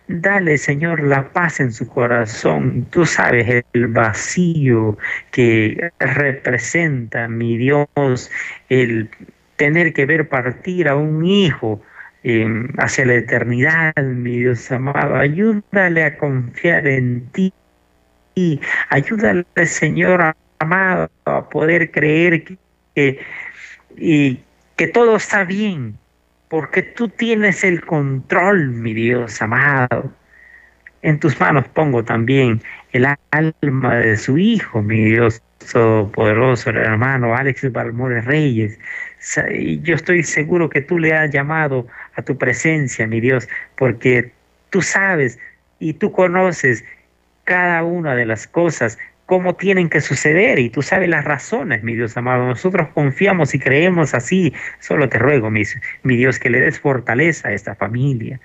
Dale, 0.07 0.59
Señor, 0.59 1.03
la 1.03 1.33
paz 1.33 1.61
en 1.61 1.73
su 1.73 1.89
corazón. 1.89 2.87
Tú 2.91 3.07
sabes 3.07 3.65
el 3.73 3.87
vacío 3.89 4.99
que 5.31 5.91
representa, 5.99 7.27
mi 7.27 7.57
Dios, 7.57 8.31
el 8.69 9.09
tener 9.57 9.95
que 9.95 10.05
ver 10.05 10.29
partir 10.29 10.89
a 10.89 10.97
un 10.97 11.25
hijo 11.25 11.81
em, 12.23 12.69
hacia 12.77 13.07
la 13.07 13.15
eternidad, 13.15 13.95
mi 14.03 14.41
Dios 14.41 14.71
amado. 14.71 15.17
Ayúdale 15.17 16.05
a 16.05 16.19
confiar 16.19 16.87
en 16.87 17.27
ti. 17.31 17.53
Ayúdale, 18.91 19.47
Señor 19.65 20.35
amado, 20.59 21.11
a 21.25 21.49
poder 21.49 21.91
creer 21.91 22.45
que, 22.95 23.21
y, 23.97 24.41
que 24.77 24.87
todo 24.89 25.17
está 25.17 25.45
bien, 25.45 25.99
porque 26.55 26.83
tú 26.83 27.09
tienes 27.09 27.65
el 27.65 27.85
control, 27.85 28.69
mi 28.69 28.95
Dios 28.95 29.43
amado. 29.43 30.13
En 31.03 31.19
tus 31.19 31.41
manos 31.41 31.67
pongo 31.67 32.05
también 32.05 32.63
el 32.93 33.09
alma 33.33 33.97
de 33.97 34.17
su 34.17 34.39
hijo, 34.39 34.81
mi 34.81 35.03
Dios 35.03 35.43
todopoderoso, 35.73 36.71
el 36.71 36.77
hermano 36.77 37.35
Alex 37.35 37.73
Balmores 37.73 38.25
Reyes. 38.25 38.79
Yo 39.83 39.97
estoy 39.97 40.23
seguro 40.23 40.71
que 40.71 40.81
tú 40.81 41.01
le 41.01 41.13
has 41.13 41.33
llamado 41.33 41.89
a 42.15 42.23
tu 42.23 42.39
presencia, 42.39 43.05
mi 43.09 43.19
Dios, 43.19 43.49
porque 43.77 44.31
tú 44.71 44.81
sabes 44.81 45.41
y 45.81 45.95
tú 45.95 46.13
conoces 46.13 46.85
cada 47.43 47.83
una 47.83 48.15
de 48.15 48.27
las 48.27 48.47
cosas 48.47 48.97
cómo 49.27 49.55
tienen 49.55 49.89
que 49.89 50.01
suceder 50.01 50.59
y 50.59 50.71
tú 50.71 50.83
sabes 50.83 51.09
las 51.09 51.25
razones, 51.25 51.83
mi 51.83 51.95
Dios 51.95 52.17
amado. 52.17 52.47
Nosotros 52.47 52.89
confiamos 52.95 53.55
y 53.55 53.59
creemos 53.59 54.15
así. 54.15 54.53
Solo 54.81 55.09
te 55.09 55.19
ruego, 55.19 55.51
mi, 55.51 55.63
mi 56.03 56.17
Dios, 56.17 56.39
que 56.39 56.51
le 56.51 56.61
des 56.61 56.79
fortaleza 56.79 57.49
a 57.49 57.53
esta 57.53 57.75
familia, 57.75 58.41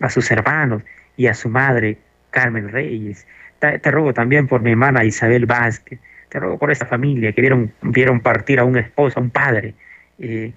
a 0.00 0.08
sus 0.08 0.30
hermanos 0.30 0.82
y 1.16 1.26
a 1.26 1.34
su 1.34 1.48
madre, 1.48 1.98
Carmen 2.30 2.70
Reyes. 2.70 3.26
Te, 3.58 3.90
ruego 3.90 4.12
también 4.12 4.46
por 4.46 4.60
mi 4.62 4.70
hermana 4.70 5.04
Isabel 5.04 5.46
Vázquez. 5.46 5.98
Te 6.28 6.40
ruego 6.40 6.58
por 6.58 6.70
esta 6.70 6.86
familia 6.86 7.32
que 7.32 7.40
vieron, 7.40 7.72
vieron 7.82 8.20
partir 8.20 8.58
a 8.58 8.64
un 8.64 8.76
esposo, 8.76 9.18
a 9.18 9.22
un 9.22 9.30
padre, 9.30 9.74
eh, 10.18 10.52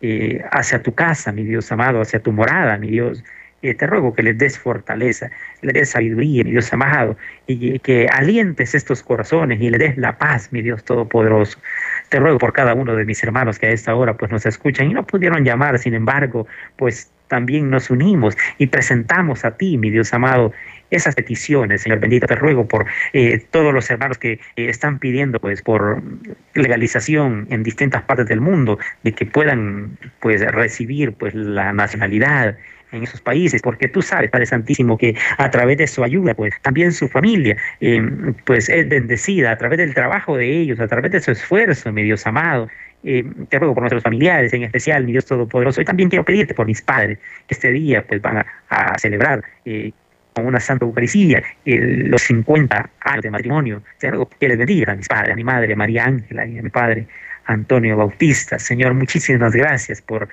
eh, 0.00 0.44
hacia 0.50 0.82
tu 0.82 0.94
casa, 0.94 1.32
mi 1.32 1.44
Dios 1.44 1.70
amado, 1.72 2.00
hacia 2.00 2.20
tu 2.20 2.32
morada, 2.32 2.76
mi 2.78 2.88
Dios 2.88 3.22
te 3.72 3.86
ruego 3.86 4.12
que 4.12 4.22
les 4.22 4.36
des 4.36 4.58
fortaleza, 4.58 5.30
le 5.62 5.72
des 5.72 5.88
sabiduría, 5.88 6.44
mi 6.44 6.50
Dios 6.50 6.70
amado, 6.74 7.16
y 7.46 7.78
que 7.78 8.06
alientes 8.12 8.74
estos 8.74 9.02
corazones 9.02 9.60
y 9.62 9.70
le 9.70 9.78
des 9.78 9.96
la 9.96 10.18
paz, 10.18 10.52
mi 10.52 10.60
Dios 10.60 10.84
Todopoderoso. 10.84 11.58
Te 12.10 12.20
ruego 12.20 12.38
por 12.38 12.52
cada 12.52 12.74
uno 12.74 12.94
de 12.94 13.06
mis 13.06 13.22
hermanos 13.24 13.58
que 13.58 13.66
a 13.66 13.70
esta 13.70 13.94
hora 13.94 14.18
pues 14.18 14.30
nos 14.30 14.44
escuchan 14.44 14.90
y 14.90 14.94
no 14.94 15.06
pudieron 15.06 15.44
llamar, 15.44 15.78
sin 15.78 15.94
embargo, 15.94 16.46
pues 16.76 17.10
también 17.28 17.70
nos 17.70 17.90
unimos 17.90 18.36
y 18.58 18.66
presentamos 18.66 19.44
a 19.44 19.56
ti, 19.56 19.78
mi 19.78 19.90
Dios 19.90 20.12
amado, 20.12 20.52
esas 20.90 21.14
peticiones, 21.14 21.82
Señor 21.82 21.98
bendito, 21.98 22.26
te 22.26 22.36
ruego 22.36 22.68
por 22.68 22.86
eh, 23.12 23.42
todos 23.50 23.72
los 23.72 23.90
hermanos 23.90 24.18
que 24.18 24.32
eh, 24.32 24.68
están 24.68 24.98
pidiendo 24.98 25.40
pues 25.40 25.62
por 25.62 26.02
legalización 26.54 27.46
en 27.50 27.62
distintas 27.62 28.02
partes 28.02 28.26
del 28.26 28.40
mundo, 28.40 28.78
de 29.02 29.12
que 29.12 29.26
puedan 29.26 29.98
pues 30.20 30.40
recibir 30.52 31.14
pues 31.14 31.34
la 31.34 31.72
nacionalidad 31.72 32.56
en 32.94 33.02
esos 33.04 33.20
países, 33.20 33.62
porque 33.62 33.88
tú 33.88 34.02
sabes, 34.02 34.30
Padre 34.30 34.46
Santísimo, 34.46 34.96
que 34.96 35.16
a 35.38 35.50
través 35.50 35.78
de 35.78 35.86
su 35.86 36.02
ayuda, 36.02 36.34
pues 36.34 36.54
también 36.62 36.92
su 36.92 37.08
familia, 37.08 37.56
eh, 37.80 38.02
pues 38.44 38.68
es 38.68 38.88
bendecida 38.88 39.52
a 39.52 39.58
través 39.58 39.78
del 39.78 39.94
trabajo 39.94 40.36
de 40.36 40.60
ellos, 40.60 40.80
a 40.80 40.88
través 40.88 41.12
de 41.12 41.20
su 41.20 41.30
esfuerzo, 41.32 41.92
mi 41.92 42.02
Dios 42.02 42.26
amado. 42.26 42.68
Eh, 43.02 43.24
te 43.50 43.58
ruego 43.58 43.74
por 43.74 43.82
nuestros 43.82 44.02
familiares, 44.02 44.52
en 44.54 44.62
especial, 44.62 45.04
mi 45.04 45.12
Dios 45.12 45.26
Todopoderoso. 45.26 45.80
Y 45.80 45.84
también 45.84 46.08
quiero 46.08 46.24
pedirte 46.24 46.54
por 46.54 46.66
mis 46.66 46.80
padres, 46.80 47.18
que 47.46 47.54
este 47.54 47.70
día 47.70 48.02
pues 48.06 48.22
van 48.22 48.44
a, 48.70 48.98
celebrar 48.98 49.42
eh, 49.64 49.92
con 50.32 50.46
una 50.46 50.58
Santa 50.58 50.84
Eucaristía 50.84 51.42
los 51.64 52.22
50 52.22 52.90
años 53.00 53.22
de 53.22 53.30
matrimonio. 53.30 53.82
Te 53.98 54.10
ruego 54.10 54.28
que 54.28 54.48
les 54.48 54.58
bendiga 54.58 54.92
a 54.92 54.96
mis 54.96 55.06
padres, 55.06 55.32
a 55.32 55.36
mi 55.36 55.44
madre 55.44 55.76
María 55.76 56.06
Ángela 56.06 56.46
y 56.46 56.58
a 56.58 56.62
mi 56.62 56.70
padre 56.70 57.06
Antonio 57.44 57.96
Bautista. 57.96 58.58
Señor, 58.58 58.94
muchísimas 58.94 59.52
gracias 59.52 60.00
por 60.00 60.28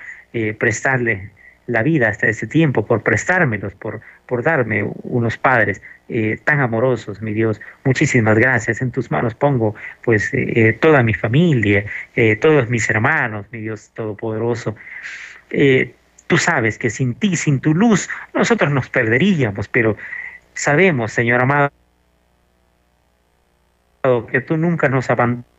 prestarle 0.57 1.29
la 1.71 1.83
vida 1.83 2.09
hasta 2.09 2.27
ese 2.27 2.47
tiempo, 2.47 2.85
por 2.85 3.01
prestármelos, 3.01 3.73
por, 3.73 4.01
por 4.25 4.43
darme 4.43 4.83
unos 5.03 5.37
padres 5.37 5.81
eh, 6.09 6.37
tan 6.43 6.59
amorosos, 6.59 7.21
mi 7.21 7.33
Dios. 7.33 7.61
Muchísimas 7.83 8.37
gracias. 8.37 8.81
En 8.81 8.91
tus 8.91 9.11
manos 9.11 9.33
pongo 9.33 9.75
pues 10.03 10.33
eh, 10.33 10.51
eh, 10.55 10.73
toda 10.73 11.03
mi 11.03 11.13
familia, 11.13 11.85
todos 12.39 12.69
mis 12.69 12.89
hermanos, 12.89 13.45
mi 13.51 13.61
Dios 13.61 13.91
Todopoderoso. 13.93 14.75
tú 16.27 16.37
sabes 16.37 16.77
que 16.77 16.89
sin 16.89 17.15
ti, 17.15 17.35
sin 17.35 17.59
tu 17.59 17.73
luz, 17.73 18.09
nosotros 18.33 18.71
nos 18.71 18.89
perderíamos, 18.89 19.67
pero 19.67 19.97
sabemos, 20.53 21.11
Señor 21.11 21.41
amado, 21.41 21.71
que 24.31 24.41
tú 24.41 24.57
nunca 24.57 24.89
nos 24.89 25.09
abandonas 25.09 25.50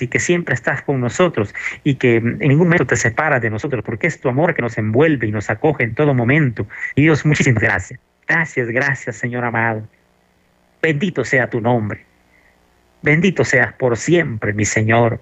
y 0.00 0.08
que 0.08 0.20
siempre 0.20 0.54
estás 0.54 0.82
con 0.82 1.00
nosotros 1.00 1.54
y 1.82 1.96
que 1.96 2.16
en 2.16 2.38
ningún 2.38 2.68
momento 2.68 2.86
te 2.86 2.96
separas 2.96 3.42
de 3.42 3.50
nosotros, 3.50 3.84
porque 3.84 4.06
es 4.06 4.18
tu 4.18 4.28
amor 4.28 4.54
que 4.54 4.62
nos 4.62 4.78
envuelve 4.78 5.26
y 5.26 5.32
nos 5.32 5.50
acoge 5.50 5.84
en 5.84 5.94
todo 5.94 6.14
momento. 6.14 6.66
Y 6.94 7.02
Dios, 7.02 7.26
muchísimas 7.26 7.62
gracias. 7.62 8.00
Gracias, 8.26 8.68
gracias, 8.68 9.16
Señor 9.16 9.44
amado. 9.44 9.86
Bendito 10.80 11.24
sea 11.24 11.48
tu 11.48 11.60
nombre. 11.60 12.04
Bendito 13.02 13.44
seas 13.44 13.74
por 13.74 13.98
siempre, 13.98 14.54
mi 14.54 14.64
Señor. 14.64 15.20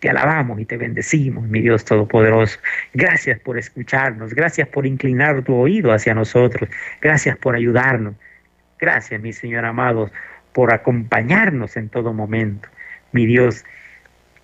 Te 0.00 0.10
alabamos 0.10 0.60
y 0.60 0.66
te 0.66 0.76
bendecimos, 0.76 1.48
mi 1.48 1.62
Dios 1.62 1.86
Todopoderoso. 1.86 2.58
Gracias 2.92 3.40
por 3.40 3.56
escucharnos, 3.56 4.34
gracias 4.34 4.68
por 4.68 4.84
inclinar 4.84 5.42
tu 5.42 5.54
oído 5.54 5.92
hacia 5.92 6.14
nosotros, 6.14 6.68
gracias 7.00 7.38
por 7.38 7.54
ayudarnos. 7.54 8.14
Gracias, 8.78 9.18
mi 9.22 9.32
Señor 9.32 9.64
amado, 9.64 10.10
por 10.52 10.74
acompañarnos 10.74 11.78
en 11.78 11.88
todo 11.88 12.12
momento. 12.12 12.68
Mi 13.16 13.24
Dios, 13.24 13.64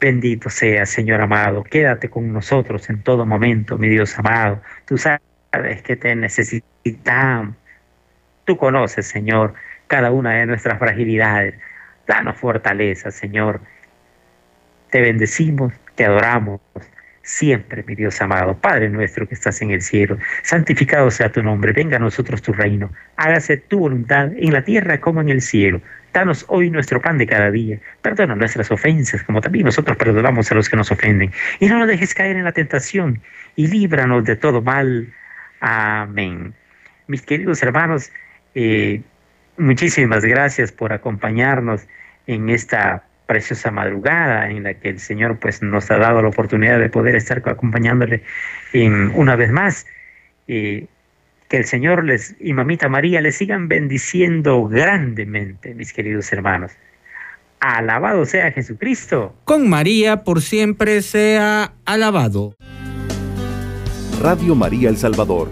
bendito 0.01 0.49
sea, 0.49 0.87
Señor 0.87 1.21
amado. 1.21 1.63
Quédate 1.63 2.09
con 2.09 2.33
nosotros 2.33 2.89
en 2.89 3.03
todo 3.03 3.27
momento, 3.27 3.77
mi 3.77 3.91
Dios 3.91 4.19
amado. 4.19 4.63
Tú 4.87 4.97
sabes 4.97 5.21
que 5.85 5.95
te 5.95 6.17
necesitamos. 6.17 7.55
Tú 8.47 8.57
conoces, 8.57 9.07
Señor, 9.07 9.53
cada 9.89 10.11
una 10.11 10.33
de 10.33 10.47
nuestras 10.47 10.79
fragilidades. 10.79 11.55
Danos 12.07 12.39
fortaleza, 12.39 13.11
Señor. 13.11 13.61
Te 14.89 15.03
bendecimos, 15.03 15.75
te 15.95 16.07
adoramos 16.07 16.63
siempre, 17.23 17.85
mi 17.87 17.95
Dios 17.95 18.21
amado. 18.21 18.57
Padre 18.59 18.89
nuestro 18.89 19.27
que 19.27 19.35
estás 19.35 19.63
en 19.63 19.71
el 19.71 19.83
cielo, 19.83 20.19
santificado 20.43 21.11
sea 21.11 21.31
tu 21.31 21.43
nombre, 21.43 21.73
venga 21.73 21.97
a 21.97 22.01
nosotros 22.01 22.43
tu 22.43 22.53
reino, 22.53 22.91
hágase 23.17 23.57
tu 23.57 23.81
voluntad 23.81 24.31
en 24.37 24.53
la 24.53 24.63
tierra 24.63 25.01
como 25.01 25.21
en 25.21 25.29
el 25.29 25.41
cielo. 25.41 25.81
Danos 26.13 26.45
hoy 26.49 26.69
nuestro 26.69 27.01
pan 27.01 27.17
de 27.17 27.27
cada 27.27 27.51
día. 27.51 27.79
Perdona 28.03 28.35
nuestras 28.35 28.71
ofensas, 28.71 29.23
como 29.23 29.41
también 29.41 29.65
nosotros 29.65 29.97
perdonamos 29.97 30.51
a 30.53 30.55
los 30.55 30.69
que 30.69 30.77
nos 30.77 30.91
ofenden. 30.91 31.33
Y 31.59 31.67
no 31.67 31.79
nos 31.79 31.89
dejes 31.89 32.15
caer 32.15 32.37
en 32.37 32.45
la 32.45 32.53
tentación, 32.53 33.23
y 33.57 33.69
líbranos 33.69 34.25
de 34.25 34.37
todo 34.37 34.61
mal. 34.61 35.13
Amén. 35.61 36.53
Mis 37.07 37.23
queridos 37.23 37.63
hermanos, 37.63 38.13
eh, 38.55 39.01
muchísimas 39.57 40.25
gracias 40.25 40.71
por 40.71 40.93
acompañarnos 40.93 41.87
en 42.27 42.51
esta 42.51 43.05
preciosa 43.27 43.71
madrugada 43.71 44.51
en 44.51 44.65
la 44.65 44.75
que 44.75 44.91
el 44.91 44.99
Señor 44.99 45.39
pues 45.39 45.63
nos 45.63 45.91
ha 45.91 45.99
dado 45.99 46.23
la 46.23 46.29
oportunidad 46.29 46.79
de 46.79 46.89
poder 46.89 47.17
estar 47.17 47.43
acompañándole 47.45 48.23
en, 48.73 49.11
una 49.15 49.37
vez 49.37 49.51
más. 49.51 49.87
que 50.47 50.89
el 51.51 51.65
Señor 51.65 52.05
les, 52.05 52.35
y 52.41 52.53
Mamita 52.53 52.89
María 52.89 53.21
les 53.21 53.37
sigan 53.37 53.69
bendiciendo 53.69 54.65
grandemente, 54.65 55.75
mis 55.75 55.93
queridos 55.93 56.33
hermanos. 56.33 56.73
Alabado 57.61 58.27
sea 58.27 58.51
Jesucristo. 58.51 59.37
Con 59.45 59.69
María 59.69 60.25
por 60.25 60.43
siempre 60.43 61.01
sea 61.01 61.75
alabado. 61.85 62.57
Radio 64.21 64.55
María 64.55 64.89
El 64.89 64.97
Salvador, 64.97 65.49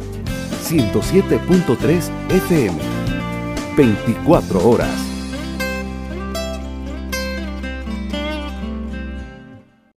107.3 0.64 2.10
FM, 2.30 2.78
24 3.76 4.68
horas. 4.68 5.09